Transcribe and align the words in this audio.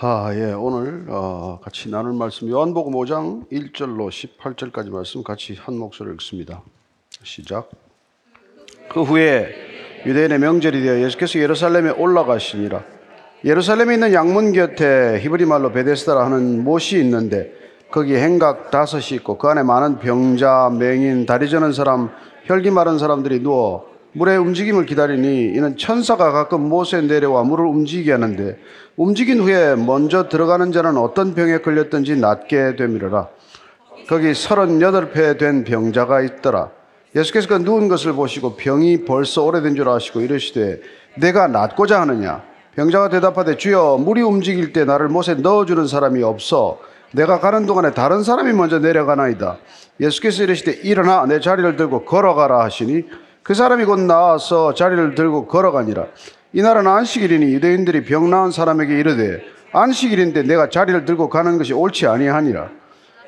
아, 0.00 0.32
예. 0.32 0.52
오늘 0.52 1.06
어, 1.08 1.58
같이 1.60 1.90
나눌 1.90 2.12
말씀 2.12 2.48
요한복음 2.48 2.92
5장 2.92 3.50
1절로 3.50 4.08
18절까지 4.10 4.90
말씀 4.90 5.24
같이 5.24 5.56
한 5.58 5.76
목소리로 5.76 6.14
읽습니다. 6.14 6.62
시작. 7.24 7.68
그 8.88 9.02
후에 9.02 9.52
유대인의 10.06 10.38
명절이 10.38 10.82
되어 10.82 11.00
예수께서 11.00 11.40
예루살렘에 11.40 11.90
올라가시니라. 11.90 12.84
예루살렘에 13.44 13.94
있는 13.94 14.12
양문 14.12 14.52
곁에 14.52 15.18
히브리 15.20 15.46
말로 15.46 15.72
베데스다라 15.72 16.26
하는 16.26 16.62
못이 16.62 17.00
있는데 17.00 17.52
거기 17.90 18.14
행각 18.14 18.70
다섯이 18.70 19.16
있고 19.16 19.36
그 19.36 19.48
안에 19.48 19.64
많은 19.64 19.98
병자, 19.98 20.76
맹인, 20.78 21.26
다리 21.26 21.50
저는 21.50 21.72
사람, 21.72 22.10
혈기 22.44 22.70
마른 22.70 22.98
사람들이 22.98 23.40
누워 23.42 23.87
물의 24.12 24.38
움직임을 24.38 24.86
기다리니 24.86 25.52
이는 25.54 25.76
천사가 25.76 26.32
가끔 26.32 26.68
못에 26.68 27.02
내려와 27.02 27.42
물을 27.44 27.66
움직이게 27.66 28.12
하는데 28.12 28.58
움직인 28.96 29.40
후에 29.40 29.76
먼저 29.76 30.28
들어가는 30.28 30.72
자는 30.72 30.96
어떤 30.96 31.34
병에 31.34 31.58
걸렸든지 31.58 32.16
낫게 32.16 32.76
되미르라. 32.76 33.28
거기 34.08 34.34
서른여덟 34.34 35.12
된 35.38 35.64
병자가 35.64 36.22
있더라. 36.22 36.70
예수께서 37.14 37.48
그 37.48 37.54
누운 37.54 37.88
것을 37.88 38.12
보시고 38.14 38.56
병이 38.56 39.04
벌써 39.04 39.44
오래된 39.44 39.74
줄 39.76 39.88
아시고 39.88 40.20
이르시되 40.20 40.80
내가 41.16 41.46
낫고자 41.46 42.00
하느냐? 42.00 42.42
병자가 42.76 43.08
대답하되 43.08 43.56
주여 43.56 43.98
물이 43.98 44.22
움직일 44.22 44.72
때 44.72 44.84
나를 44.84 45.08
못에 45.08 45.34
넣어주는 45.34 45.86
사람이 45.86 46.22
없어 46.22 46.78
내가 47.12 47.40
가는 47.40 47.66
동안에 47.66 47.92
다른 47.92 48.22
사람이 48.22 48.52
먼저 48.52 48.78
내려가나이다. 48.78 49.58
예수께서 50.00 50.44
이르시되 50.44 50.72
일어나 50.84 51.26
내 51.26 51.40
자리를 51.40 51.76
들고 51.76 52.04
걸어가라 52.04 52.62
하시니 52.64 53.04
그 53.48 53.54
사람이 53.54 53.86
곧 53.86 54.00
나와서 54.00 54.74
자리를 54.74 55.14
들고 55.14 55.46
걸어가니라. 55.46 56.04
이날은 56.52 56.86
안식일이니 56.86 57.46
유대인들이 57.54 58.04
병 58.04 58.28
나은 58.28 58.50
사람에게 58.50 58.98
이르되 58.98 59.40
안식일인데 59.72 60.42
내가 60.42 60.68
자리를 60.68 61.06
들고 61.06 61.30
가는 61.30 61.56
것이 61.56 61.72
옳지 61.72 62.06
아니하니라. 62.06 62.68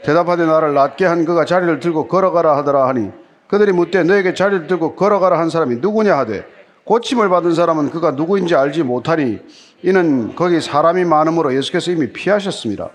대답하되 0.05 0.45
나를 0.45 0.75
낫게 0.75 1.07
한 1.07 1.25
그가 1.25 1.47
자리를 1.47 1.81
들고 1.81 2.07
걸어가라 2.09 2.55
하더라 2.59 2.87
하니 2.89 3.11
그들이 3.49 3.73
묻되 3.73 4.03
너에게 4.03 4.35
자리를 4.35 4.67
들고 4.67 4.95
걸어가라 4.95 5.39
한 5.39 5.49
사람이 5.49 5.77
누구냐 5.77 6.19
하되 6.19 6.45
고침을 6.85 7.31
받은 7.31 7.55
사람은 7.55 7.89
그가 7.89 8.11
누구인지 8.11 8.55
알지 8.55 8.83
못하니 8.83 9.39
이는 9.83 10.35
거기 10.37 10.61
사람이 10.61 11.07
많으므로 11.07 11.57
예수께서 11.57 11.93
이미 11.93 12.13
피하셨습니다. 12.13 12.91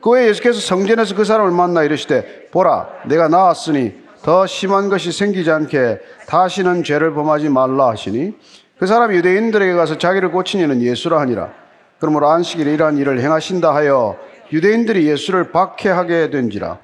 그 0.00 0.10
후에 0.10 0.26
예수께서 0.30 0.58
성전에서 0.58 1.14
그 1.14 1.24
사람을 1.24 1.52
만나 1.52 1.84
이르시되 1.84 2.48
보라 2.50 2.88
내가 3.06 3.28
나왔으니 3.28 4.05
더 4.26 4.44
심한 4.44 4.88
것이 4.88 5.12
생기지 5.12 5.52
않게 5.52 6.00
다시는 6.26 6.82
죄를 6.82 7.14
범하지 7.14 7.48
말라 7.48 7.90
하시니 7.90 8.34
그 8.76 8.84
사람이 8.84 9.14
유대인들에게 9.18 9.72
가서 9.74 9.98
자기를 9.98 10.32
고친 10.32 10.58
이는 10.58 10.82
예수라 10.82 11.20
하니라. 11.20 11.52
그러므로 12.00 12.28
안식일에 12.30 12.74
이러한 12.74 12.98
일을 12.98 13.20
행하신다 13.20 13.72
하여 13.72 14.16
유대인들이 14.52 15.08
예수를 15.08 15.52
박해하게 15.52 16.30
된지라. 16.30 16.78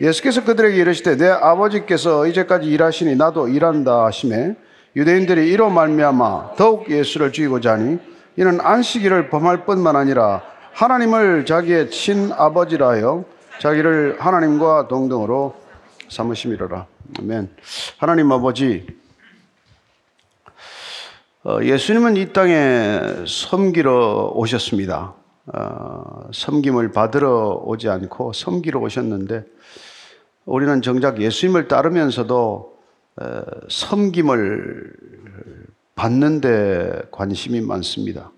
예수께서 0.00 0.42
그들에게 0.42 0.76
이르시되 0.76 1.16
내 1.16 1.28
아버지께서 1.28 2.26
이제까지 2.26 2.66
일하시니 2.66 3.14
나도 3.14 3.46
일한다 3.46 4.06
하심에 4.06 4.56
유대인들이 4.96 5.52
이로 5.52 5.70
말미암아 5.70 6.54
더욱 6.56 6.90
예수를 6.90 7.30
죽이고자 7.30 7.74
하니 7.74 7.98
이는 8.34 8.60
안식일을 8.60 9.30
범할 9.30 9.66
뿐만 9.66 9.94
아니라 9.94 10.42
하나님을 10.72 11.46
자기의 11.46 11.92
친아버지라 11.92 12.88
하여 12.88 13.22
자기를 13.60 14.16
하나님과 14.18 14.88
동등으로 14.88 15.67
삼으심이로라. 16.08 16.86
아멘. 17.20 17.50
하나님 17.98 18.30
아버지, 18.32 18.86
어, 21.44 21.60
예수님은 21.62 22.16
이 22.16 22.32
땅에 22.32 23.00
섬기러 23.26 24.32
오셨습니다. 24.34 25.14
어, 25.46 26.30
섬김을 26.32 26.92
받으러 26.92 27.62
오지 27.64 27.88
않고 27.88 28.32
섬기러 28.32 28.80
오셨는데 28.80 29.44
우리는 30.44 30.82
정작 30.82 31.20
예수님을 31.20 31.68
따르면서도 31.68 32.78
어, 33.16 33.42
섬김을 33.68 34.92
받는데 35.94 37.08
관심이 37.10 37.60
많습니다. 37.60 38.30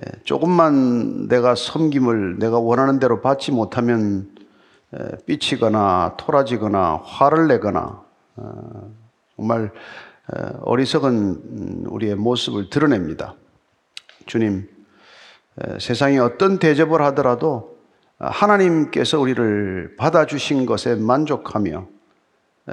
예, 0.00 0.10
조금만 0.24 1.28
내가 1.28 1.54
섬김을 1.54 2.38
내가 2.38 2.58
원하는 2.58 2.98
대로 2.98 3.20
받지 3.20 3.52
못하면 3.52 4.30
삐치거나 5.26 6.16
토라지거나 6.18 7.02
화를 7.04 7.48
내거나 7.48 8.02
어, 8.36 8.94
정말 9.36 9.70
어리석은 10.62 11.86
우리의 11.86 12.14
모습을 12.14 12.70
드러냅니다. 12.70 13.34
주님, 14.26 14.68
세상이 15.80 16.18
어떤 16.18 16.58
대접을 16.58 17.02
하더라도 17.02 17.78
하나님께서 18.18 19.18
우리를 19.18 19.96
받아주신 19.96 20.66
것에 20.66 20.94
만족하며 20.94 21.88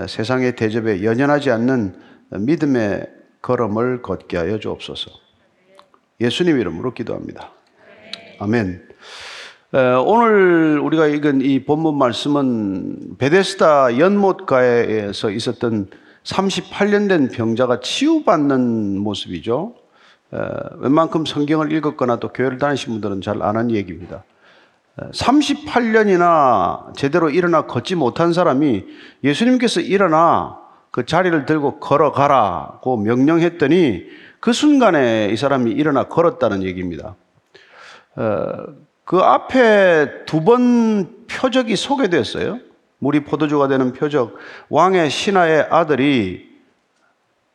세상의 0.07 0.55
대접에 0.55 1.03
연연하지 1.03 1.49
않는 1.49 1.99
믿음의 2.29 3.07
걸음을 3.41 4.01
걷게 4.03 4.37
하여 4.37 4.59
주옵소서. 4.59 5.09
예수님 6.19 6.59
이름으로 6.59 6.93
기도합니다. 6.93 7.51
아멘. 8.39 8.87
오늘 9.71 10.79
우리가 10.79 11.07
읽은 11.07 11.41
이 11.41 11.65
본문 11.65 11.97
말씀은 11.97 13.17
베데스다 13.17 13.99
연못가에서 13.99 15.29
있었던 15.29 15.89
38년 16.23 17.09
된 17.09 17.27
병자가 17.27 17.81
치유받는 17.81 18.97
모습이죠. 18.97 19.75
웬만큼 20.77 21.25
성경을 21.25 21.73
읽었거나 21.73 22.17
또 22.17 22.29
교회를 22.31 22.59
다니신 22.59 22.93
분들은 22.93 23.19
잘 23.19 23.43
아는 23.43 23.71
얘기입니다. 23.71 24.23
38년이나 24.97 26.95
제대로 26.95 27.29
일어나 27.29 27.63
걷지 27.63 27.95
못한 27.95 28.31
사람이 28.31 28.85
예수님께서 29.25 29.81
일어나 29.81 30.59
그 30.91 31.05
자리를 31.05 31.45
들고 31.45 31.79
걸어가라고 31.79 32.97
명령했더니 32.97 34.05
그 34.39 34.53
순간에 34.53 35.27
이 35.29 35.35
사람이 35.35 35.71
일어나 35.71 36.05
걸었다는 36.05 36.63
얘기입니다. 36.63 37.15
그 39.07 39.19
앞에 39.19 40.25
두 40.25 40.41
번 40.43 41.15
표적이 41.27 41.77
소개됐어요. 41.77 42.59
물이 42.99 43.21
포도주가 43.21 43.69
되는 43.69 43.93
표적. 43.93 44.35
왕의 44.69 45.09
신하의 45.09 45.67
아들이 45.69 46.45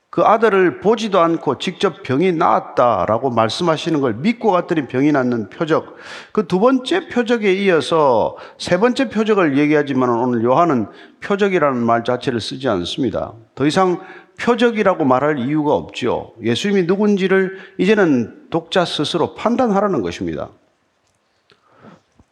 그 0.09 0.23
아들을 0.23 0.81
보지도 0.81 1.21
않고 1.21 1.59
직접 1.59 2.03
병이 2.03 2.33
나았다라고 2.33 3.31
말씀하시는 3.31 4.01
걸 4.01 4.15
믿고 4.15 4.51
갔더니 4.51 4.87
병이 4.87 5.13
낫는 5.13 5.51
표적. 5.51 5.97
그 6.33 6.47
두 6.47 6.59
번째 6.59 7.09
표적에 7.09 7.53
이어서 7.53 8.37
세 8.57 8.79
번째 8.79 9.11
표적을 9.11 9.59
얘기하지만 9.59 10.09
오늘 10.09 10.43
요한은 10.45 10.87
표적이라는 11.21 11.79
말 11.85 12.03
자체를 12.03 12.41
쓰지 12.41 12.67
않습니다. 12.69 13.35
더 13.55 13.67
이상 13.67 14.01
표적이라고 14.41 15.05
말할 15.05 15.39
이유가 15.39 15.75
없죠. 15.75 16.33
예수님이 16.43 16.85
누군지를 16.85 17.59
이제는 17.77 18.49
독자 18.49 18.87
스스로 18.87 19.35
판단하라는 19.35 20.01
것입니다. 20.01 20.49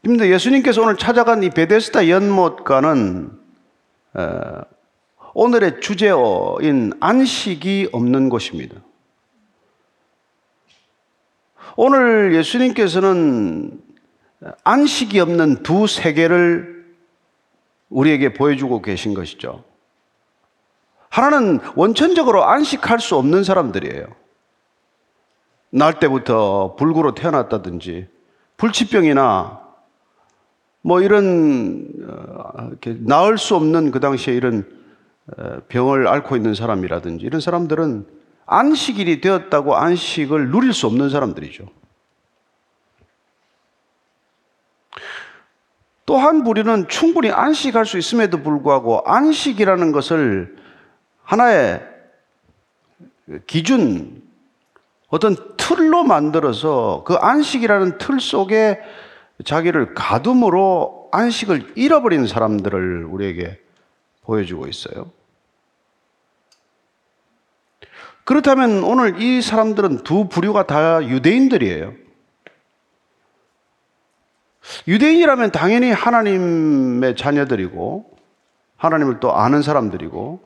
근데 0.03 0.31
예수님께서 0.31 0.83
오늘 0.83 0.97
찾아간 0.97 1.43
이 1.43 1.51
베데스다 1.51 2.09
연못가는 2.09 3.39
오늘의 5.35 5.81
주제어인 5.81 6.95
안식이 7.01 7.91
없는 7.93 8.31
곳입니다. 8.31 8.77
오늘 11.77 12.35
예수님께서는 12.35 13.81
안식이 14.65 15.21
없는 15.21 15.63
두 15.63 15.87
세계를 15.87 16.97
우리에게 17.91 18.33
보여주고 18.33 18.81
계신 18.81 19.13
것이죠. 19.13 19.65
하나는 21.11 21.61
원천적으로 21.75 22.45
안식할 22.45 23.01
수 23.01 23.17
없는 23.17 23.45
사람들이에요. 23.45 24.07
날 25.71 25.99
때부터 25.99 26.75
불구로 26.77 27.15
태어났다든지 27.15 28.09
불치병이나 28.57 29.60
뭐 30.83 31.01
이런 31.01 31.89
어, 32.09 32.71
나을 33.01 33.39
수 33.39 33.55
없는 33.57 33.91
그 33.91 34.01
당시에 34.01 34.35
이런 34.35 34.65
어, 35.37 35.59
병을 35.69 36.07
앓고 36.07 36.37
있는 36.37 36.55
사람이라든지 36.55 37.25
이런 37.25 37.41
사람들은 37.41 38.07
안식일이 38.47 39.21
되었다고 39.21 39.77
안식을 39.77 40.51
누릴 40.51 40.73
수 40.73 40.87
없는 40.87 41.11
사람들이죠. 41.11 41.67
또한 46.07 46.43
부류는 46.43 46.89
충분히 46.89 47.31
안식할 47.31 47.87
수 47.87 47.97
있음에도 47.97 48.43
불구하고 48.43 49.05
안식이라는 49.07 49.93
것을 49.93 50.57
하나의 51.23 51.81
기준, 53.47 54.21
어떤 55.07 55.37
틀로 55.57 56.03
만들어서 56.03 57.05
그 57.07 57.15
안식이라는 57.15 57.99
틀 57.99 58.19
속에 58.19 58.81
자기를 59.45 59.95
가둠으로 59.95 61.09
안식을 61.13 61.73
잃어버린 61.77 62.27
사람들을 62.27 63.05
우리에게 63.05 63.59
보여주고 64.23 64.67
있어요. 64.67 65.11
그렇다면 68.25 68.85
오늘 68.85 69.21
이 69.21 69.43
사람들은 69.43 70.05
두 70.05 70.29
부류가 70.29 70.67
다 70.67 71.05
유대인들이에요. 71.05 71.95
유대인이라면 74.87 75.51
당연히 75.51 75.91
하나님의 75.91 77.17
자녀들이고 77.17 78.17
하나님을 78.77 79.21
또 79.21 79.35
아는 79.35 79.63
사람들이고 79.63 80.41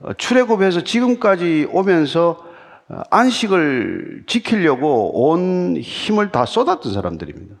어, 0.00 0.12
출애굽해서 0.14 0.84
지금까지 0.84 1.68
오면서 1.72 2.44
어, 2.88 3.02
안식을 3.10 4.24
지키려고 4.26 5.30
온 5.30 5.76
힘을 5.76 6.30
다 6.30 6.44
쏟았던 6.44 6.92
사람들입니다. 6.92 7.56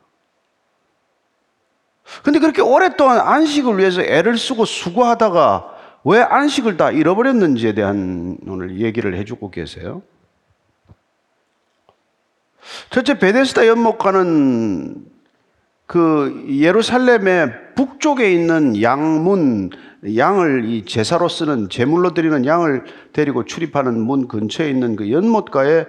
근데 2.22 2.38
그렇게 2.38 2.62
오랫동안 2.62 3.20
안식을 3.20 3.78
위해서 3.78 4.02
애를 4.02 4.38
쓰고 4.38 4.64
수고하다가 4.64 5.76
왜 6.04 6.20
안식을 6.20 6.76
다 6.76 6.90
잃어버렸는지에 6.90 7.74
대한 7.74 8.38
오늘 8.46 8.80
얘기를 8.80 9.16
해주고 9.16 9.50
계세요. 9.50 10.02
첫째 12.90 13.18
베데스다 13.18 13.66
연못가는 13.66 15.04
그 15.86 16.46
예루살렘의 16.50 17.74
북쪽에 17.74 18.32
있는 18.32 18.80
양문 18.82 19.70
양을 20.16 20.66
이 20.66 20.84
제사로 20.84 21.28
쓰는 21.28 21.68
제물로 21.70 22.14
드리는 22.14 22.44
양을 22.44 22.84
데리고 23.12 23.44
출입하는 23.44 23.98
문 24.00 24.28
근처에 24.28 24.68
있는 24.68 24.96
그 24.96 25.10
연못가의 25.10 25.86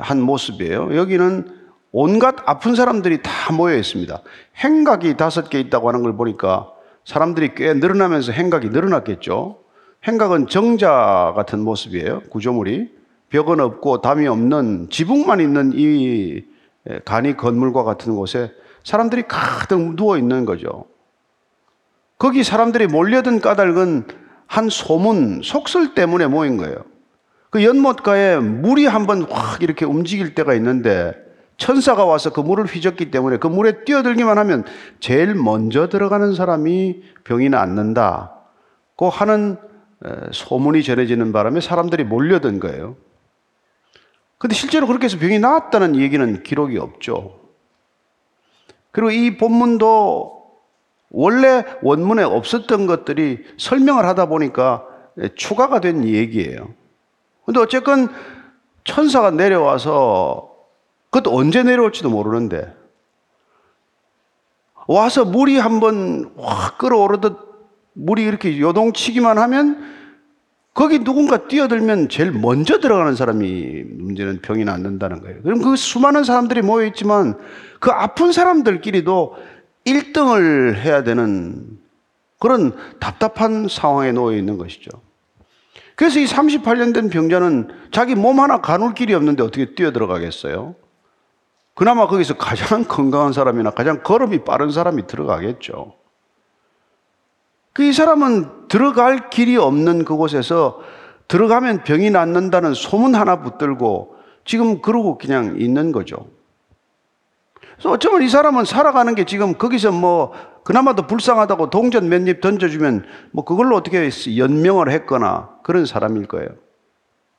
한 0.00 0.20
모습이에요. 0.20 0.96
여기는 0.96 1.46
온갖 1.92 2.36
아픈 2.44 2.74
사람들이 2.74 3.22
다 3.22 3.52
모여 3.52 3.76
있습니다. 3.76 4.20
행각이 4.56 5.16
다섯 5.16 5.48
개 5.48 5.58
있다고 5.58 5.88
하는 5.88 6.02
걸 6.02 6.16
보니까 6.16 6.70
사람들이 7.04 7.54
꽤 7.54 7.72
늘어나면서 7.74 8.32
행각이 8.32 8.68
늘어났겠죠. 8.68 9.58
행각은 10.04 10.46
정자 10.48 11.32
같은 11.34 11.60
모습이에요. 11.60 12.20
구조물이 12.30 12.90
벽은 13.30 13.60
없고 13.60 14.00
담이 14.00 14.26
없는 14.26 14.88
지붕만 14.90 15.40
있는 15.40 15.72
이 15.74 16.44
간이 17.04 17.36
건물과 17.36 17.84
같은 17.84 18.14
곳에 18.14 18.52
사람들이 18.84 19.24
가득 19.26 19.96
누워 19.96 20.16
있는 20.16 20.44
거죠. 20.44 20.86
거기 22.18 22.42
사람들이 22.42 22.86
몰려든 22.86 23.40
까닭은 23.40 24.06
한 24.46 24.68
소문, 24.68 25.40
속설 25.42 25.94
때문에 25.94 26.26
모인 26.26 26.56
거예요. 26.56 26.76
그 27.50 27.64
연못가에 27.64 28.38
물이 28.38 28.86
한번 28.86 29.26
확 29.30 29.62
이렇게 29.62 29.84
움직일 29.84 30.34
때가 30.34 30.54
있는데 30.54 31.14
천사가 31.58 32.04
와서 32.04 32.30
그 32.30 32.40
물을 32.40 32.64
휘젓기 32.64 33.10
때문에 33.10 33.36
그 33.36 33.48
물에 33.48 33.84
뛰어들기만 33.84 34.38
하면 34.38 34.64
제일 35.00 35.34
먼저 35.34 35.88
들어가는 35.88 36.34
사람이 36.34 37.02
병이 37.24 37.50
낫는다고 37.50 39.10
하는 39.10 39.58
소문이 40.32 40.84
전해지는 40.84 41.32
바람에 41.32 41.60
사람들이 41.60 42.04
몰려든 42.04 42.60
거예요. 42.60 42.96
근데 44.38 44.54
실제로 44.54 44.86
그렇게 44.86 45.06
해서 45.06 45.18
병이 45.18 45.40
나았다는 45.40 45.96
얘기는 45.96 46.42
기록이 46.44 46.78
없죠. 46.78 47.40
그리고 48.92 49.10
이 49.10 49.36
본문도 49.36 50.38
원래 51.10 51.64
원문에 51.82 52.22
없었던 52.22 52.86
것들이 52.86 53.44
설명을 53.56 54.06
하다 54.06 54.26
보니까 54.26 54.86
추가가 55.34 55.80
된 55.80 56.04
얘기예요. 56.04 56.72
근데 57.44 57.58
어쨌건 57.58 58.08
천사가 58.84 59.32
내려와서 59.32 60.47
그것도 61.10 61.34
언제 61.36 61.62
내려올지도 61.62 62.10
모르는데 62.10 62.74
와서 64.86 65.24
물이 65.24 65.58
한번 65.58 66.32
확 66.38 66.78
끌어오르듯 66.78 67.36
물이 67.94 68.22
이렇게 68.22 68.58
요동치기만 68.58 69.38
하면 69.38 69.98
거기 70.72 71.00
누군가 71.00 71.48
뛰어들면 71.48 72.08
제일 72.08 72.30
먼저 72.30 72.78
들어가는 72.78 73.16
사람이 73.16 73.82
문제는 73.84 74.40
병이 74.42 74.64
낫는다는 74.64 75.20
거예요. 75.22 75.42
그럼 75.42 75.60
그 75.60 75.74
수많은 75.74 76.22
사람들이 76.22 76.62
모여 76.62 76.86
있지만 76.86 77.36
그 77.80 77.90
아픈 77.90 78.30
사람들끼리도 78.30 79.36
1등을 79.84 80.76
해야 80.76 81.02
되는 81.02 81.78
그런 82.38 82.76
답답한 83.00 83.66
상황에 83.68 84.12
놓여 84.12 84.36
있는 84.36 84.56
것이죠. 84.56 84.90
그래서 85.96 86.20
이 86.20 86.26
38년 86.26 86.94
된 86.94 87.10
병자는 87.10 87.68
자기 87.90 88.14
몸 88.14 88.38
하나 88.38 88.60
가눌 88.60 88.94
길이 88.94 89.14
없는데 89.14 89.42
어떻게 89.42 89.74
뛰어 89.74 89.90
들어가겠어요? 89.90 90.76
그나마 91.78 92.08
거기서 92.08 92.36
가장 92.36 92.82
건강한 92.82 93.32
사람이나 93.32 93.70
가장 93.70 94.02
걸음이 94.02 94.42
빠른 94.42 94.72
사람이 94.72 95.06
들어가겠죠. 95.06 95.94
그 97.72 97.84
이 97.84 97.92
사람은 97.92 98.66
들어갈 98.66 99.30
길이 99.30 99.56
없는 99.56 100.04
그곳에서 100.04 100.80
들어가면 101.28 101.84
병이 101.84 102.10
낫는다는 102.10 102.74
소문 102.74 103.14
하나 103.14 103.42
붙들고 103.42 104.16
지금 104.44 104.82
그러고 104.82 105.18
그냥 105.18 105.54
있는 105.60 105.92
거죠. 105.92 106.26
그래서 107.76 107.90
어쩌면 107.92 108.22
이 108.22 108.28
사람은 108.28 108.64
살아가는 108.64 109.14
게 109.14 109.24
지금 109.24 109.54
거기서 109.54 109.92
뭐 109.92 110.32
그나마도 110.64 111.06
불쌍하다고 111.06 111.70
동전 111.70 112.08
몇 112.08 112.26
입 112.26 112.40
던져주면 112.40 113.04
뭐 113.30 113.44
그걸로 113.44 113.76
어떻게 113.76 114.10
연명을 114.36 114.90
했거나 114.90 115.50
그런 115.62 115.86
사람일 115.86 116.26
거예요. 116.26 116.48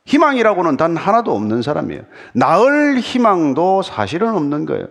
희망이라고는 0.09 0.75
단 0.77 0.97
하나도 0.97 1.35
없는 1.35 1.61
사람이에요. 1.61 2.01
나을 2.33 2.97
희망도 2.99 3.83
사실은 3.83 4.33
없는 4.33 4.65
거예요. 4.65 4.87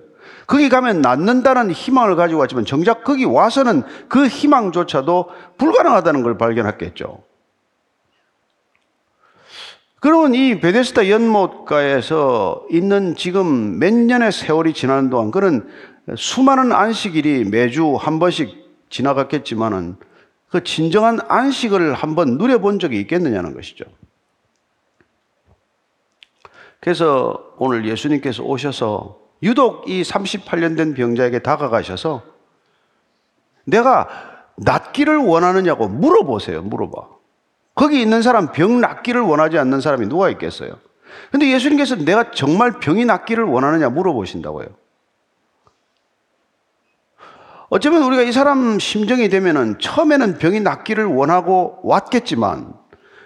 거기 0.47 0.69
가면 0.69 1.03
낫는다는 1.03 1.73
희망을 1.73 2.15
가지고 2.15 2.41
왔지만 2.41 2.65
정작 2.65 3.03
거기 3.03 3.25
와서는 3.25 3.83
그 4.09 4.29
희망조차도 4.29 5.29
불가능하다는 5.59 6.23
걸 6.23 6.39
발견했겠죠. 6.39 7.23
그러면 10.01 10.35
이 10.35 10.61
베데스다 10.61 11.11
연못가에서 11.11 12.65
있는 12.71 13.17
지금 13.17 13.81
몇 13.81 13.93
년의 13.93 14.31
세월이 14.31 14.73
지나는 14.73 15.11
동안 15.11 15.33
그런 15.33 15.69
수많은 16.17 16.71
안식일이 16.71 17.45
매주 17.51 17.97
한 17.97 18.21
번씩 18.21 18.55
지나갔겠지만은 18.89 19.97
그 20.49 20.63
진정한 20.63 21.19
안식을 21.27 21.95
한번 21.95 22.39
누려본 22.39 22.79
적이 22.79 23.01
있겠느냐는 23.01 23.55
것이죠. 23.55 23.85
그래서 26.81 27.55
오늘 27.59 27.87
예수님께서 27.87 28.43
오셔서 28.43 29.19
유독 29.43 29.89
이 29.89 30.03
38년 30.03 30.77
된 30.77 30.95
병자에게 30.95 31.41
다가가셔서 31.41 32.23
내가 33.65 34.09
낫기를 34.57 35.19
원하느냐고 35.19 35.89
물어보세요. 35.89 36.63
물어봐. 36.63 37.09
거기 37.75 38.01
있는 38.01 38.23
사람 38.23 38.51
병 38.51 38.81
낫기를 38.81 39.21
원하지 39.21 39.59
않는 39.59 39.81
사람이 39.81 40.09
누가 40.09 40.31
있겠어요? 40.31 40.79
근데 41.31 41.53
예수님께서 41.53 41.97
내가 41.97 42.31
정말 42.33 42.73
병이 42.81 43.05
낫기를 43.05 43.45
원하느냐 43.45 43.89
물어보신다고요. 43.91 44.67
어쩌면 47.69 48.03
우리가 48.03 48.23
이 48.23 48.33
사람 48.33 48.79
심정이 48.79 49.29
되면은 49.29 49.79
처음에는 49.79 50.39
병이 50.39 50.61
낫기를 50.61 51.05
원하고 51.05 51.81
왔겠지만 51.83 52.73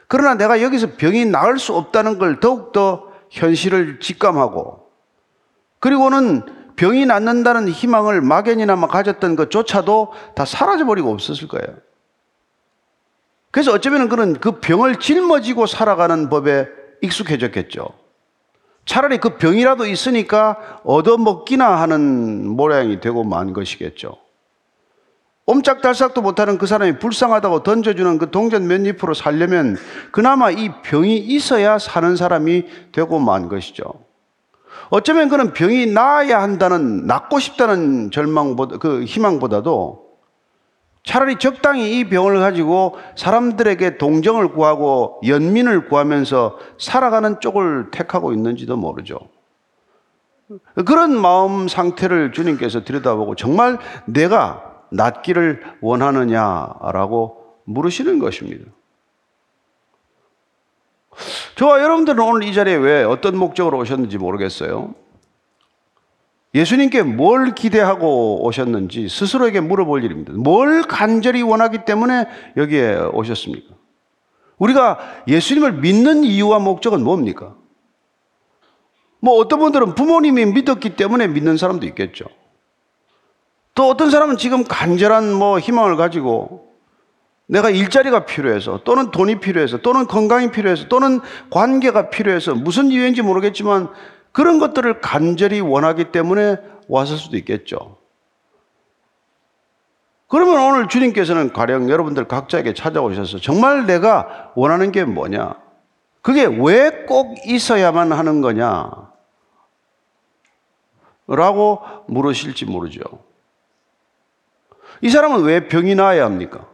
그러나 0.08 0.34
내가 0.34 0.60
여기서 0.60 0.96
병이 0.96 1.26
나을 1.26 1.58
수 1.58 1.74
없다는 1.74 2.18
걸 2.18 2.40
더욱더 2.40 3.11
현실을 3.32 3.98
직감하고 3.98 4.86
그리고는 5.80 6.74
병이 6.76 7.06
낫는다는 7.06 7.68
희망을 7.68 8.20
막연히나마 8.20 8.86
가졌던 8.86 9.36
것조차도 9.36 10.12
다 10.34 10.44
사라져버리고 10.44 11.10
없었을 11.10 11.48
거예요. 11.48 11.76
그래서 13.50 13.72
어쩌면 13.72 14.08
그는 14.08 14.34
그 14.34 14.60
병을 14.60 14.96
짊어지고 14.96 15.66
살아가는 15.66 16.28
법에 16.28 16.68
익숙해졌겠죠. 17.02 17.88
차라리 18.84 19.18
그 19.18 19.36
병이라도 19.36 19.86
있으니까 19.86 20.80
얻어먹기나 20.84 21.80
하는 21.80 22.48
모양이 22.48 23.00
되고 23.00 23.24
만 23.24 23.52
것이겠죠. 23.52 24.16
옴짝달싹도 25.52 26.22
못하는 26.22 26.56
그 26.56 26.66
사람이 26.66 26.98
불쌍하다고 26.98 27.62
던져주는 27.62 28.18
그 28.18 28.30
동전 28.30 28.66
몇 28.66 28.86
입으로 28.86 29.12
살려면 29.12 29.76
그나마 30.10 30.50
이 30.50 30.70
병이 30.82 31.18
있어야 31.18 31.78
사는 31.78 32.16
사람이 32.16 32.64
되고 32.92 33.18
만 33.18 33.48
것이죠. 33.48 33.84
어쩌면 34.88 35.28
그는 35.28 35.52
병이 35.52 35.86
나아야 35.86 36.42
한다는, 36.42 37.06
낫고 37.06 37.38
싶다는 37.38 38.10
절망보다, 38.10 38.78
그 38.78 39.04
희망보다도 39.04 40.02
차라리 41.04 41.36
적당히 41.36 41.98
이 41.98 42.08
병을 42.08 42.38
가지고 42.38 42.96
사람들에게 43.16 43.98
동정을 43.98 44.52
구하고 44.52 45.20
연민을 45.26 45.88
구하면서 45.88 46.58
살아가는 46.78 47.40
쪽을 47.40 47.90
택하고 47.90 48.32
있는지도 48.32 48.76
모르죠. 48.76 49.18
그런 50.86 51.18
마음 51.18 51.68
상태를 51.68 52.32
주님께서 52.32 52.84
들여다보고 52.84 53.34
정말 53.34 53.78
내가 54.06 54.71
낫기를 54.92 55.62
원하느냐라고 55.80 57.56
물으시는 57.64 58.18
것입니다. 58.18 58.64
저와 61.56 61.82
여러분들은 61.82 62.20
오늘 62.20 62.44
이 62.44 62.54
자리에 62.54 62.74
왜 62.74 63.04
어떤 63.04 63.36
목적으로 63.36 63.78
오셨는지 63.78 64.18
모르겠어요. 64.18 64.94
예수님께 66.54 67.02
뭘 67.02 67.54
기대하고 67.54 68.44
오셨는지 68.44 69.08
스스로에게 69.08 69.60
물어볼 69.60 70.04
일입니다. 70.04 70.32
뭘 70.32 70.82
간절히 70.82 71.42
원하기 71.42 71.84
때문에 71.84 72.26
여기에 72.56 72.96
오셨습니까? 73.12 73.74
우리가 74.58 74.98
예수님을 75.28 75.72
믿는 75.72 76.24
이유와 76.24 76.58
목적은 76.58 77.02
뭡니까? 77.02 77.56
뭐 79.20 79.34
어떤 79.38 79.60
분들은 79.60 79.94
부모님이 79.94 80.46
믿었기 80.46 80.96
때문에 80.96 81.28
믿는 81.28 81.56
사람도 81.56 81.86
있겠죠. 81.86 82.26
또 83.74 83.88
어떤 83.88 84.10
사람은 84.10 84.36
지금 84.36 84.64
간절한 84.64 85.32
뭐 85.32 85.58
희망을 85.58 85.96
가지고 85.96 86.72
내가 87.46 87.70
일자리가 87.70 88.24
필요해서 88.26 88.80
또는 88.84 89.10
돈이 89.10 89.40
필요해서 89.40 89.78
또는 89.78 90.06
건강이 90.06 90.50
필요해서 90.50 90.88
또는 90.88 91.20
관계가 91.50 92.10
필요해서 92.10 92.54
무슨 92.54 92.88
이유인지 92.90 93.22
모르겠지만 93.22 93.88
그런 94.32 94.58
것들을 94.58 95.00
간절히 95.00 95.60
원하기 95.60 96.12
때문에 96.12 96.56
왔을 96.88 97.16
수도 97.16 97.36
있겠죠. 97.36 97.98
그러면 100.28 100.60
오늘 100.60 100.88
주님께서는 100.88 101.52
가령 101.52 101.90
여러분들 101.90 102.26
각자에게 102.26 102.72
찾아오셔서 102.72 103.38
정말 103.38 103.84
내가 103.86 104.52
원하는 104.54 104.90
게 104.90 105.04
뭐냐? 105.04 105.56
그게 106.22 106.46
왜 106.46 107.04
꼭 107.06 107.36
있어야만 107.46 108.12
하는 108.12 108.40
거냐? 108.40 108.90
라고 111.26 111.82
물으실지 112.08 112.64
모르죠. 112.64 113.00
이 115.02 115.10
사람은 115.10 115.42
왜 115.42 115.68
병이 115.68 115.94
나야 115.94 116.24
합니까? 116.24 116.66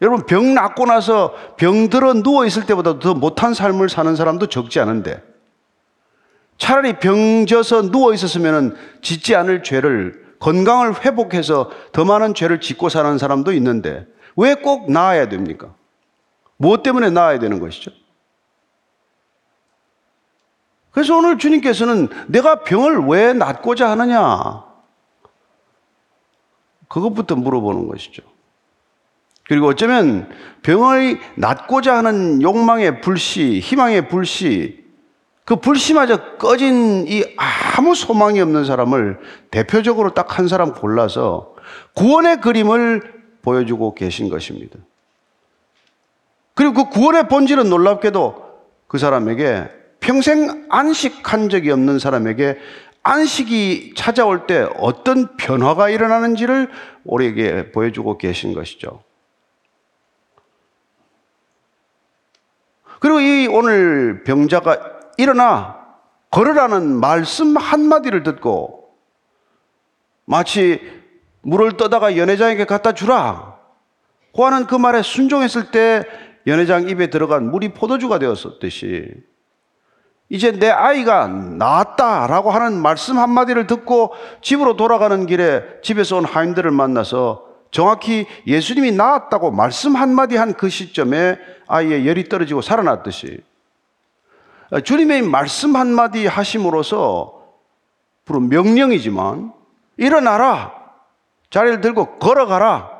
여러분, 0.00 0.26
병 0.26 0.54
낫고 0.54 0.84
나서 0.86 1.34
병들어 1.56 2.14
누워 2.22 2.44
있을 2.44 2.66
때보다 2.66 2.98
더 2.98 3.14
못한 3.14 3.54
삶을 3.54 3.88
사는 3.88 4.14
사람도 4.14 4.46
적지 4.48 4.78
않은데, 4.80 5.22
차라리 6.58 6.98
병져서 6.98 7.90
누워 7.90 8.12
있었으면 8.12 8.76
짓지 9.00 9.34
않을 9.34 9.62
죄를 9.62 10.36
건강을 10.38 11.04
회복해서 11.04 11.70
더 11.92 12.04
많은 12.04 12.34
죄를 12.34 12.60
짓고 12.60 12.88
사는 12.88 13.16
사람도 13.16 13.52
있는데, 13.52 14.06
왜 14.36 14.54
꼭 14.54 14.90
나아야 14.90 15.28
됩니까? 15.28 15.74
무엇 16.56 16.82
때문에 16.82 17.10
나아야 17.10 17.38
되는 17.38 17.58
것이죠? 17.60 17.90
그래서 20.90 21.16
오늘 21.16 21.38
주님께서는 21.38 22.08
내가 22.26 22.64
병을 22.64 23.06
왜 23.06 23.32
낫고자 23.32 23.88
하느냐? 23.90 24.64
그것부터 26.92 27.36
물어보는 27.36 27.88
것이죠. 27.88 28.22
그리고 29.48 29.68
어쩌면 29.68 30.28
병을 30.62 31.18
낫고자 31.36 31.96
하는 31.96 32.42
욕망의 32.42 33.00
불씨, 33.00 33.60
희망의 33.60 34.08
불씨, 34.08 34.84
그 35.46 35.56
불씨마저 35.56 36.36
꺼진 36.36 37.06
이 37.08 37.24
아무 37.36 37.94
소망이 37.94 38.40
없는 38.40 38.66
사람을 38.66 39.18
대표적으로 39.50 40.12
딱 40.12 40.38
한 40.38 40.48
사람 40.48 40.74
골라서 40.74 41.54
구원의 41.94 42.40
그림을 42.42 43.22
보여주고 43.40 43.94
계신 43.94 44.28
것입니다. 44.28 44.78
그리고 46.54 46.84
그 46.84 46.90
구원의 46.90 47.28
본질은 47.28 47.70
놀랍게도 47.70 48.52
그 48.86 48.98
사람에게 48.98 49.68
평생 50.00 50.66
안식한 50.68 51.48
적이 51.48 51.70
없는 51.70 51.98
사람에게 51.98 52.58
안식이 53.02 53.94
찾아올 53.96 54.46
때 54.46 54.68
어떤 54.78 55.36
변화가 55.36 55.88
일어나는지를 55.88 56.70
우리에게 57.04 57.72
보여주고 57.72 58.18
계신 58.18 58.54
것이죠. 58.54 59.02
그리고 63.00 63.20
이 63.20 63.48
오늘 63.48 64.22
병자가 64.22 65.00
일어나 65.18 65.82
걸으라는 66.30 67.00
말씀 67.00 67.56
한마디를 67.56 68.22
듣고 68.22 68.94
마치 70.24 70.80
물을 71.42 71.76
떠다가 71.76 72.16
연회장에게 72.16 72.64
갖다 72.64 72.92
주라. 72.92 73.58
고 74.32 74.46
하는 74.46 74.66
그 74.66 74.76
말에 74.76 75.02
순종했을 75.02 75.72
때 75.72 76.04
연회장 76.46 76.88
입에 76.88 77.10
들어간 77.10 77.50
물이 77.50 77.70
포도주가 77.70 78.18
되었었듯이 78.18 79.12
이제 80.28 80.52
내 80.52 80.70
아이가 80.70 81.26
나았다라고 81.26 82.50
하는 82.50 82.80
말씀 82.80 83.18
한마디를 83.18 83.66
듣고 83.66 84.14
집으로 84.40 84.76
돌아가는 84.76 85.26
길에 85.26 85.62
집에서 85.82 86.16
온 86.16 86.24
하인들을 86.24 86.70
만나서 86.70 87.44
정확히 87.70 88.26
예수님이 88.46 88.92
나았다고 88.92 89.50
말씀 89.50 89.96
한마디 89.96 90.36
한 90.36 90.54
그 90.54 90.68
시점에 90.68 91.38
아이의 91.66 92.06
열이 92.06 92.28
떨어지고 92.28 92.62
살아났듯이 92.62 93.42
주님의 94.84 95.22
말씀 95.22 95.76
한마디 95.76 96.26
하심으로써 96.26 97.42
부른 98.24 98.48
명령이지만 98.48 99.52
일어나라 99.96 100.82
자리를 101.52 101.82
들고 101.82 102.18
걸어가라. 102.18 102.90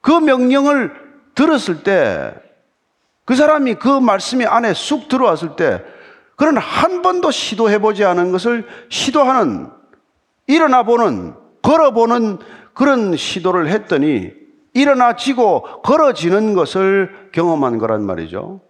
그 0.00 0.12
명령을 0.12 0.94
들었을 1.34 1.82
때 1.82 2.32
그 3.26 3.34
사람이 3.34 3.74
그 3.74 3.88
말씀이 3.88 4.46
안에 4.46 4.72
쑥 4.72 5.08
들어왔을 5.08 5.56
때 5.56 5.82
그런 6.36 6.56
한 6.56 7.02
번도 7.02 7.30
시도해보지 7.30 8.04
않은 8.04 8.30
것을 8.30 8.66
시도하는 8.88 9.68
일어나 10.46 10.84
보는 10.84 11.34
걸어보는 11.60 12.38
그런 12.72 13.16
시도를 13.16 13.68
했더니 13.68 14.32
일어나지고 14.74 15.82
걸어지는 15.82 16.54
것을 16.54 17.30
경험한 17.32 17.78
거란 17.78 18.02
말이죠. 18.02 18.60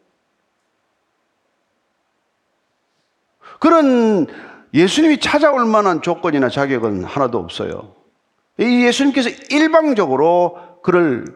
그런 3.58 4.26
예수님이 4.72 5.18
찾아올 5.18 5.66
만한 5.66 6.00
조건이나 6.00 6.48
자격은 6.48 7.04
하나도 7.04 7.38
없어요. 7.38 7.94
이 8.58 8.84
예수님께서 8.86 9.28
일방적으로 9.50 10.58
그를 10.82 11.26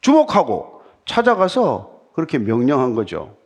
주목하고 0.00 0.82
찾아가서 1.04 1.95
그렇게 2.16 2.38
명령한 2.38 2.94
거죠. 2.94 3.36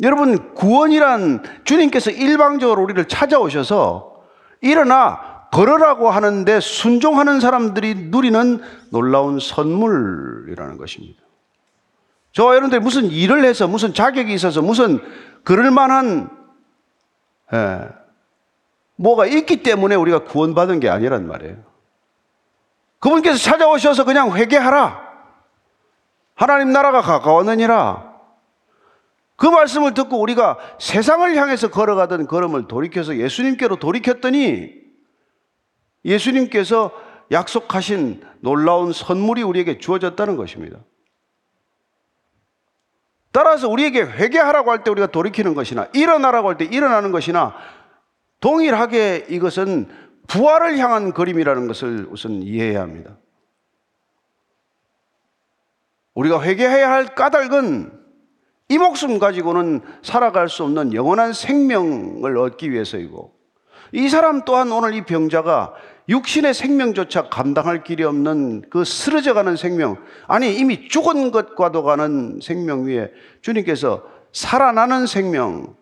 여러분, 0.00 0.54
구원이란 0.54 1.42
주님께서 1.64 2.10
일방적으로 2.10 2.82
우리를 2.82 3.06
찾아오셔서 3.06 4.24
일어나 4.62 5.46
걸으라고 5.52 6.10
하는데 6.10 6.58
순종하는 6.58 7.40
사람들이 7.40 8.08
누리는 8.10 8.60
놀라운 8.90 9.38
선물이라는 9.38 10.78
것입니다. 10.78 11.20
저와 12.32 12.54
여러분들이 12.54 12.80
무슨 12.80 13.04
일을 13.04 13.44
해서 13.44 13.68
무슨 13.68 13.92
자격이 13.92 14.32
있어서 14.32 14.62
무슨 14.62 14.98
그럴 15.44 15.70
만한 15.70 16.30
예, 17.52 17.88
뭐가 18.96 19.26
있기 19.26 19.62
때문에 19.62 19.94
우리가 19.94 20.24
구원받은 20.24 20.80
게 20.80 20.88
아니란 20.88 21.26
말이에요. 21.26 21.56
그분께서 23.00 23.36
찾아오셔서 23.36 24.04
그냥 24.04 24.34
회개하라. 24.34 25.05
하나님 26.36 26.70
나라가 26.70 27.00
가까웠느니라. 27.00 28.14
그 29.36 29.46
말씀을 29.46 29.94
듣고 29.94 30.20
우리가 30.20 30.58
세상을 30.78 31.34
향해서 31.36 31.70
걸어가던 31.70 32.26
걸음을 32.26 32.68
돌이켜서 32.68 33.16
예수님께로 33.16 33.76
돌이켰더니 33.76 34.72
예수님께서 36.04 36.92
약속하신 37.32 38.22
놀라운 38.40 38.92
선물이 38.92 39.42
우리에게 39.42 39.78
주어졌다는 39.78 40.36
것입니다. 40.36 40.78
따라서 43.32 43.68
우리에게 43.68 44.02
회개하라고 44.02 44.70
할 44.70 44.84
때 44.84 44.90
우리가 44.90 45.08
돌이키는 45.08 45.54
것이나 45.54 45.88
일어나라고 45.92 46.48
할 46.48 46.56
때 46.56 46.64
일어나는 46.64 47.12
것이나 47.12 47.54
동일하게 48.40 49.26
이것은 49.28 49.88
부활을 50.28 50.78
향한 50.78 51.12
그림이라는 51.12 51.66
것을 51.66 52.06
우선 52.10 52.42
이해해야 52.42 52.80
합니다. 52.80 53.16
우리가 56.16 56.42
회개해야 56.42 56.90
할 56.90 57.14
까닭은 57.14 57.92
이 58.68 58.78
목숨 58.78 59.18
가지고는 59.18 59.82
살아갈 60.02 60.48
수 60.48 60.64
없는 60.64 60.92
영원한 60.92 61.32
생명을 61.32 62.36
얻기 62.36 62.72
위해서이고 62.72 63.32
이 63.92 64.08
사람 64.08 64.44
또한 64.44 64.72
오늘 64.72 64.94
이 64.94 65.02
병자가 65.02 65.74
육신의 66.08 66.54
생명조차 66.54 67.28
감당할 67.28 67.84
길이 67.84 68.02
없는 68.02 68.64
그 68.70 68.84
쓰러져 68.84 69.34
가는 69.34 69.56
생명, 69.56 69.96
아니 70.26 70.56
이미 70.56 70.88
죽은 70.88 71.30
것과도 71.30 71.82
가는 71.82 72.38
생명 72.42 72.86
위에 72.86 73.10
주님께서 73.42 74.04
살아나는 74.32 75.06
생명, 75.06 75.76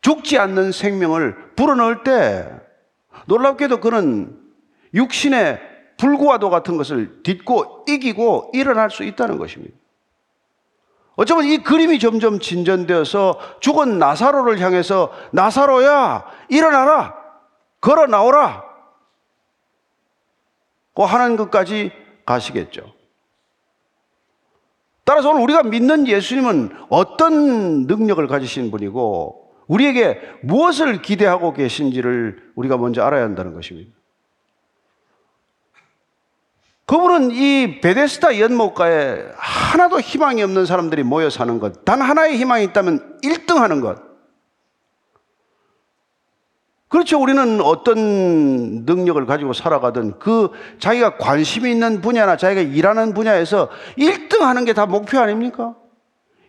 죽지 0.00 0.38
않는 0.38 0.72
생명을 0.72 1.54
불어넣을 1.56 2.02
때 2.02 2.48
놀랍게도 3.26 3.80
그는 3.80 4.36
육신의 4.94 5.71
불구와도 6.02 6.50
같은 6.50 6.76
것을 6.76 7.22
딛고 7.22 7.84
이기고 7.86 8.50
일어날 8.54 8.90
수 8.90 9.04
있다는 9.04 9.38
것입니다. 9.38 9.72
어쩌면 11.14 11.44
이 11.44 11.58
그림이 11.58 12.00
점점 12.00 12.40
진전되어서 12.40 13.38
죽은 13.60 14.00
나사로를 14.00 14.58
향해서 14.58 15.12
나사로야 15.30 16.24
일어나라 16.48 17.14
걸어 17.80 18.08
나오라 18.08 18.64
고 20.94 21.06
하는 21.06 21.36
것까지 21.36 21.92
가시겠죠. 22.26 22.92
따라서 25.04 25.30
오늘 25.30 25.42
우리가 25.42 25.62
믿는 25.62 26.08
예수님은 26.08 26.86
어떤 26.88 27.86
능력을 27.86 28.26
가지신 28.26 28.72
분이고 28.72 29.52
우리에게 29.68 30.20
무엇을 30.42 31.00
기대하고 31.00 31.52
계신지를 31.52 32.52
우리가 32.56 32.76
먼저 32.76 33.04
알아야 33.04 33.22
한다는 33.22 33.54
것입니다. 33.54 34.01
그분은 36.92 37.30
이 37.30 37.80
베데스다 37.80 38.38
연못가에 38.38 39.24
하나도 39.34 39.98
희망이 39.98 40.42
없는 40.42 40.66
사람들이 40.66 41.04
모여 41.04 41.30
사는 41.30 41.58
것, 41.58 41.86
단 41.86 42.02
하나의 42.02 42.36
희망이 42.36 42.64
있다면 42.64 43.18
1등 43.22 43.54
하는 43.54 43.80
것. 43.80 43.98
그렇죠. 46.88 47.18
우리는 47.18 47.62
어떤 47.62 48.84
능력을 48.84 49.24
가지고 49.24 49.54
살아가든 49.54 50.18
그 50.18 50.50
자기가 50.80 51.16
관심이 51.16 51.70
있는 51.70 52.02
분야나 52.02 52.36
자기가 52.36 52.60
일하는 52.60 53.14
분야에서 53.14 53.70
1등 53.96 54.40
하는 54.40 54.66
게 54.66 54.74
다 54.74 54.84
목표 54.84 55.18
아닙니까? 55.18 55.74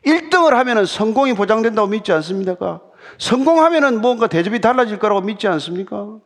1등을 0.06 0.50
하면은 0.50 0.86
성공이 0.86 1.36
보장된다고 1.36 1.88
믿지 1.88 2.12
않습니까? 2.12 2.82
성공하면은 3.18 4.02
뭔가 4.02 4.28
대접이 4.28 4.60
달라질 4.60 5.00
거라고 5.00 5.22
믿지 5.22 5.48
않습니까? 5.48 6.18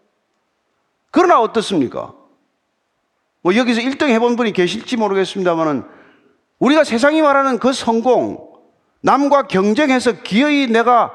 그러나 1.12 1.40
어떻습니까? 1.40 2.16
뭐 3.42 3.56
여기서 3.56 3.82
1등 3.82 4.10
해본 4.10 4.36
분이 4.36 4.54
계실지 4.54 4.98
모르겠습니다만은 4.98 5.84
우리가 6.60 6.84
세상이 6.84 7.22
말하는 7.22 7.60
그 7.60 7.72
성공, 7.72 8.48
남과 9.02 9.44
경쟁해서 9.44 10.24
기어이 10.24 10.68
내가 10.68 11.14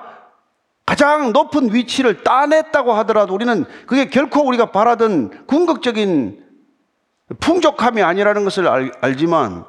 가장 0.87 1.33
높은 1.33 1.73
위치를 1.73 2.23
따냈다고 2.23 2.93
하더라도 2.95 3.35
우리는 3.35 3.65
그게 3.87 4.09
결코 4.09 4.47
우리가 4.47 4.73
바라던 4.73 5.47
궁극적인 5.47 6.43
풍족함이 7.41 8.03
아니라는 8.03 8.45
것을 8.45 8.69
알, 8.69 8.93
알지만 9.01 9.65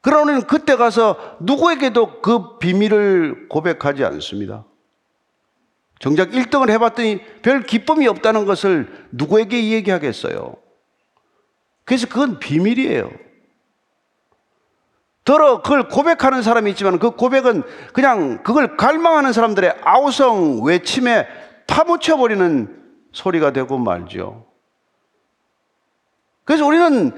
그러나 0.00 0.22
우리는 0.22 0.42
그때 0.42 0.76
가서 0.76 1.36
누구에게도 1.40 2.20
그 2.20 2.58
비밀을 2.58 3.48
고백하지 3.48 4.04
않습니다. 4.04 4.64
정작 5.98 6.30
1등을 6.30 6.70
해봤더니 6.70 7.20
별 7.42 7.62
기쁨이 7.62 8.08
없다는 8.08 8.46
것을 8.46 9.06
누구에게 9.12 9.70
얘기하겠어요? 9.72 10.56
그래서 11.90 12.06
그건 12.06 12.38
비밀이에요. 12.38 13.10
더러 15.24 15.60
그걸 15.60 15.88
고백하는 15.88 16.40
사람이 16.40 16.70
있지만 16.70 17.00
그 17.00 17.10
고백은 17.10 17.64
그냥 17.92 18.44
그걸 18.44 18.76
갈망하는 18.76 19.32
사람들의 19.32 19.74
아우성 19.82 20.62
외침에 20.62 21.26
파묻혀버리는 21.66 22.80
소리가 23.10 23.52
되고 23.52 23.76
말죠. 23.76 24.46
그래서 26.44 26.64
우리는 26.64 27.10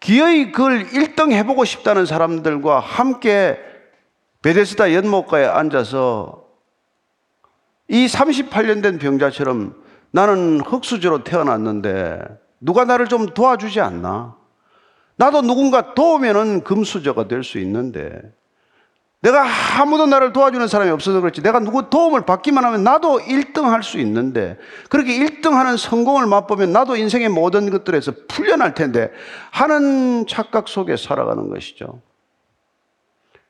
기어이 0.00 0.50
그걸 0.50 0.86
1등 0.86 1.32
해보고 1.32 1.66
싶다는 1.66 2.06
사람들과 2.06 2.80
함께 2.80 3.60
베데스다 4.40 4.94
연못가에 4.94 5.44
앉아서 5.44 6.46
이 7.88 8.06
38년 8.06 8.82
된 8.82 8.98
병자처럼 8.98 9.84
나는 10.10 10.62
흙수저로 10.62 11.22
태어났는데 11.22 12.45
누가 12.60 12.84
나를 12.84 13.06
좀 13.06 13.26
도와주지 13.26 13.80
않나? 13.80 14.36
나도 15.16 15.42
누군가 15.42 15.94
도우면은 15.94 16.62
금수저가 16.64 17.28
될 17.28 17.42
수 17.42 17.58
있는데 17.58 18.20
내가 19.20 19.44
아무도 19.80 20.06
나를 20.06 20.32
도와주는 20.32 20.68
사람이 20.68 20.90
없어서 20.90 21.20
그렇지 21.20 21.42
내가 21.42 21.58
누구 21.58 21.88
도움을 21.88 22.26
받기만 22.26 22.64
하면 22.64 22.84
나도 22.84 23.18
1등 23.20 23.62
할 23.62 23.82
수 23.82 23.98
있는데 23.98 24.58
그렇게 24.90 25.18
1등 25.18 25.52
하는 25.52 25.76
성공을 25.76 26.26
맛보면 26.26 26.70
나도 26.70 26.96
인생의 26.96 27.30
모든 27.30 27.70
것들에서 27.70 28.12
풀려날 28.28 28.74
텐데 28.74 29.10
하는 29.50 30.26
착각 30.28 30.68
속에 30.68 30.96
살아가는 30.96 31.48
것이죠. 31.48 32.00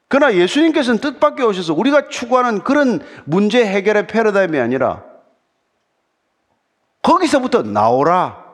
그러나 0.09 0.35
예수님께서는 0.35 1.01
뜻밖에 1.01 1.43
오셔서 1.43 1.75
우리가 1.75 2.09
추구하는 2.09 2.63
그런 2.63 3.01
문제 3.25 3.67
해결의 3.67 4.07
패러다임이 4.07 4.59
아니라 4.61 5.03
거기서부터 7.03 7.63
나오라. 7.63 8.46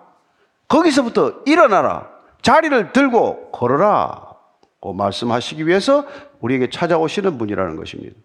거기서부터 0.68 1.42
일어나라. 1.46 2.10
자리를 2.42 2.92
들고 2.92 3.50
걸어라. 3.52 4.32
고 4.80 4.92
말씀하시기 4.92 5.66
위해서 5.66 6.04
우리에게 6.40 6.70
찾아오시는 6.70 7.38
분이라는 7.38 7.76
것입니다. 7.76 8.16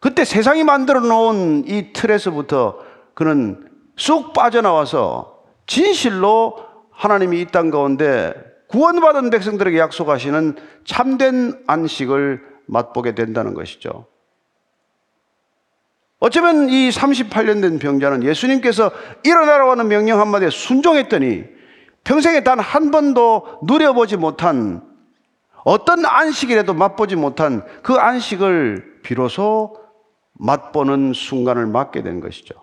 그때 0.00 0.24
세상이 0.24 0.64
만들어 0.64 1.00
놓은 1.00 1.66
이 1.66 1.92
틀에서부터 1.92 2.78
그는 3.14 3.68
쑥 3.96 4.32
빠져나와서 4.32 5.44
진실로 5.66 6.56
하나님이 6.90 7.40
이 7.40 7.46
땅 7.46 7.70
가운데 7.70 8.34
구원받은 8.68 9.30
백성들에게 9.30 9.78
약속하시는 9.78 10.56
참된 10.84 11.62
안식을 11.66 12.42
맛보게 12.66 13.14
된다는 13.14 13.54
것이죠. 13.54 14.06
어쩌면 16.20 16.68
이 16.68 16.90
38년 16.90 17.62
된 17.62 17.78
병자는 17.78 18.22
예수님께서 18.24 18.92
일어나라고 19.24 19.70
하는 19.70 19.88
명령 19.88 20.20
한마디에 20.20 20.50
순종했더니 20.50 21.44
평생에 22.04 22.44
단 22.44 22.60
한 22.60 22.90
번도 22.90 23.60
누려보지 23.64 24.16
못한 24.18 24.82
어떤 25.64 26.04
안식이라도 26.04 26.74
맛보지 26.74 27.16
못한 27.16 27.64
그 27.82 27.94
안식을 27.94 29.00
비로소 29.02 29.76
맛보는 30.34 31.12
순간을 31.14 31.66
맞게 31.66 32.02
된 32.02 32.20
것이죠. 32.20 32.54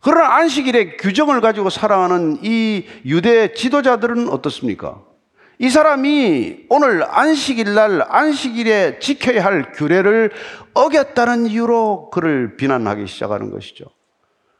그러나 0.00 0.36
안식일의 0.36 0.96
규정을 0.96 1.40
가지고 1.40 1.70
살아가는 1.70 2.38
이 2.42 2.86
유대 3.04 3.52
지도자들은 3.52 4.28
어떻습니까? 4.28 5.02
이 5.60 5.68
사람이 5.70 6.66
오늘 6.68 7.04
안식일 7.04 7.74
날 7.74 8.04
안식일에 8.08 9.00
지켜야 9.00 9.44
할 9.44 9.72
규례를 9.72 10.30
어겼다는 10.74 11.46
이유로 11.46 12.10
그를 12.10 12.56
비난하기 12.56 13.08
시작하는 13.08 13.50
것이죠. 13.50 13.86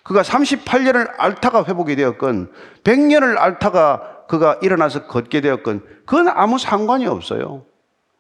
그가 0.03 0.23
38년을 0.23 1.13
앓다가 1.17 1.65
회복이 1.65 1.95
되었건 1.95 2.51
100년을 2.83 3.39
앓다가 3.39 4.27
그가 4.27 4.59
일어나서 4.61 5.07
걷게 5.07 5.41
되었건 5.41 5.83
그건 6.05 6.29
아무 6.29 6.59
상관이 6.59 7.07
없어요. 7.07 7.65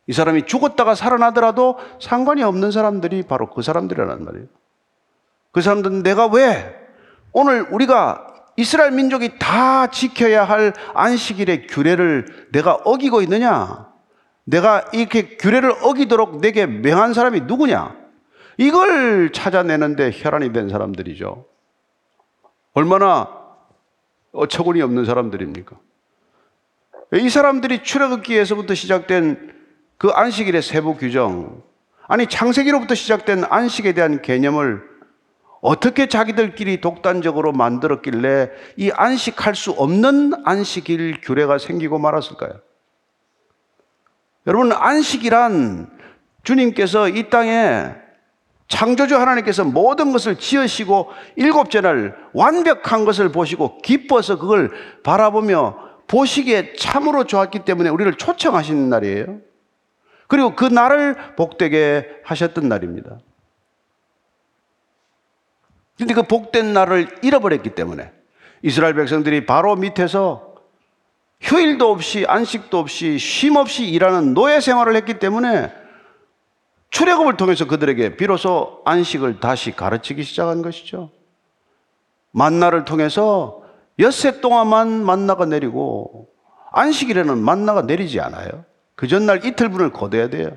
이 0.06 0.12
사람이 0.12 0.46
죽었다가 0.46 0.94
살아나더라도 0.94 1.78
상관이 2.00 2.42
없는 2.42 2.70
사람들이 2.70 3.24
바로 3.24 3.50
그 3.50 3.62
사람들이란 3.62 4.24
말이에요. 4.24 4.46
그 5.50 5.60
사람들은 5.60 6.02
내가 6.02 6.26
왜 6.26 6.74
오늘 7.32 7.66
우리가 7.70 8.27
이스라엘 8.58 8.90
민족이 8.90 9.38
다 9.38 9.86
지켜야 9.86 10.42
할 10.42 10.72
안식일의 10.92 11.68
규례를 11.68 12.48
내가 12.50 12.74
어기고 12.74 13.22
있느냐? 13.22 13.86
내가 14.42 14.84
이렇게 14.92 15.36
규례를 15.36 15.72
어기도록 15.80 16.40
내게 16.40 16.66
명한 16.66 17.14
사람이 17.14 17.42
누구냐? 17.42 17.94
이걸 18.56 19.30
찾아내는데 19.30 20.10
혈안이 20.12 20.52
된 20.52 20.68
사람들이죠. 20.68 21.44
얼마나 22.72 23.28
어처구니 24.32 24.82
없는 24.82 25.04
사람들입니까? 25.04 25.76
이 27.12 27.30
사람들이 27.30 27.84
출애굽기에서부터 27.84 28.74
시작된 28.74 29.54
그 29.98 30.08
안식일의 30.08 30.62
세부 30.62 30.96
규정, 30.96 31.62
아니 32.08 32.26
창세기로부터 32.26 32.96
시작된 32.96 33.44
안식에 33.44 33.92
대한 33.92 34.20
개념을 34.20 34.87
어떻게 35.60 36.06
자기들끼리 36.06 36.80
독단적으로 36.80 37.52
만들었길래 37.52 38.50
이 38.76 38.90
안식할 38.94 39.54
수 39.54 39.72
없는 39.72 40.32
안식일 40.44 41.20
규례가 41.22 41.58
생기고 41.58 41.98
말았을까요? 41.98 42.52
여러분, 44.46 44.72
안식이란 44.72 45.90
주님께서 46.42 47.08
이 47.08 47.28
땅에 47.28 47.92
창조주 48.68 49.16
하나님께서 49.16 49.64
모든 49.64 50.12
것을 50.12 50.36
지으시고 50.36 51.10
일곱째 51.36 51.80
날 51.80 52.16
완벽한 52.32 53.04
것을 53.04 53.32
보시고 53.32 53.78
기뻐서 53.78 54.38
그걸 54.38 54.70
바라보며 55.02 55.88
보시기에 56.06 56.74
참으로 56.74 57.24
좋았기 57.24 57.60
때문에 57.60 57.90
우리를 57.90 58.14
초청하시는 58.14 58.88
날이에요. 58.88 59.40
그리고 60.26 60.54
그 60.54 60.64
날을 60.64 61.34
복되게 61.36 62.06
하셨던 62.24 62.68
날입니다. 62.68 63.18
근데 65.98 66.14
그 66.14 66.22
복된 66.22 66.72
날을 66.72 67.18
잃어버렸기 67.22 67.74
때문에 67.74 68.12
이스라엘 68.62 68.94
백성들이 68.94 69.46
바로 69.46 69.76
밑에서 69.76 70.54
휴일도 71.40 71.90
없이 71.90 72.24
안식도 72.26 72.78
없이 72.78 73.18
쉼 73.18 73.56
없이 73.56 73.88
일하는 73.88 74.32
노예 74.34 74.60
생활을 74.60 74.96
했기 74.96 75.18
때문에 75.18 75.72
출애굽을 76.90 77.36
통해서 77.36 77.66
그들에게 77.66 78.16
비로소 78.16 78.80
안식을 78.84 79.40
다시 79.40 79.72
가르치기 79.72 80.22
시작한 80.22 80.62
것이죠. 80.62 81.10
만나를 82.30 82.84
통해서 82.84 83.62
엿새 83.98 84.40
동안만 84.40 85.04
만나가 85.04 85.44
내리고 85.44 86.28
안식일에는 86.72 87.38
만나가 87.38 87.82
내리지 87.82 88.20
않아요. 88.20 88.64
그 88.94 89.06
전날 89.06 89.44
이틀분을 89.44 89.92
거둬야 89.92 90.28
돼요. 90.28 90.56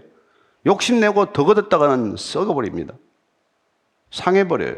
욕심내고 0.65 1.33
더 1.33 1.45
거뒀다가는 1.45 2.15
썩어버립니다. 2.17 2.93
상해버려요. 4.11 4.75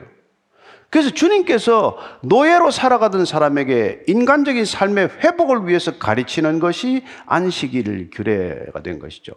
그래서 0.94 1.10
주님께서 1.10 1.98
노예로 2.22 2.70
살아가던 2.70 3.26
사람에게 3.26 4.04
인간적인 4.06 4.64
삶의 4.64 5.10
회복을 5.24 5.68
위해서 5.68 5.98
가르치는 5.98 6.60
것이 6.60 7.04
안식일 7.26 8.12
규례가 8.14 8.84
된 8.84 9.00
것이죠. 9.00 9.34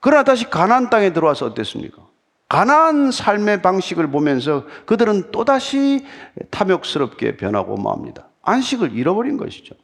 그러나 0.00 0.24
다시 0.24 0.50
가나안 0.50 0.90
땅에 0.90 1.14
들어와서 1.14 1.46
어땠습니까? 1.46 2.06
가나안 2.50 3.10
삶의 3.10 3.62
방식을 3.62 4.10
보면서 4.10 4.66
그들은 4.84 5.30
또다시 5.30 6.04
탐욕스럽게 6.50 7.38
변하고 7.38 7.78
맙니다. 7.78 8.28
안식을 8.42 8.92
잃어버린 8.92 9.38
것이죠. 9.38 9.74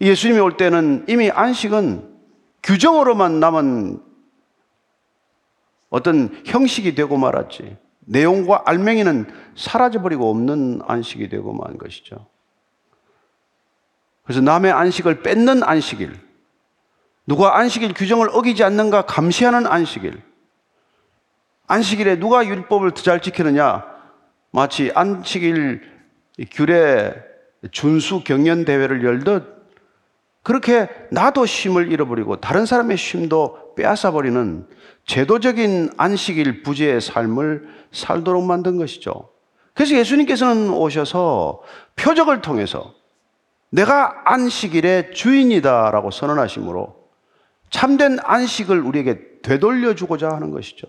예수님이 0.00 0.40
올 0.40 0.56
때는 0.56 1.04
이미 1.06 1.30
안식은 1.30 2.16
규정으로만 2.62 3.40
남은 3.40 4.00
어떤 5.90 6.40
형식이 6.46 6.94
되고 6.94 7.18
말았지. 7.18 7.84
내용과 8.06 8.62
알맹이는 8.64 9.26
사라져버리고 9.56 10.30
없는 10.30 10.80
안식이 10.86 11.28
되고 11.28 11.52
만 11.52 11.76
것이죠. 11.78 12.26
그래서 14.24 14.40
남의 14.40 14.72
안식을 14.72 15.22
뺏는 15.22 15.62
안식일, 15.62 16.12
누가 17.26 17.58
안식일 17.58 17.94
규정을 17.94 18.28
어기지 18.32 18.64
않는가 18.64 19.02
감시하는 19.02 19.66
안식일, 19.66 20.20
안식일에 21.66 22.18
누가 22.18 22.46
율법을 22.46 22.92
더 22.92 23.02
잘 23.02 23.20
지키느냐, 23.20 23.84
마치 24.50 24.90
안식일 24.94 25.82
규례 26.50 27.14
준수 27.72 28.22
경연 28.24 28.64
대회를 28.64 29.04
열듯 29.04 29.56
그렇게 30.42 30.88
나도 31.10 31.44
쉼을 31.44 31.90
잃어버리고 31.90 32.36
다른 32.36 32.66
사람의 32.66 32.96
쉼도 32.96 33.74
빼앗아 33.74 34.12
버리는 34.12 34.68
제도적인 35.06 35.90
안식일 35.96 36.62
부재의 36.62 37.00
삶을 37.00 37.68
살도록 37.92 38.44
만든 38.44 38.76
것이죠. 38.76 39.30
그래서 39.72 39.94
예수님께서는 39.96 40.70
오셔서 40.70 41.62
표적을 41.94 42.42
통해서 42.42 42.94
내가 43.70 44.22
안식일의 44.24 45.12
주인이다라고 45.12 46.10
선언하심으로 46.10 46.96
참된 47.70 48.18
안식을 48.22 48.80
우리에게 48.80 49.40
되돌려 49.42 49.94
주고자 49.94 50.30
하는 50.30 50.50
것이죠. 50.50 50.88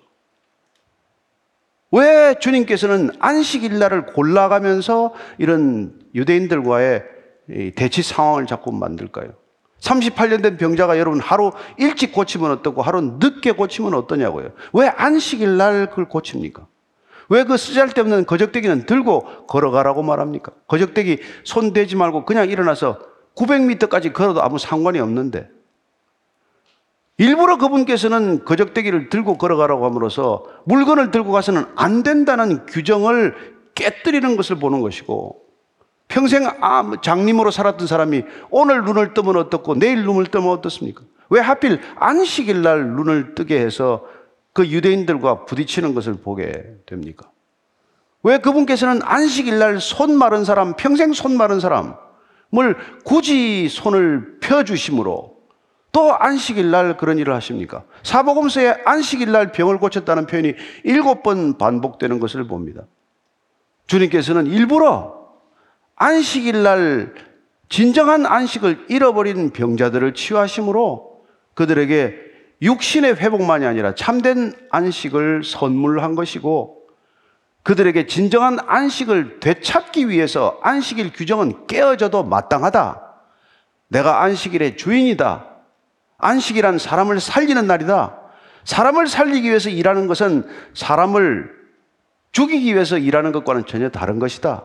왜 1.92 2.36
주님께서는 2.40 3.12
안식일 3.20 3.80
날을 3.80 4.08
골라가면서 4.08 5.14
이런 5.38 6.00
유대인들과의 6.16 7.04
대치 7.76 8.04
상황을 8.04 8.46
자꾸 8.46 8.72
만들까요? 8.72 9.34
38년 9.80 10.42
된 10.42 10.58
병자가 10.58 10.98
여러분 10.98 11.20
하루 11.20 11.52
일찍 11.78 12.12
고치면 12.12 12.52
어떻고 12.52 12.82
하루 12.82 13.02
늦게 13.20 13.52
고치면 13.52 13.94
어떠냐고요. 13.94 14.52
왜 14.74 14.88
안식일 14.88 15.58
날 15.58 15.90
그걸 15.90 16.10
고칩니까? 16.10 16.68
왜 17.30 17.44
그 17.44 17.58
쓰잘데없는 17.58 18.26
거적대기는 18.26 18.86
들고 18.86 19.48
걸어가라고 19.48 20.02
말합니까? 20.04 20.52
거적대기 20.68 21.20
손 21.44 21.74
대지 21.74 21.96
말고 21.96 22.26
그냥 22.26 22.50
일어나서 22.50 23.00
900m까지 23.36 24.14
걸어도 24.14 24.42
아무 24.42 24.58
상관이 24.58 25.00
없는데 25.00 25.50
일부러 27.18 27.58
그분께서는 27.58 28.46
거적대기를 28.46 29.10
들고 29.10 29.38
걸어가라고 29.38 29.86
함으로써 29.86 30.46
물건을 30.66 31.12
들고 31.12 31.32
가서는 31.32 31.66
안 31.76 32.04
된다는 32.04 32.66
규정을 32.68 33.36
깨뜨리는 33.76 34.38
것을 34.38 34.58
보는 34.58 34.82
것이고 34.82 35.47
평생 36.08 36.48
장님으로 37.02 37.52
살았던 37.52 37.88
사람이 37.88 38.24
오늘 38.50 38.84
눈을 38.84 39.14
뜨면 39.14 39.36
어떻고 39.36 39.76
내일 39.76 40.06
눈을 40.06 40.28
뜨면 40.28 40.50
어떻습니까? 40.50 41.02
왜 41.30 41.42
하필 41.42 41.82
안식일 41.98 42.62
날 42.62 42.88
눈을 42.88 43.36
뜨게 43.36 43.60
해서 43.60 44.06
그 44.54 44.68
유대인들과 44.68 45.46
부딪히는 45.46 45.94
것을 45.94 46.16
보게 46.16 46.64
됩니까? 46.86 47.30
왜 48.24 48.40
그분께서는 48.40 49.02
안식일 49.04 49.60
날 49.60 49.80
손 49.80 50.18
마른 50.18 50.44
사람, 50.44 50.74
평생 50.76 51.14
손 51.14 51.38
마른 51.38 51.60
사람을 51.60 51.96
굳이 53.04 53.70
손을 53.70 54.40
펴주심으로 54.40 55.38
또 55.92 56.16
안식일 56.16 56.72
날 56.72 56.98
그런 56.98 57.18
일을 57.18 57.34
하십니까? 57.36 57.84
사복음서에 58.04 58.82
안식일 58.86 59.32
날 59.32 59.52
병을 59.52 59.78
고쳤다는 59.80 60.26
표현이 60.28 60.54
일곱 60.84 61.24
번 61.24 61.58
반복되는 61.58 62.20
것을 62.20 62.48
봅니다. 62.48 62.84
주님께서는 63.88 64.48
일부러 64.48 65.17
안식일 65.98 66.64
날 66.64 67.14
진정한 67.70 68.26
안식을 68.26 68.86
잃어버린 68.88 69.52
병자들을 69.52 70.14
치유하심으로 70.14 71.26
그들에게 71.54 72.16
육신의 72.62 73.16
회복만이 73.16 73.66
아니라 73.66 73.94
참된 73.94 74.54
안식을 74.70 75.44
선물한 75.44 76.16
것이고 76.16 76.78
그들에게 77.64 78.08
진정한 78.08 78.60
안식을 78.66 79.40
되찾기 79.42 80.08
위해서 80.10 80.60
안식일 80.64 81.12
규정은 81.14 81.68
깨어져도 81.68 82.24
마땅하다. 82.24 83.02
내가 83.90 84.24
안식일의 84.24 84.78
주인이다. 84.78 85.46
안식이란 86.18 86.78
사람을 86.78 87.20
살리는 87.20 87.68
날이다. 87.68 88.18
사람을 88.64 89.08
살리기 89.08 89.50
위해서 89.50 89.70
일하는 89.70 90.08
것은 90.08 90.48
사람을 90.74 91.52
죽이기 92.32 92.74
위해서 92.74 92.98
일하는 92.98 93.32
것과는 93.32 93.66
전혀 93.66 93.90
다른 93.90 94.20
것이다. 94.20 94.64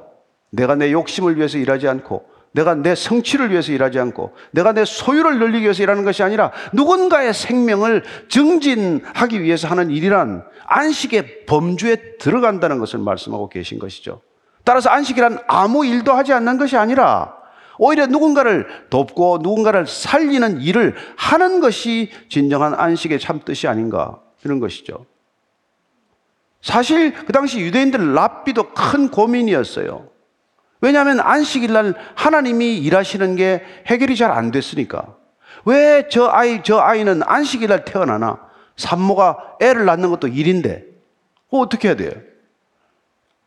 내가 0.53 0.75
내 0.75 0.93
욕심을 0.93 1.37
위해서 1.37 1.59
일하지 1.59 1.89
않고 1.89 2.31
내가 2.53 2.75
내 2.75 2.95
성취를 2.95 3.51
위해서 3.51 3.73
일하지 3.73 3.99
않고 3.99 4.35
내가 4.51 4.73
내 4.73 4.85
소유를 4.85 5.39
늘리기 5.39 5.65
위해서 5.65 5.83
일하는 5.83 6.05
것이 6.05 6.23
아니라 6.23 6.53
누군가의 6.75 7.33
생명을 7.33 8.05
증진하기 8.29 9.43
위해서 9.43 9.69
하는 9.69 9.91
일이란 9.91 10.45
안식의 10.67 11.47
범주에 11.47 12.19
들어간다는 12.19 12.79
것을 12.79 12.99
말씀하고 12.99 13.49
계신 13.49 13.79
것이죠. 13.79 14.21
따라서 14.65 14.91
안식이란 14.91 15.41
아무 15.49 15.87
일도 15.87 16.13
하지 16.13 16.33
않는 16.35 16.59
것이 16.59 16.77
아니라 16.77 17.35
오히려 17.79 18.07
누군가를 18.07 18.67
돕고 18.91 19.39
누군가를 19.43 19.87
살리는 19.87 20.61
일을 20.61 20.95
하는 21.17 21.61
것이 21.61 22.11
진정한 22.29 22.75
안식의 22.75 23.19
참 23.19 23.41
뜻이 23.45 23.67
아닌가 23.67 24.21
이런 24.45 24.61
것이죠. 24.61 25.07
사실 26.61 27.13
그 27.13 27.33
당시 27.33 27.61
유대인들 27.61 28.13
랍비도 28.15 28.75
큰 28.75 29.11
고민이었어요. 29.11 30.13
왜냐하면 30.83 31.21
안식일 31.21 31.73
날 31.73 31.95
하나님이 32.17 32.77
일하시는 32.79 33.37
게 33.37 33.65
해결이 33.87 34.17
잘 34.17 34.31
안 34.33 34.51
됐으니까. 34.51 35.17
왜 35.65 36.09
저 36.11 36.27
아이, 36.27 36.63
저 36.65 36.79
아이는 36.81 37.23
안식일 37.25 37.69
날 37.69 37.85
태어나나? 37.85 38.39
산모가 38.77 39.59
애를 39.61 39.85
낳는 39.87 40.11
것도 40.11 40.27
일인데. 40.29 40.85
그 41.51 41.59
어떻게 41.59 41.89
해야 41.89 41.97
돼요? 41.97 42.11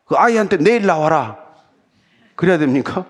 그 0.06 0.14
아이한테 0.16 0.56
내일 0.56 0.86
나와라. 0.86 1.36
그래야 2.36 2.56
됩니까? 2.58 3.04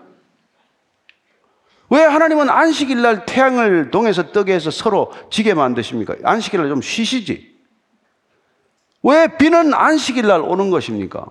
왜 1.88 2.02
하나님은 2.02 2.50
안식일 2.50 3.00
날 3.02 3.26
태양을 3.26 3.92
동에서 3.92 4.32
뜨게 4.32 4.54
해서 4.54 4.72
서로 4.72 5.12
지게 5.30 5.54
만드십니까? 5.54 6.16
안식일 6.24 6.60
날 6.60 6.68
좀 6.68 6.82
쉬시지. 6.82 7.54
왜 9.04 9.36
비는 9.36 9.72
안식일 9.72 10.26
날 10.26 10.40
오는 10.40 10.70
것입니까? 10.70 11.26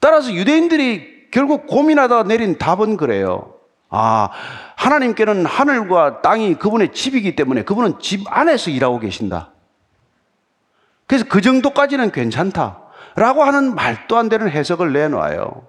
따라서 0.00 0.32
유대인들이 0.32 1.15
결국 1.36 1.66
고민하다 1.66 2.22
내린 2.22 2.56
답은 2.56 2.96
그래요. 2.96 3.52
아, 3.90 4.30
하나님께는 4.76 5.44
하늘과 5.44 6.22
땅이 6.22 6.54
그분의 6.54 6.94
집이기 6.94 7.36
때문에 7.36 7.62
그분은 7.62 7.98
집 8.00 8.22
안에서 8.26 8.70
일하고 8.70 8.98
계신다. 9.00 9.50
그래서 11.06 11.26
그 11.28 11.42
정도까지는 11.42 12.10
괜찮다. 12.10 12.80
라고 13.16 13.44
하는 13.44 13.74
말도 13.74 14.16
안 14.16 14.30
되는 14.30 14.48
해석을 14.48 14.94
내놔요. 14.94 15.66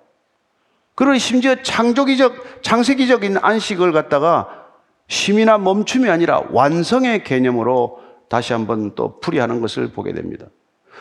그리고 0.95 1.17
심지어 1.17 1.61
창조기적, 1.61 2.63
창세기적인 2.63 3.39
안식을 3.41 3.91
갖다가 3.91 4.47
쉼이나 5.09 5.57
멈춤이 5.57 6.09
아니라 6.09 6.43
완성의 6.49 7.25
개념으로 7.25 7.99
다시 8.29 8.53
한번 8.53 8.95
또 8.95 9.19
풀이하는 9.19 9.59
것을 9.59 9.91
보게 9.91 10.13
됩니다. 10.13 10.45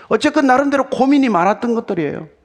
어쨌건 0.09 0.49
나름대로 0.49 0.89
고민이 0.89 1.29
많았던 1.29 1.77
것들이에요. 1.77 2.36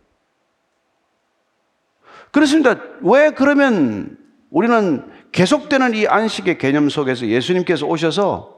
그렇습니다. 2.31 2.75
왜 3.01 3.31
그러면 3.31 4.17
우리는 4.49 5.09
계속되는 5.31 5.93
이 5.95 6.07
안식의 6.07 6.57
개념 6.57 6.89
속에서 6.89 7.27
예수님께서 7.27 7.85
오셔서 7.85 8.57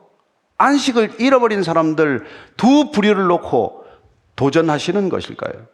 안식을 0.57 1.19
잃어버린 1.19 1.63
사람들 1.63 2.25
두 2.57 2.91
부류를 2.91 3.25
놓고 3.25 3.85
도전하시는 4.35 5.09
것일까요? 5.09 5.67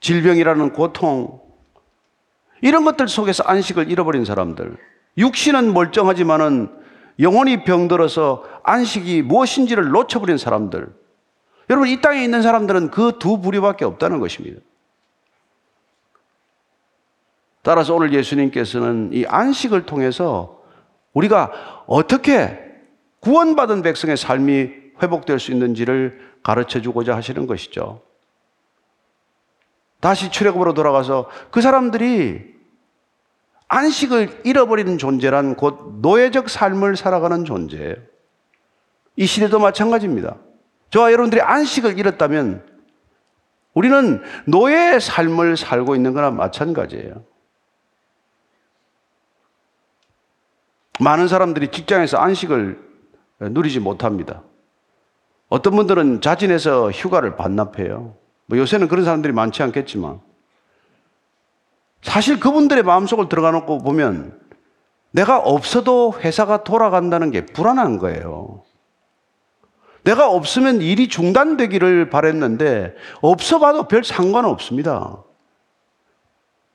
질병이라는 0.00 0.72
고통, 0.72 1.40
이런 2.60 2.84
것들 2.84 3.08
속에서 3.08 3.44
안식을 3.44 3.90
잃어버린 3.90 4.24
사람들, 4.24 4.76
육신은 5.18 5.72
멀쩡하지만은 5.72 6.70
영혼이 7.20 7.64
병들어서 7.64 8.44
안식이 8.64 9.22
무엇인지를 9.22 9.90
놓쳐버린 9.90 10.38
사람들, 10.38 10.88
여러분, 11.70 11.88
이 11.88 12.00
땅에 12.00 12.24
있는 12.24 12.42
사람들은 12.42 12.90
그 12.90 13.18
두 13.18 13.40
부류밖에 13.40 13.84
없다는 13.84 14.18
것입니다. 14.18 14.60
따라서 17.62 17.94
오늘 17.94 18.12
예수님께서는 18.12 19.10
이 19.12 19.24
안식을 19.26 19.86
통해서 19.86 20.60
우리가 21.12 21.84
어떻게 21.86 22.58
구원받은 23.20 23.82
백성의 23.82 24.16
삶이 24.16 24.70
회복될 25.02 25.38
수 25.38 25.52
있는지를 25.52 26.20
가르쳐 26.42 26.80
주고자 26.80 27.14
하시는 27.16 27.46
것이죠. 27.46 28.02
다시 30.00 30.32
출애굽으로 30.32 30.74
돌아가서 30.74 31.30
그 31.52 31.60
사람들이 31.60 32.52
안식을 33.68 34.40
잃어버리는 34.44 34.98
존재란 34.98 35.54
곧 35.54 36.00
노예적 36.02 36.50
삶을 36.50 36.96
살아가는 36.96 37.44
존재예요. 37.44 37.94
이 39.16 39.26
시대도 39.26 39.60
마찬가지입니다. 39.60 40.36
저와 40.90 41.12
여러분들이 41.12 41.40
안식을 41.40 41.98
잃었다면 41.98 42.66
우리는 43.72 44.20
노예의 44.46 45.00
삶을 45.00 45.56
살고 45.56 45.94
있는 45.94 46.12
거나 46.12 46.30
마찬가지예요. 46.32 47.31
많은 51.00 51.28
사람들이 51.28 51.68
직장에서 51.68 52.18
안식을 52.18 52.78
누리지 53.40 53.80
못합니다. 53.80 54.42
어떤 55.48 55.76
분들은 55.76 56.20
자진해서 56.20 56.90
휴가를 56.90 57.36
반납해요. 57.36 58.14
뭐 58.46 58.58
요새는 58.58 58.88
그런 58.88 59.04
사람들이 59.04 59.32
많지 59.32 59.62
않겠지만 59.62 60.20
사실 62.02 62.40
그분들의 62.40 62.82
마음속을 62.82 63.28
들어가 63.28 63.50
놓고 63.52 63.78
보면 63.78 64.40
내가 65.12 65.38
없어도 65.38 66.14
회사가 66.18 66.64
돌아간다는 66.64 67.30
게 67.30 67.46
불안한 67.46 67.98
거예요. 67.98 68.62
내가 70.04 70.28
없으면 70.30 70.80
일이 70.80 71.08
중단되기를 71.08 72.10
바랬는데 72.10 72.94
없어 73.20 73.58
봐도 73.58 73.86
별 73.86 74.02
상관 74.02 74.44
없습니다. 74.46 75.22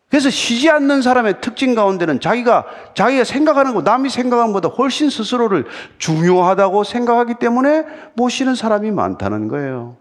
그래서 0.10 0.30
쉬지 0.30 0.70
않는 0.70 1.02
사람의 1.02 1.41
특징 1.41 1.76
가운데는 1.76 2.22
자기가 2.22 2.65
자기가 2.93 3.26
생각하는 3.26 3.74
것 3.74 3.84
남이 3.84 4.10
생각하는 4.10 4.54
것보다 4.54 4.74
훨씬 4.74 5.10
스스로를 5.10 5.65
중요하다고 5.98 6.86
생각하기 6.86 7.36
때문에 7.36 7.84
못 8.13 8.30
쉬는 8.30 8.56
사람이 8.56 8.91
많다는 8.91 9.50
거예요. 9.50 9.98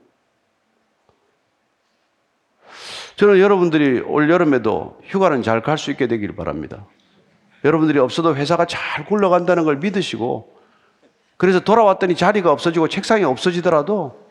저는 3.17 3.41
여러분들이 3.41 4.01
올 4.01 4.31
여름에도 4.31 4.99
휴가는 5.05 5.43
잘 5.43 5.63
갈 5.63 5.79
수 5.79 5.91
있게 5.91 6.07
되길 6.07 6.37
바랍니다. 6.37 6.85
여러분들이 7.65 7.99
없어도 7.99 8.37
회사가 8.37 8.67
잘 8.67 9.07
굴러간다는 9.07 9.65
걸 9.65 9.79
믿으시고 9.79 10.55
그래서 11.37 11.61
돌아왔더니 11.61 12.15
자리가 12.15 12.53
없어지고 12.53 12.89
책상이 12.89 13.25
없어지더라도 13.25 14.25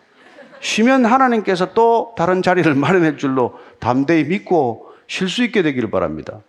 쉬면 0.62 1.04
하나님께서 1.06 1.74
또 1.74 2.14
다른 2.18 2.42
자리를 2.42 2.74
마련할 2.76 3.18
줄로 3.18 3.56
담대히 3.80 4.24
믿고 4.24 4.85
쉴 5.08 5.30
수 5.30 5.44
있게 5.44 5.62
되기를 5.62 5.90
바랍니다. 5.92 6.40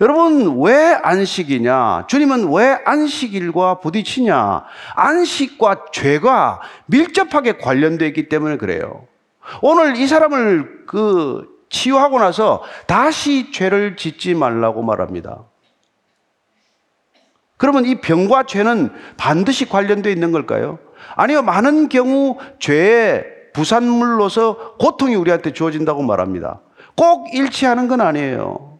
여러분, 0.00 0.60
왜 0.60 0.98
안식이냐? 1.02 2.06
주님은 2.08 2.52
왜 2.52 2.78
안식일과 2.84 3.78
부딪히냐? 3.78 4.64
안식과 4.96 5.86
죄가 5.92 6.60
밀접하게 6.86 7.58
관련되어 7.58 8.08
있기 8.08 8.28
때문에 8.28 8.56
그래요. 8.56 9.06
오늘 9.62 9.96
이 9.96 10.06
사람을 10.06 10.86
그 10.86 11.48
치유하고 11.68 12.18
나서 12.18 12.62
다시 12.86 13.52
죄를 13.52 13.96
짓지 13.96 14.34
말라고 14.34 14.82
말합니다. 14.82 15.44
그러면 17.56 17.84
이 17.84 18.00
병과 18.00 18.44
죄는 18.44 18.90
반드시 19.16 19.68
관련되어 19.68 20.12
있는 20.12 20.32
걸까요? 20.32 20.78
아니요. 21.16 21.42
많은 21.42 21.88
경우 21.88 22.38
죄의 22.58 23.24
부산물로서 23.52 24.76
고통이 24.78 25.14
우리한테 25.14 25.52
주어진다고 25.52 26.02
말합니다. 26.02 26.60
꼭 26.96 27.34
일치하는 27.34 27.88
건 27.88 28.00
아니에요. 28.00 28.78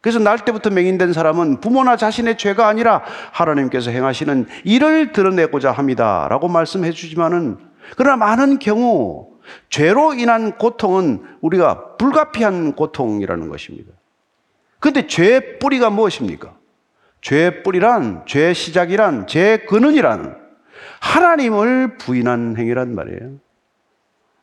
그래서 0.00 0.18
날 0.20 0.38
때부터 0.38 0.70
맹인된 0.70 1.12
사람은 1.12 1.60
부모나 1.60 1.96
자신의 1.96 2.38
죄가 2.38 2.68
아니라 2.68 3.02
하나님께서 3.32 3.90
행하시는 3.90 4.46
일을 4.64 5.12
드러내고자 5.12 5.72
합니다. 5.72 6.28
라고 6.30 6.46
말씀해 6.48 6.92
주지만은 6.92 7.58
그러나 7.96 8.16
많은 8.16 8.58
경우 8.58 9.32
죄로 9.68 10.14
인한 10.14 10.58
고통은 10.58 11.24
우리가 11.40 11.96
불가피한 11.96 12.74
고통이라는 12.74 13.48
것입니다. 13.48 13.92
근데 14.78 15.06
죄의 15.06 15.58
뿌리가 15.58 15.90
무엇입니까? 15.90 16.54
죄의 17.20 17.62
뿌리란, 17.64 18.22
죄의 18.26 18.54
시작이란, 18.54 19.26
죄의 19.26 19.66
근원이란 19.66 20.36
하나님을 21.00 21.98
부인한 21.98 22.56
행위란 22.56 22.94
말이에요. 22.94 23.45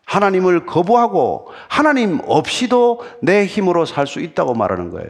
하나님을 0.05 0.65
거부하고 0.65 1.47
하나님 1.67 2.19
없이도 2.25 3.01
내 3.21 3.45
힘으로 3.45 3.85
살 3.85 4.05
수 4.07 4.19
있다고 4.19 4.53
말하는 4.53 4.89
거예요. 4.89 5.09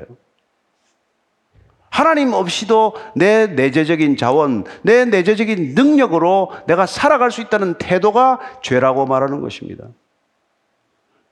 하나님 1.89 2.34
없이도 2.34 2.95
내 3.15 3.45
내재적인 3.45 4.17
자원, 4.17 4.63
내 4.82 5.06
내재적인 5.06 5.75
능력으로 5.75 6.51
내가 6.65 6.88
살아갈 6.88 7.29
수 7.29 7.41
있다는 7.41 7.75
태도가 7.75 8.39
죄라고 8.63 9.06
말하는 9.06 9.41
것입니다. 9.41 9.86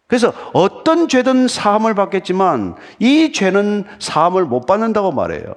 그래서 0.05 0.33
어떤 0.53 1.07
죄든 1.07 1.47
사함을 1.47 1.95
받겠지만 1.95 2.75
이 2.99 3.31
죄는 3.31 3.85
사함을 3.99 4.45
못 4.45 4.67
받는다고 4.67 5.11
말해요. 5.13 5.55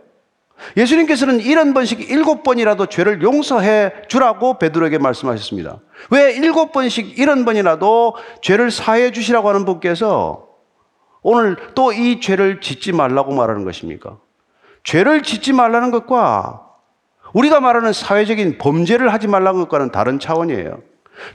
예수님께서는 0.77 1.41
이런 1.41 1.75
번씩 1.75 2.11
일곱 2.11 2.43
번이라도 2.43 2.87
죄를 2.87 3.23
용서해 3.23 3.93
주라고 4.09 4.59
베드로에게 4.59 4.99
말씀하셨습니다. 4.99 5.81
왜 6.11 6.33
일곱 6.33 6.73
번씩 6.73 7.19
이런 7.19 7.45
번이라도 7.45 8.17
죄를 8.41 8.71
사해 8.71 9.11
주시라고 9.13 9.49
하는 9.49 9.65
분께서 9.65 10.49
오늘 11.23 11.57
또 11.75 11.93
이 11.93 12.21
죄를 12.21 12.61
짓지 12.61 12.93
말라고 12.93 13.35
말하는 13.35 13.65
것입니까? 13.65 14.19
죄를 14.85 15.23
짓지 15.23 15.53
말라는 15.53 15.91
것과 15.91 16.61
우리가 17.33 17.61
말하는 17.61 17.93
사회적인 17.93 18.59
범죄를 18.59 19.13
하지 19.13 19.27
말라는 19.27 19.61
것과는 19.61 19.91
다른 19.91 20.19
차원이에요. 20.19 20.81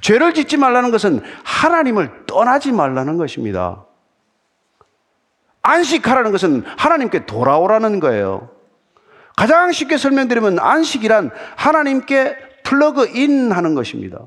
죄를 0.01 0.34
짓지 0.34 0.58
말라는 0.58 0.91
것은 0.91 1.21
하나님을 1.43 2.25
떠나지 2.25 2.71
말라는 2.71 3.17
것입니다. 3.17 3.86
안식하라는 5.62 6.32
것은 6.32 6.63
하나님께 6.77 7.25
돌아오라는 7.25 7.99
거예요. 7.99 8.49
가장 9.39 9.71
쉽게 9.71 9.95
설명드리면 9.95 10.60
안식이란 10.60 11.32
하나님께 11.56 12.36
plug 12.63 13.23
in 13.23 13.53
하는 13.54 13.73
것입니다. 13.73 14.25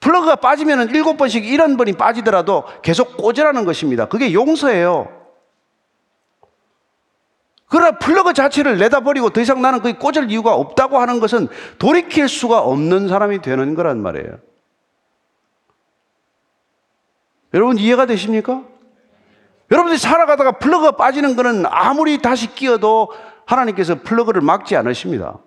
플러그가 0.00 0.36
빠지면 0.36 0.88
일곱 0.88 1.18
번씩 1.18 1.44
일흔 1.44 1.76
번이 1.76 1.92
빠지더라도 1.92 2.64
계속 2.80 3.18
꽂으라는 3.18 3.66
것입니다. 3.66 4.06
그게 4.08 4.32
용서예요. 4.32 5.12
그러나 7.66 7.98
플러그 7.98 8.32
자체를 8.32 8.78
내다버리고 8.78 9.28
더 9.30 9.42
이상 9.42 9.60
나는 9.60 9.82
거기 9.82 9.98
꽂을 9.98 10.30
이유가 10.30 10.54
없다고 10.54 10.98
하는 10.98 11.20
것은 11.20 11.48
돌이킬 11.78 12.26
수가 12.26 12.60
없는 12.60 13.08
사람이 13.08 13.42
되는 13.42 13.74
거란 13.74 14.00
말이에요. 14.00 14.38
여러분 17.52 17.76
이해가 17.76 18.06
되십니까? 18.06 18.62
여러분들이 19.70 19.98
살아가다가 19.98 20.52
플러그가 20.52 20.92
빠지는 20.92 21.36
것은 21.36 21.66
아무리 21.66 22.22
다시 22.22 22.54
끼어도 22.54 23.10
하나님께서 23.48 24.02
플러그를 24.02 24.42
막지 24.42 24.76
않으십니다. 24.76 25.38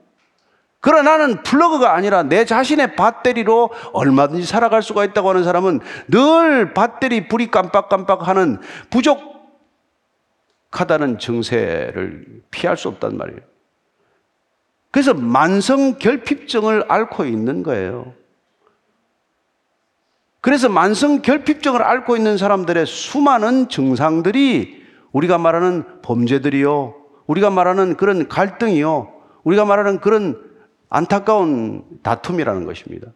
그러나 0.79 1.17
나는 1.17 1.43
플러그가 1.43 1.93
아니라 1.93 2.23
내 2.23 2.43
자신의 2.43 2.95
배터리로 2.95 3.69
얼마든지 3.93 4.47
살아갈 4.47 4.81
수가 4.81 5.05
있다고 5.05 5.29
하는 5.29 5.43
사람은 5.43 5.79
늘 6.07 6.73
배터리 6.73 7.27
불이 7.27 7.51
깜빡깜빡 7.51 8.27
하는 8.27 8.59
부족 8.89 9.31
하다는 10.71 11.19
증세를 11.19 12.41
피할 12.49 12.77
수 12.77 12.87
없단 12.87 13.15
말이에요. 13.15 13.41
그래서 14.89 15.13
만성 15.13 15.99
결핍증을 15.99 16.85
앓고 16.87 17.25
있는 17.25 17.61
거예요. 17.61 18.13
그래서 20.41 20.67
만성 20.67 21.21
결핍증을 21.21 21.83
앓고 21.83 22.17
있는 22.17 22.37
사람들의 22.37 22.87
수많은 22.87 23.69
증상들이 23.69 24.81
우리가 25.11 25.37
말하는 25.37 26.01
범죄들이요. 26.01 27.00
우리가 27.31 27.49
말하는 27.49 27.95
그런 27.95 28.27
갈등이요. 28.27 29.13
우리가 29.43 29.63
말하는 29.63 30.01
그런 30.01 30.41
안타까운 30.89 31.83
다툼이라는 32.03 32.65
것입니다. 32.65 33.07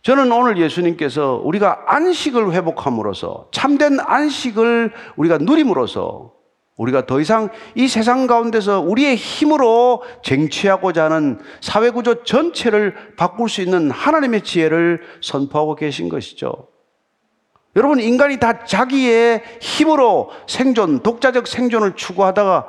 저는 0.00 0.32
오늘 0.32 0.56
예수님께서 0.56 1.42
우리가 1.44 1.84
안식을 1.86 2.52
회복함으로써 2.52 3.48
참된 3.52 3.98
안식을 4.00 4.92
우리가 5.16 5.36
누림으로써 5.38 6.32
우리가 6.78 7.04
더 7.04 7.20
이상 7.20 7.50
이 7.74 7.86
세상 7.86 8.26
가운데서 8.26 8.80
우리의 8.80 9.16
힘으로 9.16 10.02
쟁취하고자 10.22 11.04
하는 11.04 11.38
사회구조 11.60 12.22
전체를 12.22 12.94
바꿀 13.16 13.50
수 13.50 13.60
있는 13.60 13.90
하나님의 13.90 14.42
지혜를 14.42 15.02
선포하고 15.20 15.74
계신 15.74 16.08
것이죠. 16.08 16.68
여러분, 17.78 18.00
인간이 18.00 18.38
다 18.38 18.64
자기의 18.64 19.40
힘으로 19.60 20.30
생존, 20.48 21.00
독자적 21.04 21.46
생존을 21.46 21.94
추구하다가 21.94 22.66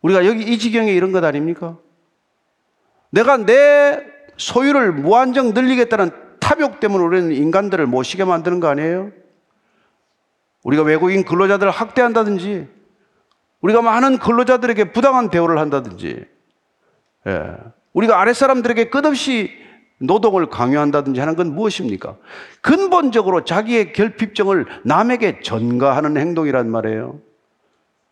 우리가 0.00 0.24
여기 0.24 0.42
이 0.44 0.58
지경에 0.58 0.92
이런 0.92 1.12
것 1.12 1.22
아닙니까? 1.22 1.76
내가 3.10 3.36
내 3.36 4.02
소유를 4.38 4.92
무한정 4.92 5.52
늘리겠다는 5.52 6.10
탐욕 6.40 6.80
때문에 6.80 7.04
우리는 7.04 7.32
인간들을 7.32 7.86
못 7.86 8.02
쉬게 8.02 8.24
만드는 8.24 8.60
거 8.60 8.68
아니에요? 8.68 9.12
우리가 10.64 10.82
외국인 10.84 11.26
근로자들을 11.26 11.70
학대한다든지, 11.70 12.66
우리가 13.60 13.82
많은 13.82 14.16
근로자들에게 14.18 14.92
부당한 14.92 15.28
대우를 15.28 15.58
한다든지, 15.58 16.24
예. 17.26 17.56
우리가 17.92 18.18
아랫사람들에게 18.22 18.88
끝없이 18.88 19.65
노동을 19.98 20.50
강요한다든지 20.50 21.20
하는 21.20 21.36
건 21.36 21.54
무엇입니까? 21.54 22.16
근본적으로 22.60 23.44
자기의 23.44 23.92
결핍증을 23.92 24.66
남에게 24.84 25.40
전가하는 25.40 26.16
행동이란 26.16 26.70
말이에요. 26.70 27.20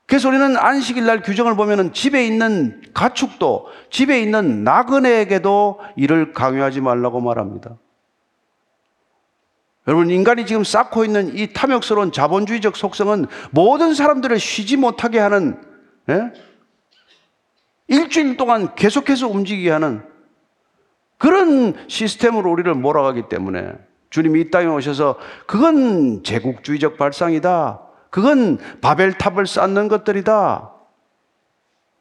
그래서 0.06 0.28
우리는 0.28 0.56
안식일 0.56 1.06
날 1.06 1.22
규정을 1.22 1.56
보면은 1.56 1.92
집에 1.92 2.26
있는 2.26 2.82
가축도, 2.92 3.68
집에 3.90 4.20
있는 4.20 4.64
나그네에게도 4.64 5.80
이를 5.96 6.32
강요하지 6.32 6.80
말라고 6.80 7.20
말합니다. 7.20 7.76
여러분, 9.86 10.10
인간이 10.10 10.46
지금 10.46 10.64
쌓고 10.64 11.04
있는 11.04 11.36
이 11.36 11.52
탐욕스러운 11.52 12.12
자본주의적 12.12 12.76
속성은 12.76 13.26
모든 13.50 13.94
사람들을 13.94 14.38
쉬지 14.38 14.76
못하게 14.76 15.18
하는, 15.18 15.60
예? 16.08 16.32
일주일 17.88 18.38
동안 18.38 18.74
계속해서 18.74 19.28
움직이게 19.28 19.70
하는 19.70 20.02
그런 21.18 21.74
시스템으로 21.88 22.50
우리를 22.50 22.72
몰아가기 22.74 23.28
때문에 23.28 23.72
주님이 24.10 24.40
이 24.40 24.50
땅에 24.50 24.66
오셔서 24.66 25.18
그건 25.46 26.22
제국주의적 26.22 26.96
발상이다. 26.96 27.80
그건 28.10 28.58
바벨탑을 28.80 29.46
쌓는 29.46 29.88
것들이다. 29.88 30.70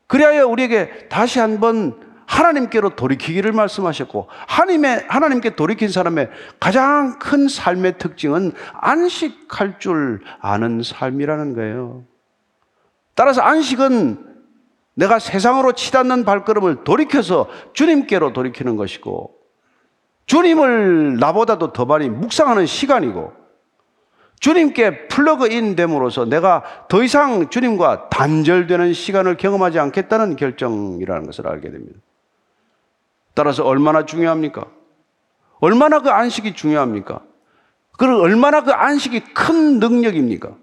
그리하여 0.08 0.47
우리에게 0.47 1.08
다시 1.10 1.39
한번 1.39 1.99
하나님께로 2.28 2.95
돌이키기를 2.95 3.52
말씀하셨고 3.52 4.28
하나님의 4.47 5.06
하나님께 5.08 5.56
돌이킨 5.56 5.89
사람의 5.89 6.30
가장 6.60 7.17
큰 7.19 7.47
삶의 7.47 7.97
특징은 7.97 8.54
안식할 8.73 9.80
줄 9.80 10.21
아는 10.39 10.82
삶이라는 10.84 11.56
거예요. 11.56 12.04
따라서 13.15 13.41
안식은 13.41 14.33
내가 14.95 15.19
세상으로 15.19 15.73
치닫는 15.73 16.25
발걸음을 16.25 16.84
돌이켜서 16.84 17.47
주님께로 17.73 18.34
돌이키는 18.34 18.75
것이고 18.75 19.36
주님을 20.25 21.17
나보다도 21.19 21.73
더 21.73 21.86
많이 21.86 22.10
묵상하는 22.10 22.65
시간이고 22.65 23.34
주님께 24.39 25.08
플러그인 25.08 25.75
됨으로써 25.75 26.25
내가 26.25 26.63
더 26.89 27.01
이상 27.01 27.49
주님과 27.49 28.10
단절되는 28.10 28.93
시간을 28.93 29.38
경험하지 29.38 29.79
않겠다는 29.79 30.36
결정이라는 30.36 31.25
것을 31.25 31.47
알게 31.47 31.71
됩니다. 31.71 31.99
따라서 33.34 33.63
얼마나 33.63 34.06
중요합니까? 34.06 34.65
얼마나 35.60 36.01
그 36.01 36.10
안식이 36.10 36.56
중요합니까? 36.56 37.21
그리고 37.97 38.19
얼마나 38.19 38.63
그 38.63 38.71
안식이 38.71 39.21
큰 39.34 39.79
능력입니까? 39.79 40.58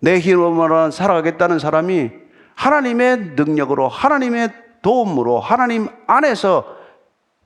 내 0.00 0.18
힘으로 0.18 0.90
살아가겠다는 0.90 1.60
사람이 1.60 2.10
하나님의 2.54 3.32
능력으로 3.36 3.88
하나님의 3.88 4.50
도움으로 4.82 5.40
하나님 5.40 5.88
안에서 6.06 6.64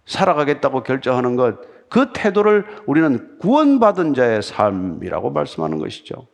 살아가겠다고 0.06 0.82
결정하는 0.82 1.36
것, 1.36 1.56
그 1.88 2.12
태도를 2.12 2.66
우리는 2.86 3.38
구원받은 3.38 4.14
자의 4.14 4.42
삶이라고 4.42 5.30
말씀하는 5.30 5.78
것이죠. 5.78 6.26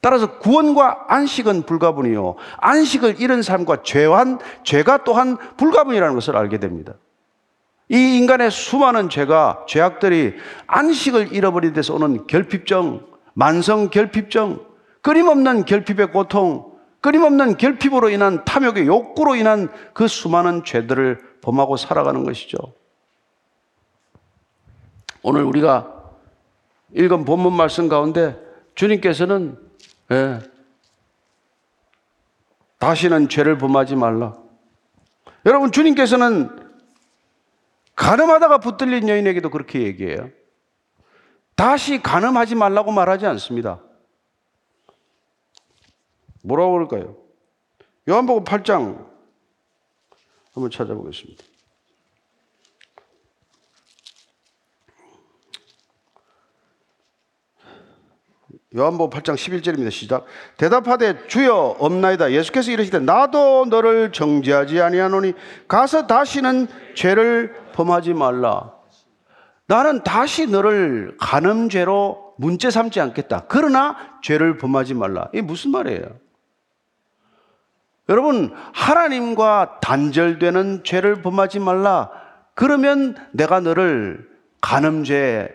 따라서 0.00 0.38
구원과 0.38 1.06
안식은 1.08 1.62
불가분이요. 1.62 2.36
안식을 2.58 3.20
잃은 3.20 3.42
삶과 3.42 3.82
죄한, 3.82 4.38
죄가 4.64 5.04
또한 5.04 5.36
불가분이라는 5.56 6.14
것을 6.14 6.36
알게 6.36 6.58
됩니다. 6.58 6.94
이 7.88 8.16
인간의 8.18 8.50
수많은 8.50 9.10
죄가, 9.10 9.64
죄악들이 9.66 10.34
안식을 10.66 11.32
잃어버린 11.32 11.72
데서 11.72 11.94
오는 11.94 12.26
결핍증, 12.26 13.04
만성 13.34 13.90
결핍증, 13.90 14.60
끊임없는 15.02 15.64
결핍의 15.64 16.12
고통, 16.12 16.69
끊임없는 17.00 17.56
결핍으로 17.56 18.10
인한 18.10 18.44
탐욕의 18.44 18.86
욕구로 18.86 19.34
인한 19.34 19.68
그 19.94 20.06
수많은 20.06 20.64
죄들을 20.64 21.40
범하고 21.40 21.76
살아가는 21.76 22.24
것이죠. 22.24 22.58
오늘 25.22 25.42
우리가 25.44 26.00
읽은 26.94 27.24
본문 27.24 27.52
말씀 27.52 27.88
가운데 27.88 28.38
주님께서는 28.74 29.58
예, 30.12 30.40
다시는 32.78 33.28
죄를 33.28 33.58
범하지 33.58 33.96
말라. 33.96 34.34
여러분 35.46 35.72
주님께서는 35.72 36.70
가늠하다가 37.94 38.58
붙들린 38.58 39.08
여인에게도 39.08 39.50
그렇게 39.50 39.82
얘기해요. 39.82 40.30
다시 41.54 42.02
가늠하지 42.02 42.54
말라고 42.54 42.92
말하지 42.92 43.26
않습니다. 43.26 43.80
뭐라고 46.42 46.72
그럴까요? 46.72 47.16
요한복음 48.08 48.44
8장 48.44 49.08
한번 50.54 50.70
찾아보겠습니다. 50.70 51.44
요한복음 58.76 59.18
8장 59.18 59.34
11절입니다. 59.34 59.90
시작. 59.90 60.26
대답하되 60.56 61.26
주여 61.26 61.76
없나이다. 61.80 62.30
예수께서 62.30 62.70
이르시되 62.70 63.00
나도 63.00 63.66
너를 63.66 64.12
정죄하지 64.12 64.80
아니하노니 64.80 65.32
가서 65.66 66.06
다시는 66.06 66.68
죄를 66.94 67.52
범하지 67.72 68.14
말라. 68.14 68.72
나는 69.66 70.04
다시 70.04 70.46
너를 70.46 71.16
간음죄로 71.18 72.34
문제 72.38 72.70
삼지 72.70 73.00
않겠다. 73.00 73.46
그러나 73.48 73.96
죄를 74.22 74.56
범하지 74.56 74.94
말라. 74.94 75.28
이게 75.32 75.42
무슨 75.42 75.72
말이에요? 75.72 76.29
여러분, 78.10 78.52
하나님과 78.72 79.78
단절되는 79.80 80.82
죄를 80.82 81.22
범하지 81.22 81.60
말라. 81.60 82.10
그러면 82.54 83.14
내가 83.32 83.60
너를 83.60 84.28
간음죄, 84.60 85.48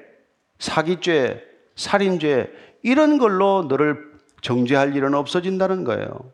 사기죄, 0.57 1.43
살인죄, 1.75 2.49
이런 2.81 3.17
걸로 3.17 3.63
너를 3.67 4.13
정죄할 4.41 4.95
일은 4.95 5.15
없어진다는 5.15 5.83
거예요. 5.83 6.31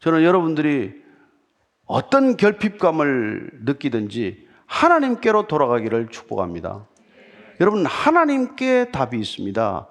저는 0.00 0.24
여러분들이 0.24 0.92
어떤 1.86 2.36
결핍감을 2.36 3.50
느끼든지 3.64 4.48
하나님께로 4.66 5.46
돌아가기를 5.46 6.08
축복합니다. 6.08 6.88
여러분, 7.60 7.86
하나님께 7.86 8.90
답이 8.90 9.16
있습니다. 9.16 9.86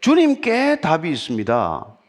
주님께 0.00 0.80
답이 0.80 1.10
있습니다. 1.10 2.01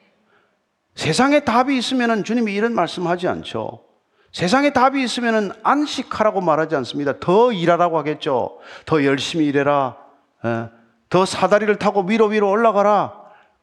세상에 0.95 1.39
답이 1.41 1.77
있으면 1.77 2.23
주님이 2.23 2.53
이런 2.53 2.73
말씀 2.73 3.07
하지 3.07 3.27
않죠. 3.27 3.83
세상에 4.31 4.71
답이 4.73 5.03
있으면 5.03 5.53
안식하라고 5.63 6.41
말하지 6.41 6.75
않습니다. 6.77 7.19
더 7.19 7.51
일하라고 7.51 7.97
하겠죠. 7.99 8.59
더 8.85 9.03
열심히 9.05 9.45
일해라. 9.45 9.97
예. 10.45 10.69
더 11.09 11.25
사다리를 11.25 11.75
타고 11.77 12.01
위로 12.01 12.25
위로 12.27 12.49
올라가라. 12.49 13.13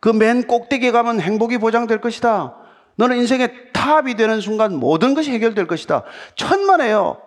그 0.00 0.10
맨 0.10 0.46
꼭대기에 0.46 0.92
가면 0.92 1.20
행복이 1.20 1.58
보장될 1.58 2.00
것이다. 2.00 2.56
너는 2.96 3.16
인생의 3.18 3.72
탑이 3.72 4.14
되는 4.14 4.40
순간 4.40 4.76
모든 4.76 5.14
것이 5.14 5.32
해결될 5.32 5.66
것이다. 5.66 6.04
천만에요. 6.36 7.20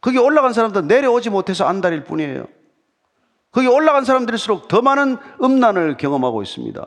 거기 0.00 0.18
올라간 0.18 0.52
사람들 0.52 0.86
내려오지 0.86 1.30
못해서 1.30 1.66
안달일 1.66 2.04
뿐이에요. 2.04 2.46
거기 3.52 3.66
올라간 3.66 4.04
사람들일수록 4.04 4.68
더 4.68 4.80
많은 4.82 5.18
음란을 5.42 5.96
경험하고 5.96 6.42
있습니다. 6.42 6.86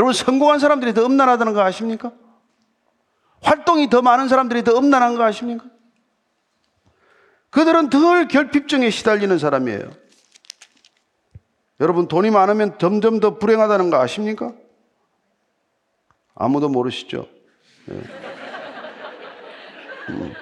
여러분 0.00 0.14
성공한 0.14 0.58
사람들이 0.58 0.94
더 0.94 1.04
음란하다는 1.04 1.52
거 1.52 1.60
아십니까? 1.60 2.10
활동이 3.42 3.90
더 3.90 4.00
많은 4.00 4.28
사람들이 4.28 4.64
더 4.64 4.78
음란한 4.78 5.14
거 5.14 5.24
아십니까? 5.24 5.66
그들은 7.50 7.90
덜 7.90 8.26
결핍증에 8.26 8.88
시달리는 8.88 9.36
사람이에요. 9.36 9.90
여러분 11.80 12.08
돈이 12.08 12.30
많으면 12.30 12.78
점점 12.78 13.20
더 13.20 13.38
불행하다는 13.38 13.90
거 13.90 14.00
아십니까? 14.00 14.54
아무도 16.34 16.70
모르시죠? 16.70 17.26
네. 17.84 18.00
음. 20.08 20.32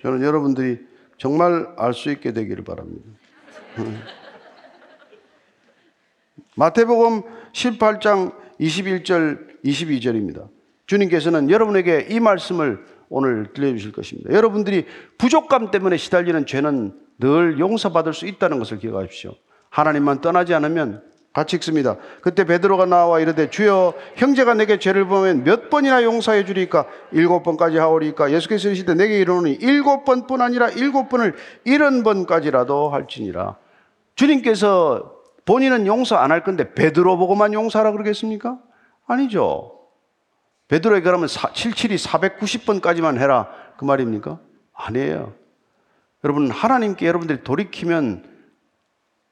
저는 0.00 0.22
여러분들이 0.22 0.86
정말 1.18 1.74
알 1.76 1.92
수 1.92 2.10
있게 2.10 2.32
되기를 2.32 2.64
바랍니다. 2.64 3.10
음. 3.76 4.02
마태복음 6.54 7.45
18장 7.56 8.34
21절, 8.60 9.62
22절입니다. 9.64 10.48
주님께서는 10.86 11.50
여러분에게 11.50 12.06
이 12.10 12.20
말씀을 12.20 12.84
오늘 13.08 13.52
들려주실 13.54 13.92
것입니다. 13.92 14.32
여러분들이 14.32 14.84
부족감 15.18 15.70
때문에 15.70 15.96
시달리는 15.96 16.46
죄는 16.46 16.92
늘 17.18 17.58
용서받을 17.58 18.12
수 18.12 18.26
있다는 18.26 18.58
것을 18.58 18.78
기억하십시오. 18.78 19.32
하나님만 19.70 20.20
떠나지 20.20 20.54
않으면 20.54 21.02
같이 21.32 21.56
읽습니다. 21.56 21.96
그때 22.22 22.44
베드로가 22.44 22.86
나와 22.86 23.20
이르되 23.20 23.50
주여 23.50 23.94
형제가 24.16 24.54
내게 24.54 24.78
죄를 24.78 25.06
보면 25.06 25.44
몇 25.44 25.68
번이나 25.70 26.02
용서해 26.02 26.44
주리까 26.44 26.86
일곱 27.12 27.42
번까지 27.42 27.76
하오리까 27.76 28.32
예수께서 28.32 28.68
이르시되 28.68 28.94
내게 28.94 29.18
이르노니 29.20 29.52
일곱 29.60 30.04
번뿐 30.04 30.40
아니라 30.40 30.68
일곱 30.70 31.08
번을 31.08 31.34
일흔 31.64 32.02
번까지라도 32.02 32.88
할지니라. 32.90 33.56
주님께서 34.14 35.15
본인은 35.46 35.86
용서 35.86 36.16
안 36.16 36.30
할 36.30 36.42
건데 36.44 36.74
베드로 36.74 37.16
보고만 37.16 37.54
용서하라 37.54 37.92
그러겠습니까? 37.92 38.58
아니죠. 39.06 39.72
베드로에게 40.68 41.04
그러면 41.04 41.28
77이 41.28 42.04
490번까지만 42.04 43.18
해라 43.18 43.48
그 43.78 43.84
말입니까? 43.84 44.40
아니에요. 44.74 45.32
여러분 46.24 46.50
하나님께 46.50 47.06
여러분들이 47.06 47.44
돌이키면 47.44 48.24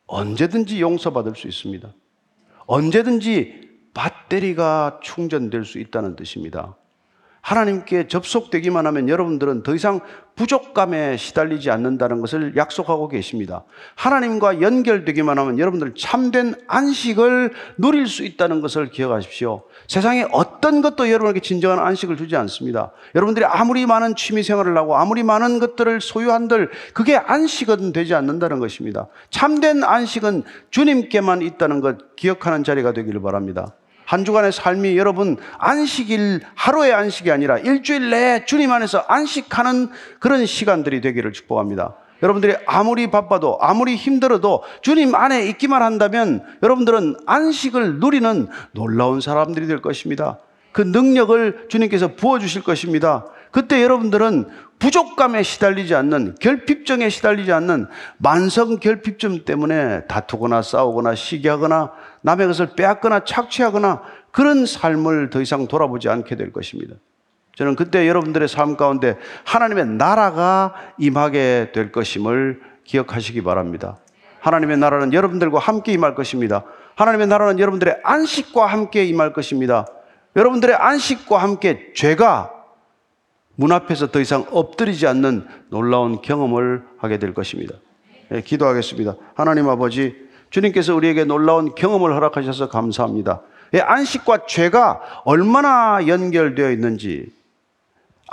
언제든지 0.06 0.80
용서받을 0.80 1.34
수 1.34 1.48
있습니다. 1.48 1.92
언제든지 2.66 3.64
배터리가 3.94 5.00
충전될 5.02 5.64
수 5.64 5.78
있다는 5.78 6.14
뜻입니다. 6.16 6.76
하나님께 7.40 8.06
접속되기만 8.08 8.86
하면 8.86 9.08
여러분들은 9.08 9.64
더 9.64 9.74
이상 9.74 10.00
부족감에 10.36 11.16
시달리지 11.16 11.70
않는다는 11.70 12.20
것을 12.20 12.56
약속하고 12.56 13.08
계십니다. 13.08 13.64
하나님과 13.94 14.60
연결되기만 14.60 15.38
하면 15.38 15.58
여러분들 15.58 15.94
참된 15.96 16.54
안식을 16.66 17.52
누릴 17.78 18.08
수 18.08 18.24
있다는 18.24 18.60
것을 18.60 18.90
기억하십시오. 18.90 19.62
세상에 19.86 20.26
어떤 20.32 20.82
것도 20.82 21.08
여러분에게 21.08 21.40
진정한 21.40 21.78
안식을 21.78 22.16
주지 22.16 22.36
않습니다. 22.36 22.92
여러분들이 23.14 23.44
아무리 23.44 23.86
많은 23.86 24.16
취미 24.16 24.42
생활을 24.42 24.76
하고 24.76 24.96
아무리 24.96 25.22
많은 25.22 25.60
것들을 25.60 26.00
소유한들 26.00 26.70
그게 26.94 27.16
안식은 27.16 27.92
되지 27.92 28.14
않는다는 28.14 28.58
것입니다. 28.58 29.06
참된 29.30 29.84
안식은 29.84 30.42
주님께만 30.70 31.42
있다는 31.42 31.80
것 31.80 32.16
기억하는 32.16 32.64
자리가 32.64 32.92
되기를 32.92 33.22
바랍니다. 33.22 33.74
한 34.04 34.24
주간의 34.24 34.52
삶이 34.52 34.96
여러분 34.96 35.36
안식일 35.58 36.40
하루의 36.54 36.92
안식이 36.92 37.30
아니라 37.30 37.58
일주일 37.58 38.10
내에 38.10 38.44
주님 38.44 38.70
안에서 38.72 39.04
안식하는 39.08 39.90
그런 40.20 40.46
시간들이 40.46 41.00
되기를 41.00 41.32
축복합니다. 41.32 41.96
여러분들이 42.22 42.54
아무리 42.66 43.10
바빠도 43.10 43.58
아무리 43.60 43.96
힘들어도 43.96 44.62
주님 44.82 45.14
안에 45.14 45.46
있기만 45.48 45.82
한다면 45.82 46.42
여러분들은 46.62 47.16
안식을 47.26 48.00
누리는 48.00 48.48
놀라운 48.72 49.20
사람들이 49.20 49.66
될 49.66 49.82
것입니다. 49.82 50.38
그 50.72 50.80
능력을 50.80 51.66
주님께서 51.68 52.16
부어 52.16 52.38
주실 52.38 52.62
것입니다. 52.62 53.26
그때 53.54 53.84
여러분들은 53.84 54.48
부족감에 54.80 55.44
시달리지 55.44 55.94
않는 55.94 56.34
결핍증에 56.40 57.08
시달리지 57.08 57.52
않는 57.52 57.86
만성 58.18 58.80
결핍증 58.80 59.44
때문에 59.44 60.06
다투거나 60.06 60.60
싸우거나 60.60 61.14
시기하거나 61.14 61.92
남의 62.22 62.48
것을 62.48 62.70
빼앗거나 62.74 63.20
착취하거나 63.24 64.02
그런 64.32 64.66
삶을 64.66 65.30
더 65.30 65.40
이상 65.40 65.68
돌아보지 65.68 66.08
않게 66.08 66.34
될 66.34 66.52
것입니다. 66.52 66.96
저는 67.54 67.76
그때 67.76 68.08
여러분들의 68.08 68.48
삶 68.48 68.76
가운데 68.76 69.16
하나님의 69.44 69.86
나라가 69.86 70.74
임하게 70.98 71.70
될 71.72 71.92
것임을 71.92 72.60
기억하시기 72.82 73.40
바랍니다. 73.44 73.98
하나님의 74.40 74.78
나라는 74.78 75.12
여러분들과 75.12 75.60
함께 75.60 75.92
임할 75.92 76.16
것입니다. 76.16 76.64
하나님의 76.96 77.28
나라는 77.28 77.60
여러분들의 77.60 78.00
안식과 78.02 78.66
함께 78.66 79.04
임할 79.04 79.32
것입니다. 79.32 79.86
여러분들의 80.34 80.74
안식과 80.74 81.38
함께 81.38 81.92
죄가 81.94 82.53
문 83.56 83.72
앞에서 83.72 84.10
더 84.10 84.20
이상 84.20 84.46
엎드리지 84.50 85.06
않는 85.06 85.46
놀라운 85.70 86.20
경험을 86.20 86.82
하게 86.98 87.18
될 87.18 87.34
것입니다. 87.34 87.74
네, 88.28 88.42
기도하겠습니다. 88.42 89.16
하나님 89.34 89.68
아버지, 89.68 90.16
주님께서 90.50 90.94
우리에게 90.94 91.24
놀라운 91.24 91.74
경험을 91.74 92.14
허락하셔서 92.14 92.68
감사합니다. 92.68 93.42
예, 93.74 93.80
안식과 93.80 94.46
죄가 94.46 95.22
얼마나 95.24 96.06
연결되어 96.06 96.70
있는지, 96.70 97.32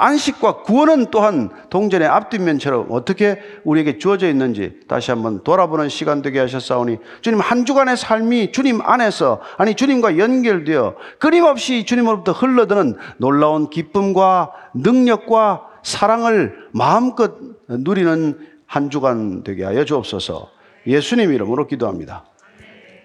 안식과 0.01 0.63
구원은 0.63 1.11
또한 1.11 1.49
동전의 1.69 2.07
앞뒷면처럼 2.07 2.87
어떻게 2.89 3.39
우리에게 3.63 3.99
주어져 3.99 4.27
있는지 4.27 4.79
다시 4.87 5.11
한번 5.11 5.43
돌아보는 5.43 5.89
시간 5.89 6.21
되게 6.21 6.39
하셨사오니 6.39 6.97
주님 7.21 7.39
한 7.39 7.65
주간의 7.65 7.97
삶이 7.97 8.51
주님 8.51 8.81
안에서 8.81 9.41
아니 9.57 9.75
주님과 9.75 10.17
연결되어 10.17 10.95
끊임없이 11.19 11.85
주님으로부터 11.85 12.31
흘러드는 12.31 12.95
놀라운 13.17 13.69
기쁨과 13.69 14.51
능력과 14.73 15.67
사랑을 15.83 16.55
마음껏 16.71 17.35
누리는 17.67 18.39
한 18.65 18.89
주간 18.89 19.43
되게 19.43 19.63
하여 19.63 19.85
주옵소서 19.85 20.49
예수님 20.87 21.31
이름으로 21.31 21.67
기도합니다. 21.67 22.25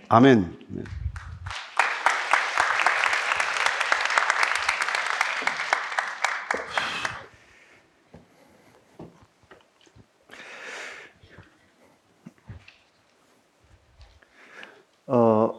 아멘. 0.09 0.57
어, 15.09 15.53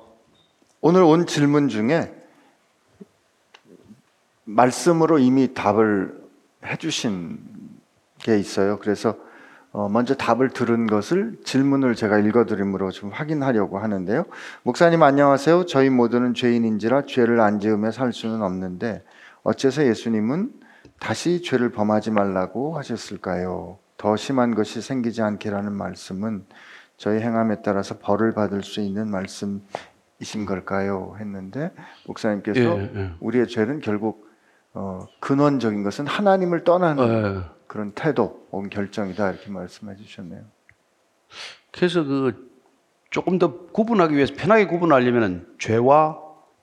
오늘 0.82 1.04
온 1.04 1.26
질문 1.26 1.70
중에 1.70 2.14
말씀으로 4.44 5.20
이미 5.20 5.54
답을 5.54 6.22
해주신 6.66 7.40
게 8.20 8.38
있어요. 8.38 8.78
그래서 8.80 9.16
어, 9.72 9.88
먼저 9.88 10.16
답을 10.16 10.50
들은 10.50 10.88
것을 10.88 11.38
질문을 11.46 11.96
제가 11.96 12.20
읽어드림으로 12.20 12.92
좀 12.92 13.10
확인하려고 13.10 13.80
하는데요. 13.80 14.26
목사님 14.64 15.02
안녕하세요. 15.02 15.66
저희 15.66 15.90
모두는 15.90 16.34
죄인인지라 16.34 17.06
죄를 17.06 17.40
안 17.40 17.60
지으며 17.62 17.92
살 17.92 18.12
수는 18.12 18.42
없는데 18.42 19.04
어째서 19.44 19.86
예수님은 19.86 20.52
다시 21.00 21.42
죄를 21.42 21.72
범하지 21.72 22.12
말라고 22.12 22.78
하셨을까요? 22.78 23.78
더 23.96 24.16
심한 24.18 24.56
것이 24.56 24.82
생기지 24.82 25.22
않게라는 25.22 25.72
말씀은 25.72 26.46
저희 26.98 27.20
행함에 27.22 27.62
따라서 27.62 27.98
벌을 28.00 28.34
받을 28.34 28.64
수 28.64 28.82
있는 28.82 29.10
말씀이신 29.10 30.46
걸까요? 30.48 31.16
했는데 31.20 31.72
목사님께서 32.08 32.60
예, 32.60 32.92
예. 32.96 33.12
우리의 33.20 33.48
죄는 33.48 33.82
결국 33.82 34.28
어, 34.74 35.08
근원적인 35.20 35.84
것은 35.84 36.08
하나님을 36.08 36.64
떠나는 36.64 37.08
예. 37.08 37.58
그런 37.68 37.92
태도 37.92 38.48
혹은 38.52 38.70
결정이다 38.70 39.32
이렇게 39.32 39.52
말씀해 39.52 39.96
주셨네요. 39.96 40.42
그래서 41.72 42.04
그 42.04 42.48
조금 43.12 43.38
더 43.38 43.68
구분하기 43.68 44.16
위해서 44.16 44.34
편하게 44.36 44.66
구분하려면 44.66 45.56
죄와 45.60 46.20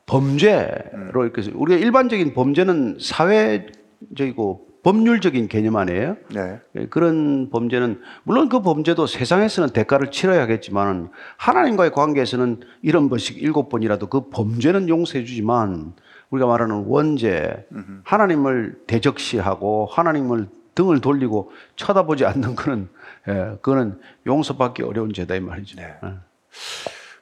범죄로 0.06 1.24
이렇게 1.24 1.42
해서 1.42 1.50
우리가 1.54 1.78
일반적인 1.80 2.34
범죄는 2.34 2.98
사회적이고 3.00 4.68
법률적인 4.84 5.48
개념 5.48 5.76
아니에요? 5.76 6.16
네. 6.32 6.60
예, 6.76 6.86
그런 6.86 7.48
범죄는 7.50 8.00
물론 8.22 8.48
그 8.48 8.60
범죄도 8.60 9.06
세상에서는 9.06 9.70
대가를 9.70 10.10
치러야겠지만 10.10 11.10
하나님과의 11.38 11.90
관계에서는 11.90 12.60
이런 12.82 13.08
번씩 13.08 13.42
일곱 13.42 13.70
번이라도 13.70 14.06
그 14.08 14.28
범죄는 14.28 14.88
용서해 14.88 15.24
주지만 15.24 15.94
우리가 16.30 16.46
말하는 16.46 16.84
원죄 16.86 17.66
하나님을 18.04 18.82
대적시하고 18.86 19.88
하나님을 19.90 20.48
등을 20.74 21.00
돌리고 21.00 21.50
쳐다보지 21.76 22.26
않는 22.26 22.54
거는 22.54 22.88
예, 23.28 23.32
그거는 23.62 23.98
용서받기 24.26 24.82
어려운 24.82 25.12
죄다 25.14 25.34
이 25.34 25.40
말이죠. 25.40 25.76
네. 25.76 25.94
예. 26.04 26.08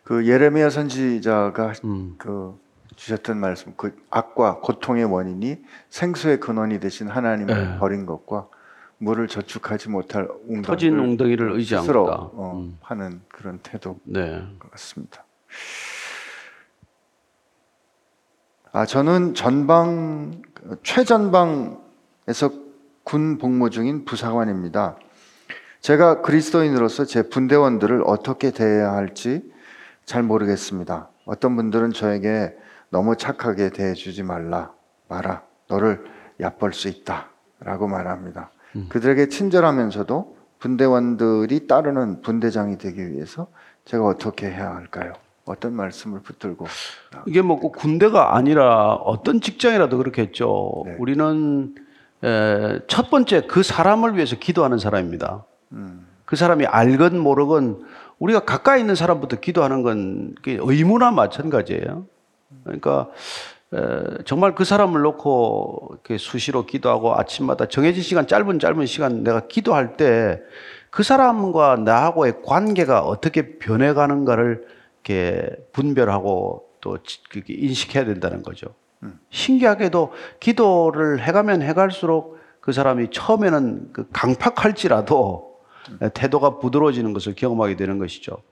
그 0.02 0.26
예레미야 0.26 0.68
선지자가 0.68 1.74
음. 1.84 2.14
그 2.18 2.58
주셨던 2.97 3.38
말씀, 3.38 3.74
그 3.76 3.97
악과 4.11 4.61
고통의 4.61 5.05
원인이 5.05 5.62
생수의 5.88 6.40
근원이 6.40 6.80
되신 6.80 7.09
하나님을 7.09 7.55
네. 7.55 7.78
버린 7.78 8.07
것과 8.07 8.49
물을 8.99 9.26
저축하지 9.26 9.88
못할 9.88 10.28
터진 10.64 10.93
웅덩이를 10.93 11.01
웅덩이를 11.01 11.53
의지한 11.53 11.82
스스로 11.82 12.05
거다. 12.05 12.16
어, 12.18 12.61
음. 12.62 12.78
하는 12.82 13.20
그런 13.28 13.59
태도인 13.59 13.99
네. 14.05 14.47
것 14.59 14.70
같습니다. 14.72 15.24
아 18.70 18.86
저는 18.86 19.34
전방 19.34 20.43
최전방에서 20.82 22.53
군 23.05 23.38
복무 23.38 23.70
중인 23.70 24.05
부사관입니다. 24.05 24.97
제가 25.80 26.22
그리스도인으로서 26.22 27.05
제 27.05 27.28
분대원들을 27.28 28.05
어떻게 28.07 28.53
대해야 28.53 28.93
할지 28.93 29.43
잘 30.05 30.22
모르겠습니다. 30.22 31.11
어떤 31.24 31.57
분들은 31.57 31.93
저에게 31.93 32.57
너무 32.93 33.16
착하게 33.16 33.70
대해주지 33.70 34.22
말라, 34.22 34.70
마라, 35.09 35.43
너를 35.68 36.05
얕볼 36.40 36.74
수 36.74 36.88
있다. 36.88 37.30
라고 37.61 37.88
말합니다. 37.88 38.51
그들에게 38.90 39.28
친절하면서도 39.28 40.36
분대원들이 40.59 41.66
따르는 41.66 42.20
분대장이 42.22 42.76
되기 42.76 43.11
위해서 43.11 43.47
제가 43.86 44.05
어떻게 44.05 44.47
해야 44.51 44.74
할까요? 44.74 45.14
어떤 45.45 45.72
말씀을 45.74 46.20
붙들고 46.20 46.66
이게 47.26 47.40
뭐 47.43 47.59
꼭 47.59 47.72
군대가 47.72 48.36
아니라 48.36 48.95
어떤 48.95 49.40
직장이라도 49.40 49.97
그렇겠죠. 49.99 50.82
네. 50.86 50.97
우리는 50.99 51.74
에, 52.22 52.78
첫 52.88 53.11
번째 53.11 53.47
그 53.47 53.62
사람을 53.62 54.16
위해서 54.16 54.36
기도하는 54.36 54.78
사람입니다. 54.78 55.45
음, 55.72 56.07
그 56.26 56.36
사람이 56.36 56.66
알건 56.66 57.18
모르건 57.18 57.84
우리가 58.18 58.40
가까이 58.40 58.80
있는 58.80 58.95
사람부터 58.95 59.36
기도하는 59.40 59.82
건 59.82 60.34
의무나 60.45 61.11
마찬가지예요. 61.11 62.07
그러니까 62.64 63.09
에, 63.72 64.22
정말 64.24 64.55
그 64.55 64.64
사람을 64.64 65.00
놓고 65.00 65.88
이렇게 65.92 66.18
수시로 66.18 66.66
기도하고 66.66 67.14
아침마다 67.14 67.66
정해진 67.66 68.03
시간 68.03 68.26
짧은 68.26 68.59
짧은 68.59 68.86
시간 68.86 69.22
내가 69.22 69.46
기도할 69.48 69.96
때 69.96 70.40
그 70.92 71.03
사람과 71.03 71.76
나하고의 71.76 72.42
관계가 72.44 73.00
어떻게 73.00 73.59
변해가는가를 73.59 74.66
이렇게 75.03 75.48
분별하고 75.72 76.68
또 76.82 76.98
인식해야 77.48 78.05
된다는 78.05 78.42
거죠. 78.42 78.74
신기하게도 79.30 80.12
기도를 80.38 81.22
해가면 81.22 81.62
해갈수록 81.62 82.38
그 82.61 82.72
사람이 82.72 83.09
처음에는 83.11 83.92
그 83.94 84.07
강팍할지라도 84.12 85.61
태도가 86.12 86.59
부드러워지는 86.59 87.14
것을 87.14 87.34
경험하게 87.34 87.76
되는 87.76 87.98
것이죠. 87.98 88.42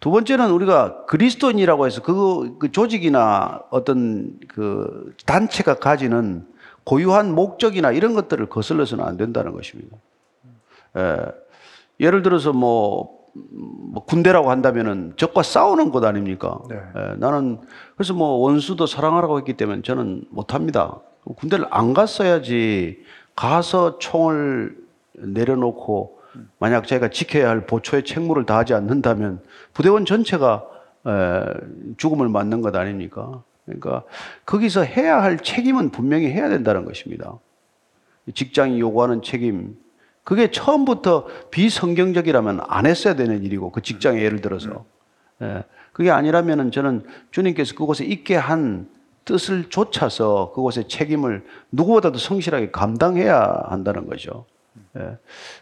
두 0.00 0.10
번째는 0.10 0.50
우리가 0.50 1.06
그리스도인이라고 1.06 1.86
해서 1.86 2.02
그, 2.02 2.56
그 2.58 2.70
조직이나 2.70 3.62
어떤 3.70 4.38
그 4.48 5.14
단체가 5.24 5.74
가지는 5.74 6.46
고유한 6.84 7.34
목적이나 7.34 7.92
이런 7.92 8.14
것들을 8.14 8.46
거슬러서는 8.48 9.04
안 9.04 9.16
된다는 9.16 9.52
것입니다. 9.52 9.96
예, 10.96 11.16
예를 11.98 12.22
들어서 12.22 12.52
뭐, 12.52 13.26
뭐 13.34 14.04
군대라고 14.04 14.50
한다면은 14.50 15.14
적과 15.16 15.42
싸우는 15.42 15.90
곳 15.90 16.04
아닙니까? 16.04 16.60
네. 16.68 16.76
예, 16.76 17.14
나는 17.16 17.60
그래서 17.96 18.14
뭐 18.14 18.36
원수도 18.38 18.86
사랑하라고 18.86 19.38
했기 19.38 19.54
때문에 19.54 19.82
저는 19.82 20.26
못합니다. 20.30 21.00
군대를 21.24 21.66
안 21.70 21.92
갔어야지 21.92 22.98
가서 23.34 23.98
총을 23.98 24.76
내려놓고 25.14 26.15
만약 26.58 26.86
제가 26.86 27.08
지켜야 27.08 27.48
할 27.48 27.66
보초의 27.66 28.04
책무를 28.04 28.46
다하지 28.46 28.74
않는다면 28.74 29.40
부대원 29.72 30.04
전체가 30.04 30.64
에, 31.06 31.44
죽음을 31.96 32.28
맞는 32.28 32.62
것 32.62 32.74
아닙니까? 32.74 33.42
그러니까 33.64 34.04
거기서 34.44 34.82
해야 34.82 35.22
할 35.22 35.38
책임은 35.38 35.90
분명히 35.90 36.26
해야 36.26 36.48
된다는 36.48 36.84
것입니다. 36.84 37.38
직장이 38.34 38.80
요구하는 38.80 39.22
책임. 39.22 39.76
그게 40.24 40.50
처음부터 40.50 41.26
비성경적이라면 41.50 42.60
안 42.66 42.86
했어야 42.86 43.14
되는 43.14 43.44
일이고 43.44 43.70
그 43.70 43.82
직장에 43.82 44.20
예를 44.20 44.40
들어서 44.40 44.84
예, 45.42 45.62
그게 45.92 46.10
아니라면은 46.10 46.72
저는 46.72 47.04
주님께서 47.30 47.74
그곳에 47.74 48.04
있게 48.04 48.34
한 48.34 48.88
뜻을 49.24 49.68
좇아서 49.68 50.52
그곳의 50.54 50.88
책임을 50.88 51.44
누구보다도 51.70 52.18
성실하게 52.18 52.70
감당해야 52.70 53.66
한다는 53.68 54.06
거죠. 54.06 54.46
예. 54.96 55.16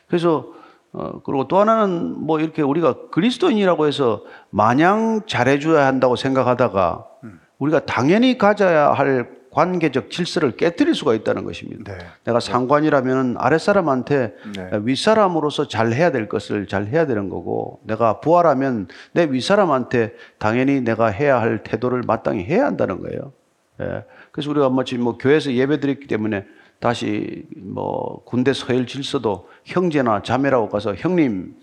그래서 0.07 0.53
어 0.95 1.21
그리고 1.25 1.49
또 1.49 1.59
하나는 1.59 2.25
뭐 2.25 2.41
이렇게 2.41 2.63
우리가 2.63 3.09
그리스도인이라고 3.11 3.87
해서 3.87 4.23
마냥 4.51 5.23
잘해줘야 5.27 5.87
한다고 5.87 6.17
생각하다가 6.17 7.05
우리가 7.59 7.81
당연히 7.81 8.39
가져야 8.39 8.93
할 8.93 9.29
관계적 9.55 10.11
질서를 10.11 10.57
깨뜨릴 10.57 10.95
수가 10.95 11.15
있다는 11.15 11.45
것입니다. 11.45 11.97
네. 11.97 12.05
내가 12.25 12.41
상관이라면 12.41 13.37
아랫사람한테 13.39 14.35
네. 14.57 14.71
윗사람으로서 14.83 15.69
잘 15.69 15.93
해야 15.93 16.11
될 16.11 16.29
것을 16.29 16.67
잘 16.67 16.87
해야 16.87 17.07
되는 17.07 17.29
거고 17.29 17.81
내가 17.85 18.21
부하라면 18.21 18.89
내 19.13 19.29
윗사람한테 19.31 20.15
당연히 20.39 20.81
내가 20.81 21.07
해야 21.07 21.41
할 21.41 21.63
태도를 21.63 22.03
마땅히 22.05 22.43
해야 22.45 22.67
한다는 22.67 23.01
거예요. 23.01 23.33
예. 23.81 24.05
그래서 24.33 24.51
우리가 24.51 24.71
마치 24.71 24.99
뭐 24.99 25.19
교회에서 25.19 25.53
예배 25.53 25.79
드렸기 25.81 26.09
때문에 26.09 26.45
다시 26.85 27.47
뭐 27.57 28.23
군대 28.27 28.53
서열 28.53 28.87
질서도 28.87 29.49
형제나 29.65 30.21
자매라고 30.21 30.69
가서 30.69 30.95
형님, 30.95 31.55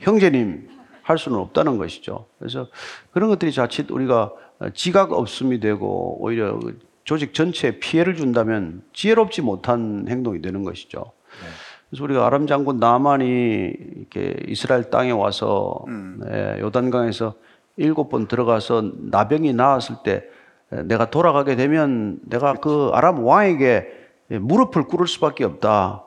형제님 0.00 0.68
할 1.00 1.16
수는 1.16 1.38
없다는 1.38 1.78
것이죠. 1.78 2.26
그래서 2.38 2.66
그런 3.10 3.30
것들이 3.30 3.50
자칫 3.50 3.90
우리가 3.90 4.30
지각 4.74 5.12
없음이 5.12 5.60
되고 5.60 6.22
오히려 6.22 6.60
조직 7.04 7.32
전체에 7.32 7.78
피해를 7.78 8.14
준다면 8.14 8.82
지혜롭지 8.92 9.40
못한 9.40 10.04
행동이 10.06 10.42
되는 10.42 10.62
것이죠. 10.64 11.12
그래서 11.88 12.04
우리가 12.04 12.26
아람 12.26 12.46
장군 12.46 12.76
나만이 12.76 13.72
이렇게 13.96 14.36
이스라엘 14.48 14.90
땅에 14.90 15.12
와서 15.12 15.82
예, 16.30 16.58
요단강에서 16.60 17.32
일곱 17.78 18.10
번 18.10 18.28
들어가서 18.28 18.92
나병이 18.98 19.54
나았을 19.54 19.96
때 20.04 20.24
예, 20.74 20.82
내가 20.82 21.08
돌아가게 21.08 21.56
되면 21.56 22.18
내가 22.26 22.52
그 22.52 22.90
아람 22.92 23.24
왕에게 23.24 23.64
예, 23.66 24.07
무릎을 24.28 24.84
꿇을 24.84 25.06
수밖에 25.06 25.44
없다. 25.44 26.04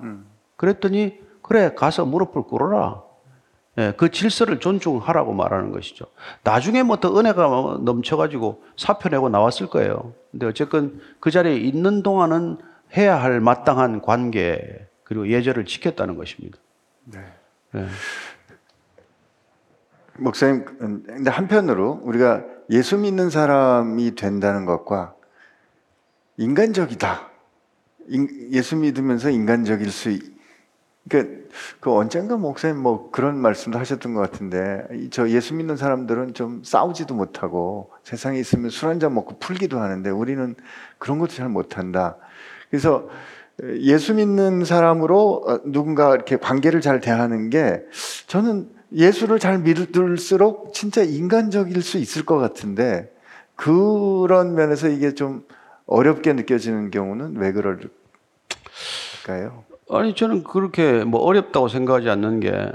그랬더니 0.58 1.20
그래 1.42 1.74
가서 1.74 2.06
무릎을 2.06 2.44
꿇어라. 2.44 3.02
예, 3.78 3.94
그 3.96 4.12
질서를 4.12 4.60
존중하라고 4.60 5.34
말하는 5.34 5.72
것이죠. 5.72 6.06
나중에 6.44 6.84
뭐 6.84 6.98
더 6.98 7.18
은혜가 7.18 7.80
넘쳐가지고 7.82 8.64
사표 8.76 9.08
내고 9.10 9.30
나왔을 9.30 9.68
거예요. 9.68 10.14
근데 10.30 10.46
어쨌건 10.46 11.00
그 11.20 11.32
자리에 11.32 11.56
있는 11.56 12.04
동안은 12.04 12.58
해야 12.98 13.22
할 13.22 13.40
마땅한 13.40 14.02
관계 14.02 14.88
그리고 15.04 15.30
예절을 15.30 15.66
지켰다는 15.66 16.16
것입니다. 16.16 16.58
네. 17.06 17.20
예. 17.76 17.88
목사님, 20.18 20.66
음, 20.82 21.04
근데 21.08 21.32
한편으로 21.32 22.02
우리가 22.04 22.44
예수 22.70 22.98
믿는 22.98 23.30
사람이 23.30 24.16
된다는 24.16 24.66
것과 24.66 25.16
인간적이다. 26.38 27.31
인- 28.10 28.50
예수 28.52 28.76
믿으면서 28.76 29.30
인간적일 29.30 29.92
수, 29.92 30.10
있- 30.10 30.32
그러니까 31.10 31.42
그 31.80 31.92
언젠가 31.92 32.38
목사님 32.38 32.78
뭐 32.78 33.10
그런 33.12 33.38
말씀도 33.38 33.80
하셨던 33.80 34.14
것 34.14 34.22
같은데 34.22 34.84
이- 34.94 35.10
저 35.10 35.30
예수 35.30 35.54
믿는 35.56 35.78
사람들은 35.78 36.34
좀 36.34 36.62
싸우지도 36.64 37.14
못하고 37.16 37.92
세상에 38.04 38.40
있으면 38.40 38.70
술 38.70 38.90
한잔 38.90 39.14
먹고 39.14 39.38
풀기도 39.40 39.80
하는데 39.80 40.10
우리는 40.10 40.56
그런 40.98 41.20
것도 41.20 41.32
잘 41.34 41.50
못한다. 41.50 42.18
그래서 42.70 43.10
예수 43.64 44.14
믿는 44.14 44.64
사람으로 44.66 45.44
어, 45.48 45.60
누군가 45.66 46.14
이렇게 46.16 46.38
관계를 46.38 46.82
잘 46.82 47.00
대하는 47.00 47.50
게 47.50 47.84
저는 48.28 48.70
예수를 48.94 49.40
잘 49.40 49.60
믿을수록 49.60 50.74
진짜 50.74 51.02
인간적일 51.04 51.82
수 51.82 51.98
있을 51.98 52.26
것 52.26 52.38
같은데 52.38 53.12
그런 53.56 54.56
면에서 54.56 54.88
이게 54.88 55.14
좀 55.14 55.46
어렵게 55.86 56.34
느껴지는 56.34 56.92
경우는 56.92 57.38
왜 57.38 57.52
그럴까요? 57.52 57.90
아니 59.90 60.16
저는 60.16 60.44
그렇게 60.44 61.04
뭐 61.04 61.22
어렵다고 61.22 61.68
생각하지 61.68 62.10
않는 62.10 62.40
게 62.40 62.72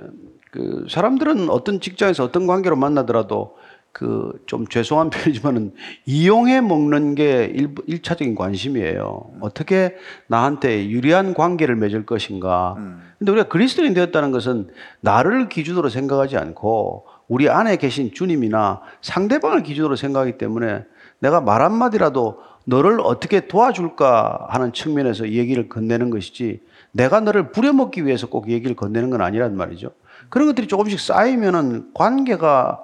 그 0.57 0.87
사람들은 0.89 1.51
어떤 1.51 1.81
직장에서 1.81 2.25
어떤 2.25 2.47
관계로 2.47 2.77
만나더라도 2.77 3.57
그 3.93 4.33
좀 4.47 4.67
죄송한 4.67 5.09
표현이지만은 5.11 5.73
이용해 6.07 6.61
먹는 6.63 7.15
게 7.15 7.45
일, 7.45 7.75
일차적인 7.87 8.35
관심이에요. 8.35 9.33
어떻게 9.41 9.97
나한테 10.29 10.89
유리한 10.89 11.35
관계를 11.35 11.77
맺을 11.77 12.07
것인가. 12.07 12.75
음. 12.79 13.03
근데 13.19 13.33
우리가 13.33 13.49
그리스도인 13.49 13.93
되었다는 13.95 14.33
것은 14.33 14.69
나를 15.01 15.49
기준으로 15.49 15.89
생각하지 15.89 16.37
않고 16.37 17.07
우리 17.29 17.49
안에 17.49 17.77
계신 17.77 18.13
주님이나 18.13 18.81
상대방을 19.03 19.63
기준으로 19.63 19.97
생각하기 19.97 20.39
때문에 20.39 20.85
내가 21.19 21.41
말 21.41 21.63
한마디라도 21.63 22.39
너를 22.67 23.01
어떻게 23.01 23.47
도와줄까 23.47 24.47
하는 24.51 24.73
측면에서 24.73 25.31
얘기를 25.31 25.69
건네는 25.69 26.11
것이지 26.11 26.61
내가 26.91 27.21
너를 27.21 27.53
부려먹기 27.53 28.05
위해서 28.05 28.29
꼭 28.29 28.51
얘기를 28.51 28.75
건네는 28.75 29.11
건 29.11 29.23
아니란 29.23 29.57
말이죠. 29.57 29.93
그런 30.29 30.49
것들이 30.49 30.67
조금씩 30.67 30.99
쌓이면은 30.99 31.91
관계가 31.95 32.83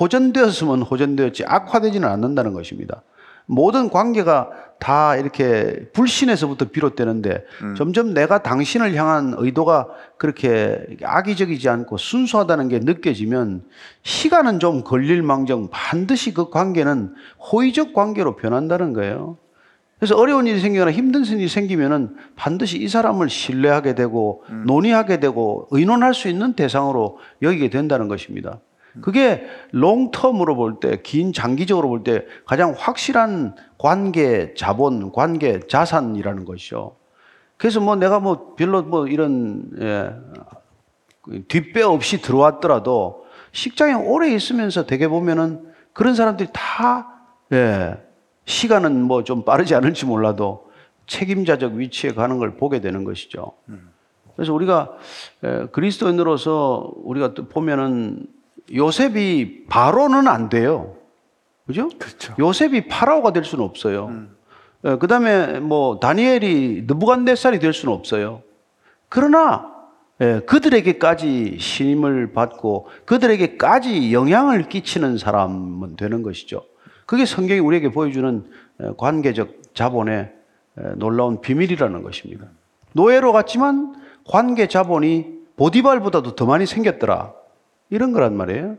호전되었으면 0.00 0.82
호전되었지 0.82 1.44
악화되지는 1.46 2.08
않는다는 2.08 2.52
것입니다. 2.52 3.02
모든 3.50 3.90
관계가 3.90 4.50
다 4.78 5.16
이렇게 5.16 5.88
불신에서부터 5.92 6.66
비롯되는데 6.66 7.44
점점 7.76 8.14
내가 8.14 8.42
당신을 8.42 8.94
향한 8.94 9.34
의도가 9.36 9.88
그렇게 10.16 10.86
악의적이지 11.02 11.68
않고 11.68 11.96
순수하다는 11.98 12.68
게 12.68 12.78
느껴지면 12.78 13.64
시간은 14.02 14.60
좀 14.60 14.84
걸릴 14.84 15.22
망정 15.22 15.68
반드시 15.70 16.32
그 16.32 16.48
관계는 16.48 17.12
호의적 17.52 17.92
관계로 17.92 18.36
변한다는 18.36 18.92
거예요. 18.92 19.36
그래서 19.98 20.16
어려운 20.16 20.46
일이 20.46 20.60
생기거나 20.60 20.92
힘든 20.92 21.24
일이 21.24 21.46
생기면은 21.46 22.16
반드시 22.36 22.78
이 22.78 22.88
사람을 22.88 23.28
신뢰하게 23.28 23.94
되고 23.94 24.44
논의하게 24.64 25.20
되고 25.20 25.68
의논할 25.72 26.14
수 26.14 26.28
있는 26.28 26.54
대상으로 26.54 27.18
여기게 27.42 27.68
된다는 27.68 28.08
것입니다. 28.08 28.60
그게 29.00 29.46
롱텀으로 29.72 30.56
볼 30.56 30.80
때, 30.80 31.00
긴 31.02 31.32
장기적으로 31.32 31.88
볼 31.88 32.02
때 32.02 32.24
가장 32.46 32.74
확실한 32.76 33.54
관계 33.78 34.54
자본, 34.54 35.12
관계 35.12 35.60
자산이라는 35.60 36.44
것이죠. 36.44 36.96
그래서 37.56 37.80
뭐 37.80 37.94
내가 37.96 38.20
뭐 38.20 38.54
별로 38.56 38.82
뭐 38.82 39.06
이런 39.06 39.70
예, 39.80 40.12
그 41.22 41.44
뒷배 41.46 41.82
없이 41.82 42.20
들어왔더라도 42.22 43.26
식장에 43.52 43.94
오래 43.94 44.30
있으면서 44.32 44.86
되게 44.86 45.08
보면은 45.08 45.68
그런 45.92 46.14
사람들이 46.14 46.48
다 46.52 47.20
예, 47.52 47.96
시간은 48.46 49.02
뭐 49.02 49.22
좀 49.22 49.44
빠르지 49.44 49.74
않을지 49.74 50.06
몰라도 50.06 50.70
책임자적 51.06 51.74
위치에 51.74 52.12
가는 52.12 52.38
걸 52.38 52.56
보게 52.56 52.80
되는 52.80 53.04
것이죠. 53.04 53.52
그래서 54.36 54.54
우리가 54.54 54.92
에, 55.44 55.66
그리스도인으로서 55.66 56.92
우리가 57.04 57.34
또 57.34 57.46
보면은 57.48 58.26
요셉이 58.74 59.66
바로는 59.68 60.28
안 60.28 60.48
돼요. 60.48 60.96
그죠? 61.66 61.88
그렇죠. 61.98 62.34
요셉이 62.38 62.88
파라오가 62.88 63.32
될 63.32 63.44
수는 63.44 63.64
없어요. 63.64 64.10
그 64.82 65.06
다음에 65.06 65.60
뭐 65.60 65.98
다니엘이 66.00 66.84
느부갓네살이 66.86 67.58
될 67.58 67.72
수는 67.72 67.94
없어요. 67.94 68.42
그러나 69.08 69.70
예, 70.22 70.40
그들에게까지 70.44 71.56
신임을 71.58 72.32
받고 72.32 72.88
그들에게까지 73.06 74.12
영향을 74.12 74.68
끼치는 74.68 75.16
사람은 75.16 75.96
되는 75.96 76.22
것이죠. 76.22 76.62
그게 77.06 77.24
성경이 77.24 77.60
우리에게 77.60 77.90
보여주는 77.90 78.44
에, 78.80 78.90
관계적 78.98 79.74
자본의 79.74 80.14
에, 80.78 80.82
놀라운 80.96 81.40
비밀이라는 81.40 82.02
것입니다. 82.02 82.46
노예로 82.92 83.32
갔지만 83.32 83.94
관계 84.24 84.68
자본이 84.68 85.40
보디발보다도 85.56 86.34
더 86.36 86.44
많이 86.44 86.66
생겼더라. 86.66 87.32
이런 87.90 88.12
거란 88.12 88.36
말이에요. 88.36 88.76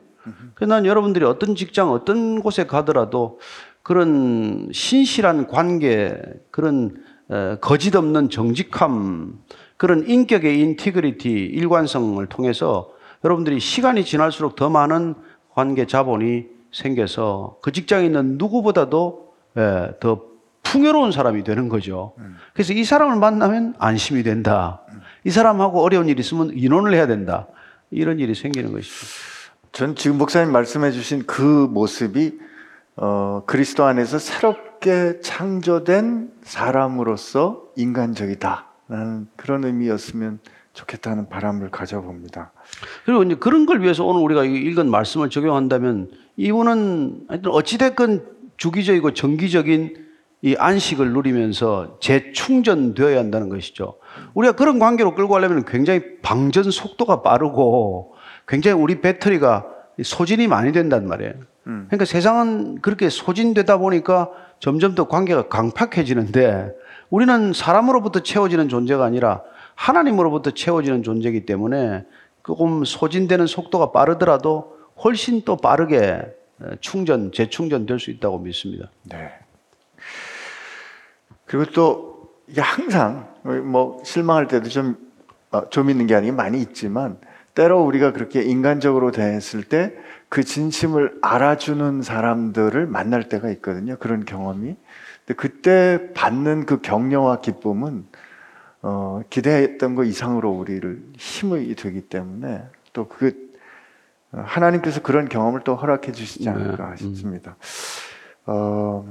그래서 0.53 0.73
난 0.73 0.85
여러분들이 0.85 1.25
어떤 1.25 1.55
직장, 1.55 1.91
어떤 1.91 2.41
곳에 2.41 2.65
가더라도 2.65 3.39
그런 3.83 4.69
신실한 4.71 5.47
관계, 5.47 6.21
그런 6.51 6.95
에, 7.29 7.57
거짓 7.59 7.95
없는 7.95 8.29
정직함 8.29 9.39
그런 9.77 10.07
인격의 10.07 10.59
인티그리티 10.59 11.29
일관성을 11.29 12.23
통해서 12.27 12.91
여러분들이 13.23 13.59
시간이 13.59 14.05
지날수록 14.05 14.55
더 14.55 14.69
많은 14.69 15.15
관계 15.49 15.87
자본이 15.87 16.45
생겨서 16.71 17.57
그 17.61 17.71
직장에 17.71 18.05
있는 18.05 18.37
누구보다도 18.37 19.33
에, 19.57 19.99
더 19.99 20.21
풍요로운 20.63 21.11
사람이 21.11 21.43
되는 21.43 21.67
거죠. 21.67 22.13
그래서 22.53 22.73
이 22.73 22.83
사람을 22.83 23.17
만나면 23.17 23.73
안심이 23.79 24.21
된다. 24.23 24.81
이 25.25 25.29
사람하고 25.31 25.81
어려운 25.81 26.07
일이 26.07 26.19
있으면 26.19 26.51
인원을 26.53 26.93
해야 26.93 27.07
된다. 27.07 27.47
이런 27.91 28.19
일이 28.19 28.33
생기는 28.33 28.71
것이죠. 28.71 28.95
전 29.71 29.95
지금 29.95 30.17
목사님 30.17 30.51
말씀해 30.51 30.91
주신 30.91 31.23
그 31.25 31.41
모습이 31.41 32.39
어, 32.95 33.43
그리스도 33.45 33.83
안에서 33.85 34.19
새롭게 34.19 35.19
창조된 35.21 36.31
사람으로서 36.43 37.63
인간적이다라는 37.75 39.27
그런 39.35 39.63
의미였으면 39.63 40.39
좋겠다는 40.73 41.29
바람을 41.29 41.69
가져봅니다. 41.69 42.51
그리고 43.05 43.23
이제 43.23 43.35
그런 43.35 43.65
걸 43.65 43.81
위해서 43.81 44.05
오늘 44.05 44.21
우리가 44.21 44.45
이 44.45 44.55
읽은 44.55 44.89
말씀을 44.89 45.29
적용한다면 45.29 46.11
이분은 46.37 47.27
어찌됐건 47.45 48.25
주기적이고 48.57 49.13
정기적인 49.13 50.11
이 50.43 50.55
안식을 50.57 51.11
누리면서 51.13 51.97
재충전되어야 51.99 53.19
한다는 53.19 53.49
것이죠. 53.49 53.97
우리가 54.33 54.53
그런 54.55 54.79
관계로 54.79 55.15
끌고 55.15 55.33
가려면 55.33 55.65
굉장히 55.65 56.19
방전 56.21 56.71
속도가 56.71 57.21
빠르고 57.21 58.15
굉장히 58.47 58.81
우리 58.81 59.01
배터리가 59.01 59.65
소진이 60.01 60.47
많이 60.47 60.71
된단 60.71 61.07
말이에요. 61.07 61.33
그러니까 61.63 62.05
세상은 62.05 62.81
그렇게 62.81 63.09
소진되다 63.09 63.77
보니까 63.77 64.29
점점 64.59 64.95
더 64.95 65.07
관계가 65.07 65.47
강팍해지는데 65.47 66.71
우리는 67.09 67.53
사람으로부터 67.53 68.21
채워지는 68.21 68.69
존재가 68.69 69.03
아니라 69.03 69.41
하나님으로부터 69.75 70.51
채워지는 70.51 71.03
존재이기 71.03 71.45
때문에 71.45 72.05
조금 72.45 72.83
소진되는 72.83 73.47
속도가 73.47 73.91
빠르더라도 73.91 74.77
훨씬 75.03 75.43
또 75.43 75.57
빠르게 75.57 76.21
충전, 76.79 77.31
재충전 77.31 77.85
될 77.85 77.99
수 77.99 78.11
있다고 78.11 78.39
믿습니다. 78.39 78.89
네. 79.03 79.31
그리고 81.45 81.65
또 81.71 82.29
이게 82.47 82.61
항상 82.61 83.30
뭐 83.43 84.01
실망할 84.03 84.47
때도 84.47 84.69
좀, 84.69 84.95
어, 85.51 85.69
좀 85.69 85.89
있는 85.89 86.07
게 86.07 86.15
아니고 86.15 86.35
많이 86.35 86.61
있지만 86.61 87.17
때로 87.53 87.83
우리가 87.83 88.13
그렇게 88.13 88.41
인간적으로 88.41 89.11
대했을 89.11 89.63
때 89.63 89.95
그 90.31 90.45
진심을 90.45 91.19
알아주는 91.21 92.03
사람들을 92.03 92.87
만날 92.87 93.27
때가 93.27 93.49
있거든요. 93.49 93.97
그런 93.97 94.23
경험이. 94.23 94.77
근데 95.25 95.35
그때 95.35 96.13
받는 96.13 96.65
그 96.65 96.79
격려와 96.79 97.41
기쁨은 97.41 98.07
어, 98.81 99.21
기대했던 99.29 99.95
것 99.95 100.05
이상으로 100.05 100.49
우리를 100.49 101.03
힘이 101.17 101.75
되기 101.75 101.99
때문에 101.99 102.63
또 102.93 103.09
그 103.09 103.51
하나님께서 104.31 105.01
그런 105.01 105.27
경험을 105.27 105.65
또 105.65 105.75
허락해 105.75 106.13
주시지 106.13 106.47
않을까 106.47 106.95
싶습니다. 106.95 107.57
어, 108.45 109.05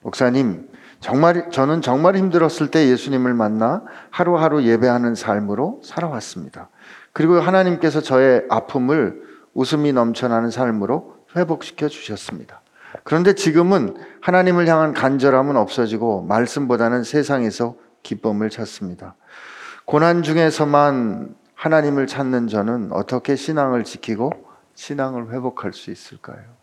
목사님, 0.00 0.68
정말 1.00 1.50
저는 1.50 1.80
정말 1.80 2.16
힘들었을 2.16 2.70
때 2.70 2.88
예수님을 2.88 3.34
만나 3.34 3.82
하루하루 4.10 4.62
예배하는 4.62 5.14
삶으로 5.14 5.80
살아왔습니다. 5.82 6.68
그리고 7.12 7.40
하나님께서 7.40 8.00
저의 8.00 8.44
아픔을 8.48 9.22
웃음이 9.54 9.92
넘쳐나는 9.92 10.50
삶으로 10.50 11.16
회복시켜 11.34 11.88
주셨습니다. 11.88 12.60
그런데 13.02 13.34
지금은 13.34 13.96
하나님을 14.20 14.66
향한 14.68 14.92
간절함은 14.92 15.56
없어지고 15.56 16.22
말씀보다는 16.22 17.02
세상에서 17.02 17.76
기쁨을 18.02 18.50
찾습니다. 18.50 19.14
고난 19.84 20.22
중에서만 20.22 21.34
하나님을 21.54 22.06
찾는 22.06 22.48
저는 22.48 22.92
어떻게 22.92 23.36
신앙을 23.36 23.84
지키고 23.84 24.32
신앙을 24.74 25.32
회복할 25.32 25.72
수 25.72 25.90
있을까요? 25.90 26.59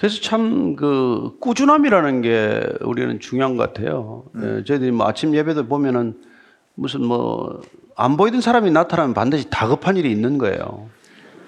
그래서 0.00 0.20
참 0.22 0.74
그 0.76 1.36
꾸준함이라는 1.40 2.22
게 2.22 2.62
우리는 2.80 3.20
중요한 3.20 3.56
것 3.56 3.72
같아요. 3.74 4.24
예, 4.42 4.64
저희들이 4.64 4.90
뭐 4.92 5.06
아침 5.06 5.34
예배도 5.34 5.66
보면은 5.66 6.14
무슨 6.74 7.04
뭐 7.04 7.60
안 7.96 8.16
보이던 8.16 8.40
사람이 8.40 8.70
나타나면 8.70 9.12
반드시 9.12 9.50
다급한 9.50 9.98
일이 9.98 10.10
있는 10.10 10.38
거예요. 10.38 10.88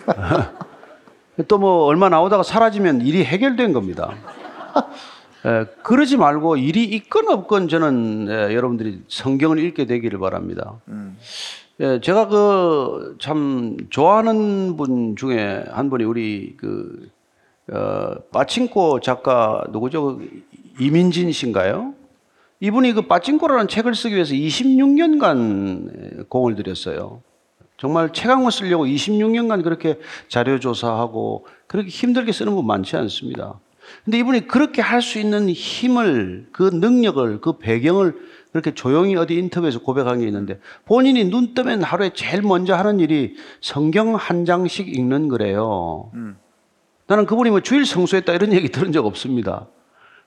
또 1.49 1.57
뭐 1.59 1.85
얼마 1.87 2.11
나오다가 2.11 2.43
사라지면 2.43 3.01
일이 3.01 3.25
해결된 3.25 3.73
겁니다. 3.73 4.13
예, 5.47 5.65
그러지 5.83 6.19
말고 6.19 6.57
일이 6.57 6.85
있건 6.85 7.29
없건 7.29 7.69
저는 7.69 8.27
예, 8.29 8.55
여러분들이 8.55 9.03
성경을 9.09 9.59
읽게 9.61 9.87
되기를 9.87 10.19
바랍니다. 10.19 10.75
예, 11.81 12.01
제가 12.01 12.29
그 12.29 13.17
참 13.19 13.77
좋아하는 13.89 14.77
분 14.77 15.17
중에 15.17 15.65
한 15.71 15.89
분이 15.89 16.05
우리 16.05 16.55
그 16.59 17.09
어, 17.71 18.15
빠칭코 18.33 19.01
작가 19.01 19.65
누구죠? 19.71 20.21
이민진 20.81 21.31
씨인가요? 21.33 21.95
이분이 22.61 22.93
그 22.93 23.03
빠칭코라는 23.03 23.69
책을 23.69 23.95
쓰기 23.95 24.15
위해서 24.15 24.35
26년간 24.35 26.29
공을 26.29 26.55
들였어요. 26.55 27.23
정말 27.77 28.13
책한권 28.13 28.51
쓰려고 28.53 28.87
26년간 28.87 29.65
그렇게 29.65 29.99
자료 30.29 30.61
조사하고 30.61 31.47
그렇게 31.67 31.89
힘들게 31.89 32.31
쓰는 32.31 32.55
분 32.55 32.67
많지 32.67 32.97
않습니다. 32.97 33.59
근데 34.05 34.19
이분이 34.19 34.47
그렇게 34.47 34.81
할 34.81 35.03
수 35.03 35.19
있는 35.19 35.51
힘을, 35.51 36.47
그 36.53 36.71
능력을, 36.73 37.41
그 37.41 37.59
배경을 37.59 38.15
그렇게 38.53 38.73
조용히 38.75 39.17
어디 39.17 39.35
인터뷰에서 39.35 39.81
고백한 39.81 40.21
게 40.21 40.27
있는데 40.27 40.61
본인이 40.85 41.25
눈 41.25 41.55
뜨면 41.55 41.83
하루에 41.83 42.11
제일 42.15 42.43
먼저 42.43 42.75
하는 42.77 43.01
일이 43.01 43.35
성경 43.61 44.15
한 44.15 44.45
장씩 44.45 44.97
읽는 44.97 45.27
거래요. 45.29 46.11
나는 47.07 47.27
그분이 47.27 47.51
뭐 47.51 47.61
주일 47.61 47.85
성수했다 47.85 48.33
이런 48.33 48.53
얘기 48.53 48.69
들은 48.69 48.93
적 48.93 49.07
없습니다. 49.07 49.67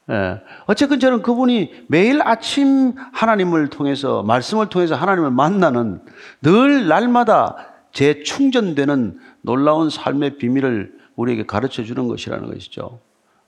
예. 0.09 0.41
어쨌든 0.65 0.99
저는 0.99 1.21
그분이 1.21 1.85
매일 1.87 2.21
아침 2.21 2.93
하나님을 3.13 3.69
통해서, 3.69 4.21
말씀을 4.23 4.67
통해서 4.69 4.95
하나님을 4.95 5.31
만나는 5.31 6.01
늘 6.41 6.87
날마다 6.87 7.55
재충전되는 7.91 9.19
놀라운 9.41 9.89
삶의 9.89 10.37
비밀을 10.37 10.93
우리에게 11.15 11.45
가르쳐 11.45 11.83
주는 11.83 12.07
것이라는 12.07 12.53
것이죠. 12.53 12.99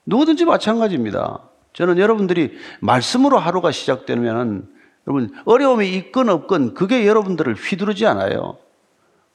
누구든지 0.06 0.46
마찬가지입니다. 0.46 1.40
저는 1.74 1.98
여러분들이 1.98 2.56
말씀으로 2.80 3.38
하루가 3.38 3.70
시작되면 3.70 4.66
여러분 5.06 5.30
어려움이 5.44 5.94
있건 5.94 6.28
없건 6.28 6.74
그게 6.74 7.06
여러분들을 7.06 7.54
휘두르지 7.54 8.06
않아요. 8.06 8.56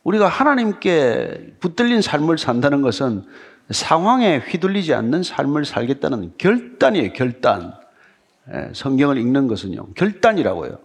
우리가 0.03 0.27
하나님께 0.27 1.55
붙들린 1.59 2.01
삶을 2.01 2.37
산다는 2.37 2.81
것은 2.81 3.23
상황에 3.69 4.39
휘둘리지 4.39 4.93
않는 4.93 5.23
삶을 5.23 5.65
살겠다는 5.65 6.33
결단이에요, 6.37 7.13
결단. 7.13 7.73
예, 8.53 8.69
성경을 8.73 9.17
읽는 9.17 9.47
것은요, 9.47 9.93
결단이라고요. 9.95 10.77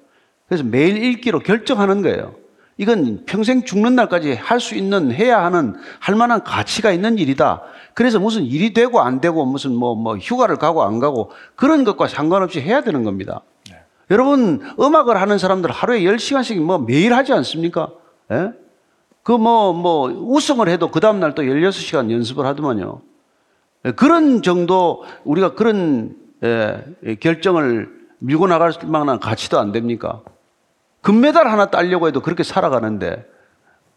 그래서 0.49 0.65
매일 0.65 1.03
읽기로 1.03 1.41
결정하는 1.41 2.03
거예요. 2.03 2.35
이건 2.77 3.25
평생 3.27 3.65
죽는 3.65 3.97
날까지 3.97 4.35
할 4.35 4.61
수 4.61 4.77
있는, 4.77 5.11
해야 5.13 5.45
하는, 5.45 5.75
할 5.99 6.15
만한 6.15 6.45
가치가 6.45 6.93
있는 6.93 7.19
일이다. 7.19 7.63
그래서 7.95 8.21
무슨 8.21 8.45
일이 8.45 8.73
되고 8.73 9.01
안 9.01 9.21
되고 9.21 9.45
무슨 9.45 9.75
뭐, 9.75 9.97
뭐 9.97 10.17
휴가를 10.17 10.57
가고 10.57 10.85
안 10.85 11.01
가고 11.01 11.33
그런 11.57 11.83
것과 11.83 12.07
상관없이 12.07 12.61
해야 12.61 12.81
되는 12.83 13.03
겁니다. 13.03 13.43
여러분, 14.11 14.63
음악을 14.79 15.21
하는 15.21 15.37
사람들 15.39 15.71
하루에 15.71 16.01
10시간씩 16.01 16.61
뭐 16.61 16.79
매일 16.79 17.13
하지 17.13 17.33
않습니까? 17.33 17.91
예? 18.31 18.53
그 19.29 19.33
뭐, 19.33 19.75
뭐, 19.75 20.09
우승을 20.09 20.71
해도 20.71 20.91
그 20.91 21.01
다음날 21.01 21.35
또 21.35 21.43
16시간 21.43 22.11
연습을 22.11 22.47
하더만요. 22.47 23.03
예, 23.85 23.91
그런 23.91 24.41
정도 24.41 25.05
우리가 25.25 25.53
그런 25.53 26.17
예, 26.43 26.83
결정을 27.21 27.91
밀고 28.21 28.47
나갈 28.47 28.73
만한 28.87 29.21
가치도 29.21 29.59
안 29.59 29.71
됩니까? 29.71 30.23
금메달 31.03 31.47
하나 31.47 31.67
따려고 31.67 32.09
해도 32.09 32.23
그렇게 32.23 32.43
살아가는데 32.43 33.27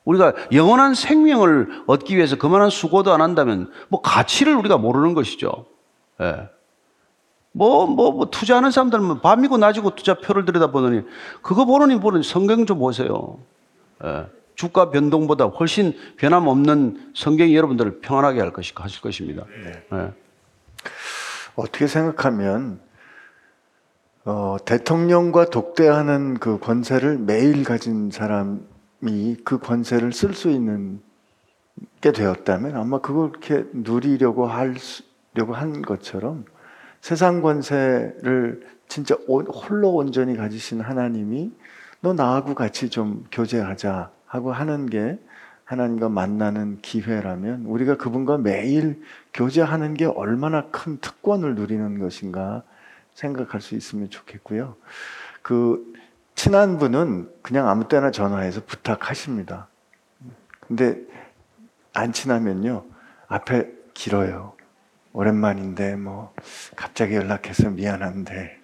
우리가 0.04 0.34
영원한 0.52 0.96
생명을 0.96 1.84
얻기 1.88 2.18
위해서 2.18 2.36
그만한 2.36 2.70
수고도 2.70 3.14
안 3.14 3.22
한다면 3.22 3.72
뭐 3.88 4.02
가치를 4.02 4.54
우리가 4.58 4.80
모르는 4.80 5.14
것이죠. 5.14 5.66
예. 6.20 6.50
뭐, 7.54 7.88
뭐, 7.88 8.12
뭐, 8.12 8.26
투자하는 8.30 8.70
사람들은 8.70 9.22
밤이고 9.22 9.58
낮이고 9.58 9.96
투자표를 9.96 10.44
들여다보더니 10.44 11.04
그거 11.42 11.64
보느니 11.64 12.02
보는 12.02 12.22
성경 12.22 12.66
좀 12.66 12.80
보세요. 12.80 13.38
예. 14.04 14.26
주가 14.62 14.92
변동보다 14.92 15.46
훨씬 15.46 15.94
변함없는 16.18 17.14
성경이 17.16 17.56
여러분들을 17.56 18.02
평안하게 18.02 18.40
할 18.42 18.54
것이, 18.54 18.74
하실 18.76 19.02
것입니다. 19.02 19.44
예. 19.66 19.84
어떻게 21.56 21.88
생각하면 21.88 22.80
어, 24.24 24.58
대통령과 24.64 25.46
독대하는 25.46 26.36
그 26.36 26.60
권세를 26.60 27.18
매일 27.18 27.64
가진 27.64 28.12
사람이 28.12 29.38
그 29.44 29.58
권세를 29.58 30.14
쓸 30.14 30.36
수 30.36 30.52
있는 30.52 31.02
게 32.00 32.12
되었다면 32.12 32.76
아마 32.76 33.00
그걸 33.00 33.30
이렇게 33.32 33.66
누리려고 33.74 34.46
하려고 34.46 35.56
한 35.56 35.82
것처럼 35.82 36.46
세상 37.00 37.42
권세를 37.42 38.68
진짜 38.88 39.16
온- 39.28 39.48
홀로 39.48 39.90
온전히 39.96 40.38
가지신 40.38 40.82
하나님이 40.82 41.52
너 42.02 42.14
나하고 42.14 42.54
같이 42.54 42.92
좀 42.92 43.26
교제하자 43.32 44.12
하고 44.32 44.54
하는 44.54 44.86
게 44.86 45.20
하나님과 45.66 46.08
만나는 46.08 46.80
기회라면 46.82 47.66
우리가 47.66 47.98
그분과 47.98 48.38
매일 48.38 49.02
교제하는 49.34 49.94
게 49.94 50.06
얼마나 50.06 50.68
큰 50.72 51.00
특권을 51.00 51.56
누리는 51.56 52.00
것인가 52.00 52.64
생각할 53.14 53.60
수 53.60 53.76
있으면 53.76 54.10
좋겠고요. 54.10 54.78
그 55.42 55.94
친한 56.36 56.78
분은 56.78 57.30
그냥 57.42 57.68
아무 57.68 57.90
때나 57.90 58.12
전화해서 58.12 58.62
부탁하십니다. 58.66 59.68
근데 60.66 60.98
안 61.94 62.14
친하면요. 62.14 62.86
앞에 63.28 63.70
길어요. 63.94 64.54
오랜만인데 65.12 65.98
뭐 65.98 66.34
갑자기 66.78 67.16
연락해서 67.16 67.70
미안한데 67.70 68.60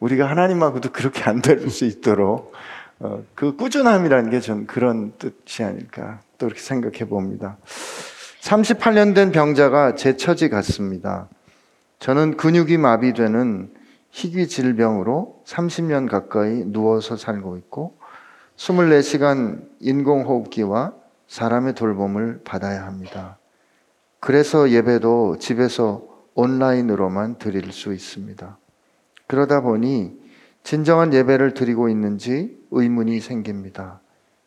우리가 0.00 0.28
하나님하고도 0.30 0.90
그렇게 0.90 1.22
안 1.24 1.42
될 1.42 1.68
수 1.68 1.84
있도록 1.84 2.54
어, 2.98 3.22
그 3.34 3.56
꾸준함이라는 3.56 4.30
게 4.30 4.40
전 4.40 4.66
그런 4.66 5.12
뜻이 5.18 5.62
아닐까 5.62 6.20
또 6.38 6.46
이렇게 6.46 6.60
생각해 6.60 7.06
봅니다. 7.06 7.58
38년 8.40 9.14
된 9.14 9.32
병자가 9.32 9.96
제 9.96 10.16
처지 10.16 10.48
같습니다. 10.48 11.28
저는 11.98 12.36
근육이 12.36 12.76
마비되는 12.78 13.74
희귀 14.10 14.48
질병으로 14.48 15.42
30년 15.46 16.08
가까이 16.08 16.64
누워서 16.64 17.16
살고 17.16 17.56
있고 17.58 17.98
24시간 18.56 19.68
인공호흡기와 19.80 20.94
사람의 21.28 21.74
돌봄을 21.74 22.42
받아야 22.44 22.86
합니다. 22.86 23.38
그래서 24.20 24.70
예배도 24.70 25.38
집에서 25.38 26.06
온라인으로만 26.34 27.38
드릴 27.38 27.72
수 27.72 27.92
있습니다. 27.92 28.58
그러다 29.26 29.60
보니 29.60 30.14
진정한 30.62 31.12
예배를 31.12 31.54
드리고 31.54 31.88
있는지 31.88 32.55
의문이 32.70 33.20
생깁니다. 33.20 34.00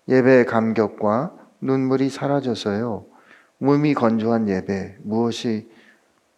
예배의 0.07 0.45
감격과 0.45 1.33
눈물이 1.61 2.09
사라져서요. 2.09 3.05
몸이 3.59 3.93
건조한 3.93 4.47
예배, 4.47 4.97
무엇이 5.03 5.69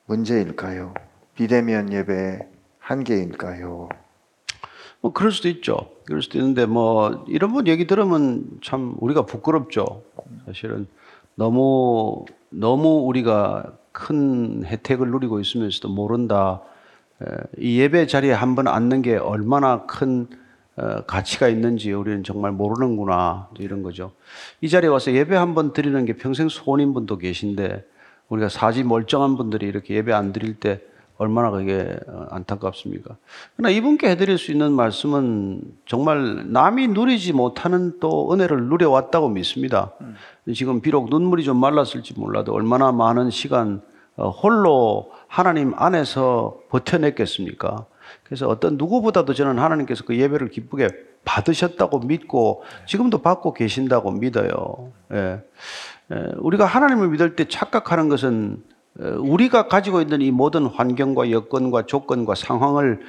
문제일까요? 0.07 0.93
비대면 1.35 1.93
예배의 1.93 2.39
한계일까요? 2.79 3.89
뭐 5.01 5.13
그럴 5.13 5.31
수도 5.31 5.47
있죠. 5.49 5.77
그럴 6.05 6.21
수도 6.21 6.37
있는데 6.37 6.65
뭐 6.65 7.23
이런 7.27 7.53
분 7.53 7.67
얘기 7.67 7.87
들으면 7.87 8.45
참 8.63 8.95
우리가 8.99 9.25
부끄럽죠. 9.25 10.03
사실은 10.45 10.87
너무 11.35 12.25
너무 12.49 13.03
우리가 13.05 13.73
큰 13.91 14.63
혜택을 14.65 15.09
누리고 15.09 15.39
있으면서도 15.39 15.89
모른다. 15.89 16.61
에, 17.21 17.25
이 17.57 17.79
예배 17.79 18.07
자리에 18.07 18.31
한 18.33 18.55
번 18.55 18.67
앉는 18.67 19.01
게 19.01 19.15
얼마나 19.17 19.85
큰 19.85 20.27
어, 20.27 20.40
가치가 21.07 21.47
있는지 21.47 21.91
우리는 21.91 22.23
정말 22.23 22.51
모르는구나 22.51 23.49
이런 23.59 23.83
거죠. 23.83 24.11
이 24.61 24.69
자리에 24.69 24.89
와서 24.89 25.11
예배 25.11 25.35
한번 25.35 25.73
드리는 25.73 26.05
게 26.05 26.13
평생 26.13 26.49
소원인 26.49 26.93
분도 26.93 27.17
계신데 27.17 27.85
우리가 28.29 28.49
사지 28.49 28.83
멀쩡한 28.83 29.35
분들이 29.35 29.67
이렇게 29.67 29.95
예배 29.95 30.13
안 30.13 30.31
드릴 30.31 30.55
때 30.59 30.81
얼마나 31.17 31.51
그게 31.51 31.99
어, 32.07 32.25
안타깝습니까? 32.31 33.15
그러나 33.55 33.69
이분께 33.69 34.09
해드릴 34.09 34.39
수 34.39 34.51
있는 34.51 34.71
말씀은 34.71 35.61
정말 35.85 36.51
남이 36.51 36.87
누리지 36.87 37.33
못하는 37.33 37.99
또 37.99 38.33
은혜를 38.33 38.63
누려왔다고 38.63 39.29
믿습니다. 39.29 39.91
지금 40.55 40.81
비록 40.81 41.11
눈물이 41.11 41.43
좀 41.43 41.57
말랐을지 41.57 42.15
몰라도 42.17 42.53
얼마나 42.53 42.91
많은 42.91 43.29
시간 43.29 43.81
어, 44.15 44.29
홀로 44.29 45.11
하나님 45.27 45.73
안에서 45.75 46.57
버텨냈겠습니까? 46.69 47.85
그래서 48.23 48.47
어떤 48.47 48.77
누구보다도 48.77 49.33
저는 49.33 49.59
하나님께서 49.59 50.03
그 50.05 50.17
예배를 50.17 50.49
기쁘게 50.49 50.89
받으셨다고 51.25 51.99
믿고 51.99 52.63
지금도 52.87 53.21
받고 53.21 53.53
계신다고 53.53 54.11
믿어요. 54.11 54.91
예. 55.13 55.41
예, 56.11 56.27
우리가 56.37 56.65
하나님을 56.65 57.09
믿을 57.09 57.35
때 57.35 57.45
착각하는 57.47 58.09
것은 58.09 58.63
어, 58.99 59.15
우리가 59.19 59.67
가지고 59.67 60.01
있는 60.01 60.21
이 60.21 60.31
모든 60.31 60.65
환경과 60.65 61.31
여건과 61.31 61.85
조건과 61.85 62.35
상황을 62.35 62.99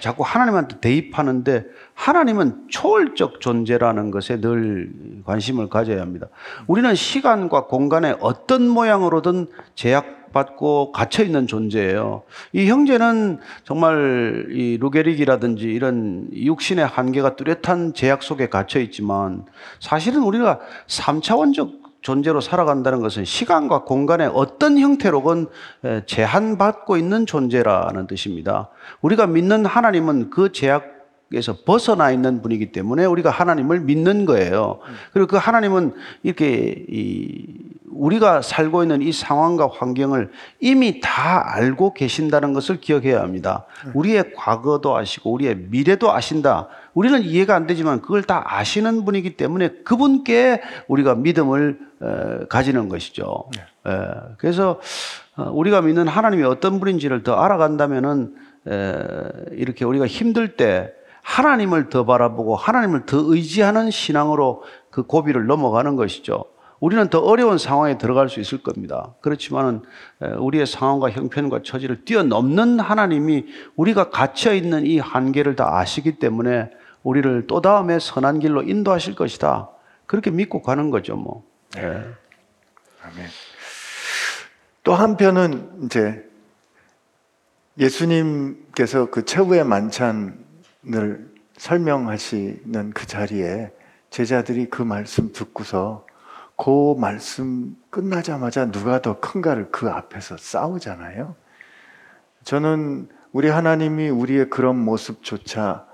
자꾸 0.00 0.22
하나님한테 0.22 0.78
대입하는데 0.80 1.64
하나님은 1.94 2.68
초월적 2.68 3.40
존재라는 3.40 4.12
것에 4.12 4.40
늘 4.40 4.92
관심을 5.24 5.68
가져야 5.68 6.00
합니다. 6.00 6.28
우리는 6.68 6.94
시간과 6.94 7.66
공간에 7.66 8.14
어떤 8.20 8.68
모양으로든 8.68 9.48
제약 9.74 10.21
받고 10.32 10.92
갇혀 10.92 11.22
있는 11.22 11.46
존재예요. 11.46 12.22
이 12.52 12.68
형제는 12.68 13.38
정말 13.64 14.46
이 14.50 14.78
루게릭이라든지 14.80 15.64
이런 15.64 16.28
육신의 16.32 16.86
한계가 16.86 17.36
뚜렷한 17.36 17.94
제약 17.94 18.22
속에 18.22 18.48
갇혀 18.48 18.80
있지만 18.80 19.44
사실은 19.80 20.22
우리가 20.22 20.60
3차원적 20.88 21.82
존재로 22.02 22.40
살아간다는 22.40 23.00
것은 23.00 23.24
시간과 23.24 23.84
공간의 23.84 24.30
어떤 24.34 24.78
형태로건 24.78 25.46
에, 25.84 26.02
제한받고 26.04 26.96
있는 26.96 27.26
존재라는 27.26 28.08
뜻입니다. 28.08 28.68
우리가 29.00 29.26
믿는 29.28 29.64
하나님은 29.64 30.30
그 30.30 30.52
제약 30.52 30.91
에서 31.34 31.56
벗어나 31.64 32.10
있는 32.10 32.42
분이기 32.42 32.72
때문에 32.72 33.04
우리가 33.04 33.30
하나님을 33.30 33.80
믿는 33.80 34.26
거예요. 34.26 34.80
그리고 35.12 35.28
그 35.28 35.36
하나님은 35.36 35.94
이렇게 36.22 36.84
이 36.88 37.72
우리가 37.92 38.42
살고 38.42 38.82
있는 38.82 39.02
이 39.02 39.12
상황과 39.12 39.68
환경을 39.72 40.30
이미 40.60 41.00
다 41.00 41.54
알고 41.54 41.94
계신다는 41.94 42.52
것을 42.52 42.80
기억해야 42.80 43.20
합니다. 43.20 43.66
우리의 43.94 44.32
과거도 44.34 44.96
아시고 44.96 45.32
우리의 45.32 45.56
미래도 45.68 46.10
아신다. 46.10 46.68
우리는 46.94 47.22
이해가 47.22 47.54
안 47.54 47.66
되지만 47.66 48.00
그걸 48.00 48.22
다 48.22 48.42
아시는 48.46 49.04
분이기 49.04 49.36
때문에 49.36 49.68
그분께 49.84 50.62
우리가 50.88 51.14
믿음을 51.14 51.78
에, 52.02 52.46
가지는 52.48 52.88
것이죠. 52.88 53.44
에, 53.86 53.90
그래서 54.38 54.80
어, 55.36 55.50
우리가 55.52 55.80
믿는 55.82 56.08
하나님이 56.08 56.44
어떤 56.44 56.80
분인지를 56.80 57.22
더 57.22 57.34
알아간다면은 57.36 58.34
에, 58.68 58.94
이렇게 59.52 59.84
우리가 59.84 60.06
힘들 60.06 60.56
때 60.56 60.92
하나님을 61.22 61.88
더 61.88 62.04
바라보고 62.04 62.56
하나님을 62.56 63.06
더 63.06 63.18
의지하는 63.18 63.90
신앙으로 63.90 64.62
그 64.90 65.04
고비를 65.04 65.46
넘어가는 65.46 65.96
것이죠. 65.96 66.44
우리는 66.80 67.08
더 67.08 67.20
어려운 67.20 67.58
상황에 67.58 67.96
들어갈 67.96 68.28
수 68.28 68.40
있을 68.40 68.62
겁니다. 68.62 69.14
그렇지만은 69.20 69.82
에, 70.20 70.26
우리의 70.32 70.66
상황과 70.66 71.10
형편과 71.10 71.60
처지를 71.62 72.04
뛰어넘는 72.04 72.80
하나님이 72.80 73.46
우리가 73.76 74.10
갇혀 74.10 74.52
있는 74.52 74.84
이 74.84 74.98
한계를 74.98 75.54
다 75.54 75.78
아시기 75.78 76.18
때문에 76.18 76.70
우리를 77.04 77.46
또 77.46 77.60
다음에 77.60 78.00
선한 78.00 78.40
길로 78.40 78.62
인도하실 78.62 79.14
것이다. 79.14 79.70
그렇게 80.06 80.32
믿고 80.32 80.60
가는 80.60 80.90
거죠, 80.90 81.14
뭐. 81.14 81.44
예. 81.76 81.82
아멘. 81.82 83.26
또 84.82 84.94
한편은 84.94 85.84
이제 85.84 86.28
예수님께서 87.78 89.10
그 89.10 89.24
최후의 89.24 89.64
만찬 89.64 90.41
을 90.88 91.32
설명하시는 91.56 92.90
그 92.90 93.06
자리에 93.06 93.70
제자들이 94.10 94.68
그 94.68 94.82
말씀 94.82 95.32
듣고서 95.32 96.06
그 96.56 96.94
말씀 96.98 97.76
끝나자마자 97.90 98.70
누가 98.70 99.00
더 99.00 99.20
큰가를 99.20 99.70
그 99.70 99.88
앞에서 99.88 100.36
싸우잖아요. 100.36 101.34
저는 102.44 103.08
우리 103.32 103.48
하나님이 103.48 104.10
우리의 104.10 104.50
그런 104.50 104.76
모습조차 104.78 105.86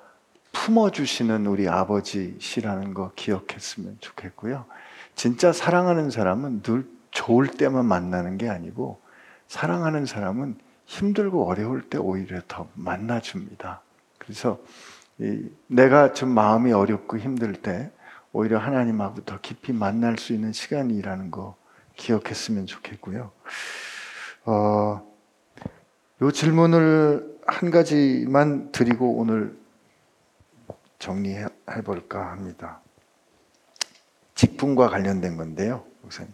품어주시는 0.53 1.47
우리 1.47 1.69
아버지시라는 1.69 2.95
거 2.95 3.13
기억했으면 3.15 3.99
좋겠고요. 4.01 4.65
진짜 5.15 5.53
사랑하는 5.53 6.11
사람은 6.11 6.63
늘 6.63 6.89
좋을 7.11 7.47
때만 7.47 7.85
만나는 7.85 8.39
게 8.39 8.49
아니고 8.49 9.01
사랑하는 9.47 10.07
사람은 10.07 10.57
힘들고 10.87 11.47
어려울 11.47 11.83
때 11.89 11.99
오히려 11.99 12.41
더 12.49 12.69
만나줍니다. 12.75 13.83
그래서 14.29 14.61
이 15.17 15.49
내가 15.69 16.13
좀 16.13 16.29
마음이 16.29 16.71
어렵고 16.71 17.17
힘들 17.17 17.55
때 17.55 17.91
오히려 18.31 18.59
하나님하고 18.59 19.25
더 19.25 19.41
깊이 19.41 19.73
만날 19.73 20.19
수 20.19 20.35
있는 20.35 20.53
시간이라는 20.53 21.31
거 21.31 21.57
기억했으면 21.97 22.67
좋겠고요. 22.67 23.33
어, 24.45 25.15
요 26.21 26.31
질문을 26.31 27.39
한 27.47 27.71
가지만 27.71 28.71
드리고 28.71 29.17
오늘 29.17 29.57
정리해 30.99 31.47
볼까 31.85 32.31
합니다. 32.31 32.83
직분과 34.35 34.91
관련된 34.91 35.39
건데요, 35.39 35.85
목사님. 36.03 36.31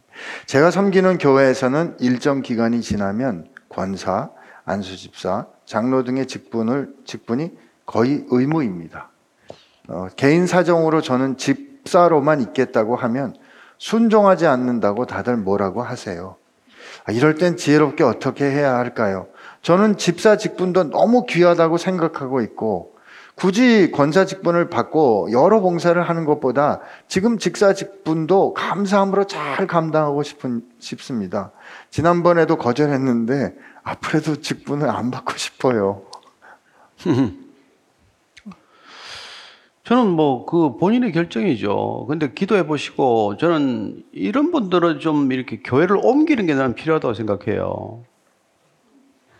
제가 0.46 0.72
섬기는 0.72 1.18
교회에서는 1.18 1.98
일정 2.00 2.42
기간이 2.42 2.82
지나면 2.82 3.48
권사, 3.68 4.30
안수집사, 4.64 5.46
장로 5.64 6.02
등의 6.02 6.26
직분을 6.26 6.94
직분이 7.04 7.56
거의 7.86 8.24
의무입니다. 8.28 9.10
어, 9.88 10.08
개인 10.16 10.46
사정으로 10.46 11.02
저는 11.02 11.36
집사로만 11.36 12.40
있겠다고 12.40 12.96
하면 12.96 13.34
순종하지 13.78 14.46
않는다고 14.46 15.06
다들 15.06 15.36
뭐라고 15.36 15.82
하세요. 15.82 16.36
아, 17.04 17.12
이럴 17.12 17.34
땐 17.34 17.56
지혜롭게 17.56 18.02
어떻게 18.02 18.44
해야 18.44 18.76
할까요? 18.76 19.26
저는 19.62 19.96
집사 19.98 20.36
직분도 20.36 20.90
너무 20.90 21.26
귀하다고 21.26 21.76
생각하고 21.78 22.40
있고 22.42 22.94
굳이 23.34 23.90
권사 23.90 24.24
직분을 24.24 24.70
받고 24.70 25.32
여러 25.32 25.60
봉사를 25.60 26.00
하는 26.00 26.24
것보다 26.24 26.80
지금 27.08 27.36
직사 27.38 27.72
직분도 27.72 28.54
감사함으로 28.54 29.26
잘 29.26 29.66
감당하고 29.66 30.22
싶은, 30.22 30.62
싶습니다. 30.78 31.50
지난번에도 31.90 32.56
거절했는데 32.56 33.54
앞으로도 33.82 34.36
직분을 34.36 34.88
안 34.88 35.10
받고 35.10 35.36
싶어요. 35.36 36.02
저는 39.84 40.08
뭐 40.08 40.46
그 40.46 40.76
본인의 40.78 41.12
결정이죠. 41.12 42.06
근데 42.08 42.32
기도해 42.32 42.66
보시고 42.66 43.36
저는 43.36 44.02
이런 44.12 44.50
분들은 44.50 44.98
좀 45.00 45.30
이렇게 45.30 45.60
교회를 45.62 45.98
옮기는 46.02 46.46
게 46.46 46.54
나는 46.54 46.74
필요하다고 46.74 47.12
생각해요. 47.14 48.02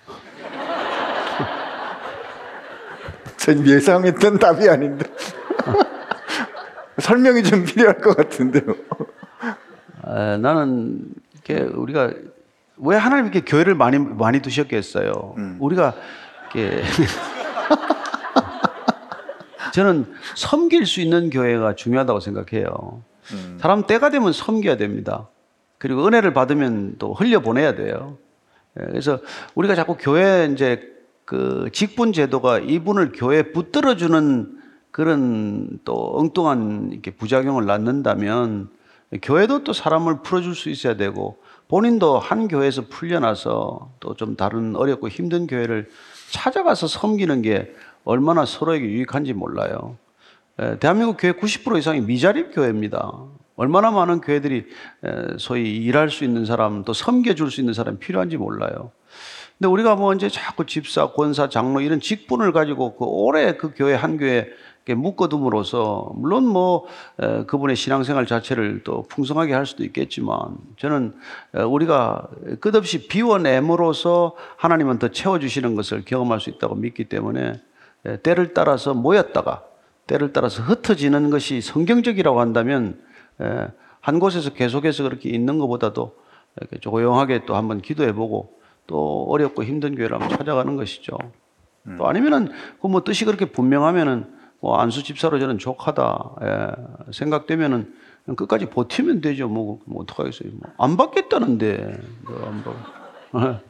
전 3.38 3.66
예상했던 3.66 4.38
답이 4.38 4.68
아닌데 4.68 5.06
설명이 6.98 7.42
좀 7.42 7.64
필요할 7.64 7.98
것 7.98 8.16
같은데요. 8.16 8.74
에, 10.06 10.36
나는 10.36 11.00
이렇게 11.32 11.62
우리가 11.62 12.12
왜 12.76 12.96
하나님 12.96 13.24
이렇게 13.26 13.40
교회를 13.40 13.74
많이 13.74 13.98
많이 13.98 14.40
두셨겠어요. 14.40 15.34
우리가 15.58 15.94
이렇게 16.54 16.82
저는 19.74 20.06
섬길 20.36 20.86
수 20.86 21.00
있는 21.00 21.30
교회가 21.30 21.74
중요하다고 21.74 22.20
생각해요. 22.20 23.02
사람 23.58 23.88
때가 23.88 24.10
되면 24.10 24.32
섬겨야 24.32 24.76
됩니다. 24.76 25.28
그리고 25.78 26.06
은혜를 26.06 26.32
받으면 26.32 26.94
또 27.00 27.12
흘려 27.12 27.40
보내야 27.40 27.74
돼요. 27.74 28.16
예, 28.78 28.84
그래서 28.84 29.18
우리가 29.56 29.74
자꾸 29.74 29.96
교회 29.98 30.48
이제 30.52 30.92
그 31.24 31.70
직분 31.72 32.12
제도가 32.12 32.60
이분을 32.60 33.10
교회에 33.16 33.50
붙들어 33.50 33.96
주는 33.96 34.56
그런 34.92 35.80
또 35.84 36.18
엉뚱한 36.18 36.90
이렇게 36.92 37.10
부작용을 37.10 37.66
낳는다면 37.66 38.68
교회도 39.22 39.64
또 39.64 39.72
사람을 39.72 40.22
풀어줄 40.22 40.54
수 40.54 40.70
있어야 40.70 40.94
되고 40.96 41.38
본인도 41.66 42.20
한 42.20 42.46
교회에서 42.46 42.82
풀려나서 42.88 43.90
또 43.98 44.14
좀 44.14 44.36
다른 44.36 44.76
어렵고 44.76 45.08
힘든 45.08 45.48
교회를 45.48 45.88
찾아가서 46.30 46.86
섬기는 46.86 47.42
게 47.42 47.74
얼마나 48.04 48.44
서로에게 48.44 48.84
유익한지 48.86 49.32
몰라요. 49.32 49.96
에, 50.58 50.78
대한민국 50.78 51.16
교회 51.18 51.32
90% 51.32 51.78
이상이 51.78 52.00
미자립 52.00 52.54
교회입니다. 52.54 53.12
얼마나 53.56 53.90
많은 53.90 54.20
교회들이 54.20 54.66
에, 55.04 55.38
소위 55.38 55.76
일할 55.76 56.10
수 56.10 56.24
있는 56.24 56.44
사람 56.44 56.84
또 56.84 56.92
섬겨줄 56.92 57.50
수 57.50 57.60
있는 57.60 57.74
사람이 57.74 57.98
필요한지 57.98 58.36
몰라요. 58.36 58.92
근데 59.58 59.68
우리가 59.68 59.94
뭐 59.94 60.12
이제 60.12 60.28
자꾸 60.28 60.66
집사, 60.66 61.12
권사, 61.12 61.48
장로 61.48 61.80
이런 61.80 62.00
직분을 62.00 62.52
가지고 62.52 62.96
그 62.96 63.04
오래 63.04 63.56
그 63.56 63.72
교회 63.74 63.94
한 63.94 64.18
교회 64.18 64.48
묶어둠으로써 64.86 66.12
물론 66.16 66.46
뭐 66.46 66.86
에, 67.20 67.44
그분의 67.44 67.74
신앙생활 67.76 68.26
자체를 68.26 68.82
또 68.84 69.04
풍성하게 69.08 69.54
할 69.54 69.64
수도 69.64 69.84
있겠지만 69.84 70.58
저는 70.76 71.14
에, 71.54 71.62
우리가 71.62 72.28
끝없이 72.60 73.08
비워냄으로써 73.08 74.34
하나님은 74.56 74.98
더 74.98 75.08
채워주시는 75.08 75.74
것을 75.74 76.04
경험할 76.04 76.40
수 76.40 76.50
있다고 76.50 76.74
믿기 76.74 77.04
때문에 77.04 77.40
에, 77.40 77.52
때를 78.22 78.54
따라서 78.54 78.94
모였다가 78.94 79.64
때를 80.06 80.32
따라서 80.32 80.62
흩어지는 80.62 81.30
것이 81.30 81.60
성경적이라고 81.60 82.40
한다면 82.40 83.00
에, 83.40 83.68
한 84.00 84.18
곳에서 84.18 84.50
계속해서 84.52 85.02
그렇게 85.04 85.30
있는 85.30 85.58
것보다도 85.58 86.14
이렇게 86.60 86.78
조용하게 86.78 87.46
또 87.46 87.56
한번 87.56 87.80
기도해보고 87.80 88.60
또 88.86 89.24
어렵고 89.30 89.64
힘든 89.64 89.94
교회를 89.94 90.20
한번 90.20 90.36
찾아가는 90.36 90.76
것이죠. 90.76 91.16
또 91.98 92.06
아니면은 92.06 92.50
그 92.80 92.86
뭐 92.88 93.02
뜻이 93.02 93.24
그렇게 93.24 93.46
분명하면은 93.46 94.32
뭐 94.60 94.78
안수 94.78 95.02
집사로 95.02 95.38
저는 95.38 95.58
족하다 95.58 96.36
예, 96.42 97.12
생각되면은 97.12 97.94
끝까지 98.36 98.66
버티면 98.70 99.20
되죠. 99.20 99.48
뭐, 99.48 99.80
뭐 99.84 100.02
어떡하겠어요. 100.02 100.50
뭐. 100.52 100.72
안 100.78 100.96
받겠다는데 100.96 102.00
뭐안 102.22 102.64
받, 102.64 102.74
예, 103.46 103.60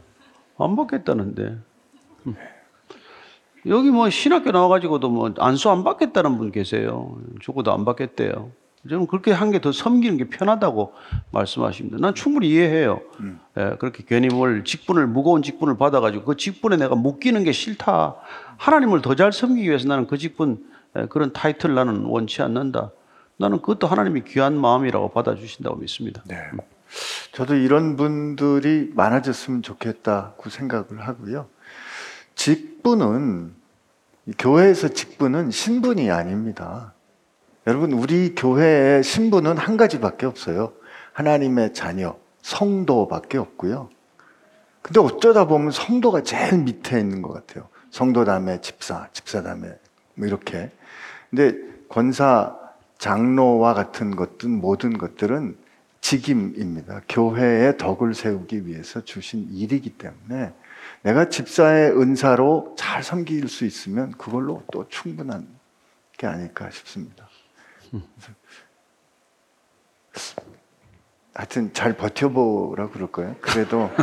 안 0.59 0.77
받겠다는데. 0.77 1.59
음. 3.67 3.71
여기 3.71 3.91
뭐 3.91 4.09
신학교 4.11 4.51
나와가지고도 4.51 5.09
뭐 5.11 5.33
안수 5.39 5.71
안 5.71 5.85
받겠다는 5.85 6.39
분 6.39 6.53
계세요. 6.53 7.17
죽어도 7.41 7.73
안 7.73 7.85
받겠대요. 7.85 8.51
저는 8.89 9.07
그렇게 9.07 9.33
한 9.33 9.51
게 9.51 9.61
더 9.61 9.73
섬기는 9.73 10.19
게 10.19 10.29
편하다고 10.29 10.93
말씀하십니다. 11.31 11.97
난 12.01 12.15
충분히 12.15 12.51
이해해요. 12.51 13.01
예, 13.57 13.77
그렇게 13.79 14.05
괜히 14.07 14.29
뭘 14.29 14.63
직분을 14.65 15.07
무거운 15.07 15.43
직분을 15.43 15.79
받아가지고 15.79 16.25
그 16.25 16.37
직분에 16.37 16.77
내가 16.77 16.95
묶이는 16.95 17.45
게 17.45 17.53
싫다. 17.53 18.17
하나님을 18.59 19.01
더 19.01 19.15
잘 19.15 19.33
섬기기 19.33 19.67
위해서 19.69 19.89
나는 19.89 20.07
그 20.07 20.19
직분 20.19 20.63
예, 20.99 21.07
그런 21.07 21.33
타이틀 21.33 21.75
나는 21.75 22.05
원치 22.05 22.43
않는다. 22.43 22.91
나는 23.39 23.59
그것도 23.63 23.87
하나님이 23.87 24.23
귀한 24.27 24.61
마음이라고 24.61 25.09
받아주신다고 25.13 25.77
믿습니다. 25.77 26.23
네. 26.27 26.37
저도 27.33 27.55
이런 27.57 27.97
분들이 27.97 28.91
많아졌으면 28.95 29.63
좋겠다고 29.63 30.51
생각을 30.51 31.01
하고요. 31.01 31.47
직분은 32.35 33.55
이 34.27 34.33
교회에서 34.39 34.89
직분은 34.89 35.51
신분이 35.51 36.11
아닙니다. 36.11 36.95
여러분 37.67 37.93
우리 37.93 38.35
교회의 38.35 39.03
신분은 39.03 39.57
한 39.57 39.77
가지밖에 39.77 40.27
없어요. 40.27 40.73
하나님의 41.13 41.75
자녀, 41.75 42.17
성도밖에 42.43 43.39
없고요. 43.39 43.89
근데 44.83 45.01
어쩌다 45.01 45.47
보면 45.47 45.71
성도가 45.71 46.23
제일 46.23 46.59
밑에 46.59 46.99
있는 47.01 47.23
것 47.23 47.33
같아요. 47.33 47.69
성도 47.91 48.25
다음에 48.25 48.61
집사, 48.61 49.09
집사 49.13 49.43
다음에 49.43 49.69
뭐 50.15 50.27
이렇게. 50.27 50.71
근데 51.31 51.57
권사, 51.89 52.57
장로와 52.99 53.75
같은 53.75 54.15
것든 54.15 54.51
모든 54.51 54.99
것들은 54.99 55.57
직임입니다. 56.01 57.01
교회의 57.09 57.79
덕을 57.79 58.15
세우기 58.15 58.67
위해서 58.67 59.03
주신 59.05 59.49
일이기 59.51 59.91
때문에 59.91 60.53
내가 61.05 61.29
집사의 61.29 61.91
은사로 61.93 62.75
잘 62.79 63.03
섬길 63.03 63.49
수 63.49 63.67
있으면 63.67 64.13
그걸로 64.13 64.63
또 64.73 64.87
충분한 64.89 65.47
게 66.17 66.27
아닐까 66.27 66.71
싶습니다. 66.71 67.29
하여튼 71.35 71.73
잘 71.75 71.95
버텨보라 71.97 72.89
그럴 72.89 73.13
거예요. 73.13 73.35
그래도 73.43 73.91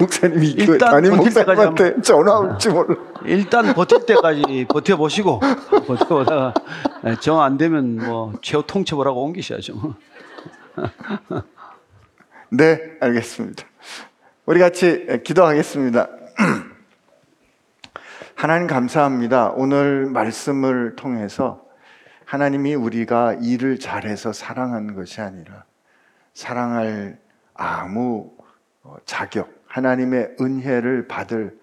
목사님이 0.00 0.48
이거 0.52 0.72
일단 0.74 1.02
때까지 1.02 1.10
목사님한테 1.10 2.00
전화 2.00 2.38
올지 2.38 2.70
몰라. 2.70 2.96
일단 3.26 3.74
버틸 3.74 4.06
때까지 4.06 4.66
버텨보시고 4.70 5.40
버텨보다가 5.86 6.54
정 7.20 7.40
안 7.40 7.58
되면 7.58 7.96
뭐 7.96 8.32
최후 8.40 8.62
통첩을 8.66 9.06
하고 9.06 9.24
옮기셔야죠. 9.24 9.74
네, 12.52 12.96
알겠습니다. 12.98 13.64
우리 14.44 14.58
같이 14.58 15.06
기도하겠습니다. 15.22 16.08
하나님 18.34 18.66
감사합니다. 18.66 19.50
오늘 19.50 20.06
말씀을 20.06 20.96
통해서 20.96 21.64
하나님이 22.24 22.74
우리가 22.74 23.34
일을 23.34 23.78
잘해서 23.78 24.32
사랑하는 24.32 24.96
것이 24.96 25.20
아니라 25.20 25.62
사랑할 26.34 27.20
아무 27.54 28.32
어, 28.82 28.96
자격, 29.04 29.62
하나님의 29.68 30.34
은혜를 30.40 31.06
받을 31.06 31.56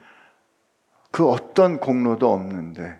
그 1.11 1.27
어떤 1.27 1.81
공로도 1.81 2.31
없는데 2.31 2.97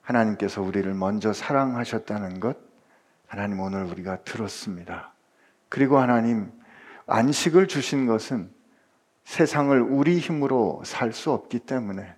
하나님께서 0.00 0.62
우리를 0.62 0.94
먼저 0.94 1.34
사랑하셨다는 1.34 2.40
것 2.40 2.56
하나님 3.26 3.60
오늘 3.60 3.84
우리가 3.84 4.22
들었습니다. 4.22 5.12
그리고 5.68 5.98
하나님 5.98 6.50
안식을 7.06 7.68
주신 7.68 8.06
것은 8.06 8.50
세상을 9.24 9.80
우리 9.80 10.18
힘으로 10.18 10.82
살 10.84 11.12
수 11.12 11.32
없기 11.32 11.60
때문에 11.60 12.14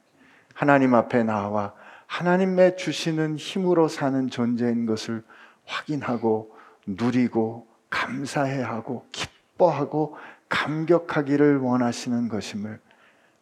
하나님 0.55 0.95
앞에 0.95 1.23
나와 1.23 1.75
하나님의 2.07 2.77
주시는 2.77 3.37
힘으로 3.37 3.89
사는 3.89 4.29
존재인 4.29 4.87
것을 4.87 5.23
확인하고 5.65 6.55
누리고 6.87 7.67
감사해야 7.91 8.69
하고 8.69 9.07
기뻐하고 9.13 10.17
감격하기를 10.49 11.59
원하시는 11.59 12.29
것임을 12.29 12.81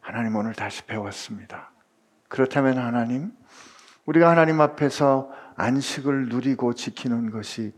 하나님 0.01 0.37
오늘 0.37 0.53
다시 0.53 0.85
배웠습니다. 0.85 1.71
그렇다면 2.29 2.79
하나님, 2.79 3.33
우리가 4.05 4.31
하나님 4.31 4.61
앞에서 4.61 5.31
안식을 5.57 6.29
누리고 6.29 6.75
지키는 6.75 7.31
것이 7.31 7.73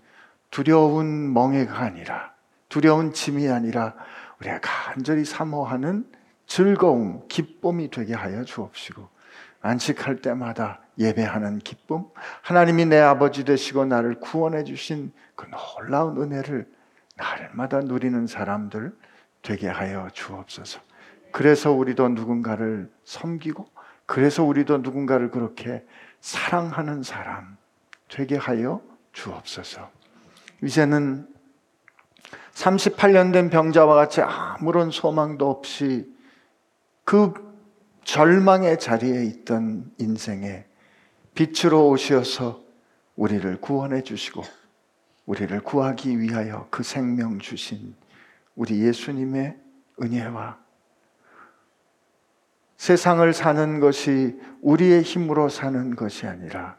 두려운 0.50 1.32
멍해가 1.32 1.78
아니라 1.78 2.32
두려운 2.68 3.12
짐이 3.12 3.48
아니라 3.48 3.94
우리가 4.40 4.60
간절히 4.62 5.24
사모하는 5.24 6.10
즐거움, 6.46 7.26
기쁨이 7.28 7.90
되게 7.90 8.14
하여 8.14 8.44
주옵시고 8.44 9.08
안식할 9.60 10.22
때마다 10.22 10.80
예배하는 10.98 11.58
기쁨, 11.58 12.04
하나님이 12.42 12.86
내 12.86 12.98
아버지 12.98 13.44
되시고 13.44 13.84
나를 13.84 14.20
구원해 14.20 14.64
주신 14.64 15.12
그 15.34 15.46
놀라운 15.50 16.20
은혜를 16.20 16.66
날마다 17.16 17.80
누리는 17.80 18.26
사람들 18.26 18.96
되게 19.42 19.68
하여 19.68 20.08
주옵소서. 20.12 20.80
그래서 21.32 21.72
우리도 21.72 22.08
누군가를 22.10 22.90
섬기고 23.04 23.66
그래서 24.06 24.42
우리도 24.42 24.78
누군가를 24.78 25.30
그렇게 25.30 25.84
사랑하는 26.20 27.02
사람 27.02 27.56
되게 28.08 28.36
하여 28.36 28.80
주옵소서. 29.12 29.97
이제는 30.62 31.28
38년 32.52 33.32
된 33.32 33.50
병자와 33.50 33.94
같이 33.94 34.20
아무런 34.20 34.90
소망도 34.90 35.48
없이 35.48 36.12
그 37.04 37.32
절망의 38.04 38.78
자리에 38.78 39.24
있던 39.24 39.92
인생에 39.98 40.64
빛으로 41.34 41.88
오셔서 41.88 42.62
우리를 43.16 43.60
구원해 43.60 44.02
주시고 44.02 44.42
우리를 45.26 45.60
구하기 45.60 46.18
위하여 46.18 46.66
그 46.70 46.82
생명 46.82 47.38
주신 47.38 47.94
우리 48.56 48.80
예수님의 48.82 49.56
은혜와 50.02 50.58
세상을 52.76 53.32
사는 53.32 53.80
것이 53.80 54.40
우리의 54.62 55.02
힘으로 55.02 55.48
사는 55.48 55.94
것이 55.94 56.26
아니라 56.26 56.76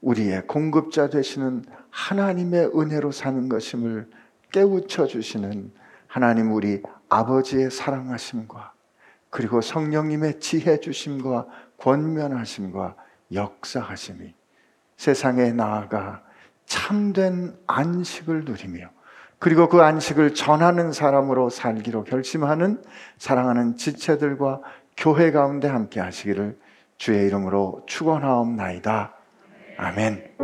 우리의 0.00 0.46
공급자 0.46 1.08
되시는 1.08 1.64
하나님의 1.92 2.72
은혜로 2.74 3.12
사는 3.12 3.48
것임을 3.48 4.10
깨우쳐 4.50 5.06
주시는 5.06 5.70
하나님 6.08 6.52
우리 6.52 6.82
아버지의 7.08 7.70
사랑하심과 7.70 8.72
그리고 9.30 9.60
성령님의 9.60 10.40
지혜 10.40 10.80
주심과 10.80 11.46
권면하심과 11.78 12.96
역사하심이 13.32 14.34
세상에 14.96 15.52
나아가 15.52 16.22
참된 16.66 17.56
안식을 17.66 18.44
누리며 18.44 18.90
그리고 19.38 19.68
그 19.68 19.82
안식을 19.82 20.34
전하는 20.34 20.92
사람으로 20.92 21.50
살기로 21.50 22.04
결심하는 22.04 22.82
사랑하는 23.18 23.76
지체들과 23.76 24.60
교회 24.96 25.32
가운데 25.32 25.66
함께 25.68 26.00
하시기를 26.00 26.58
주의 26.96 27.26
이름으로 27.26 27.82
축원하옵나이다. 27.86 29.14
아멘. 29.78 30.36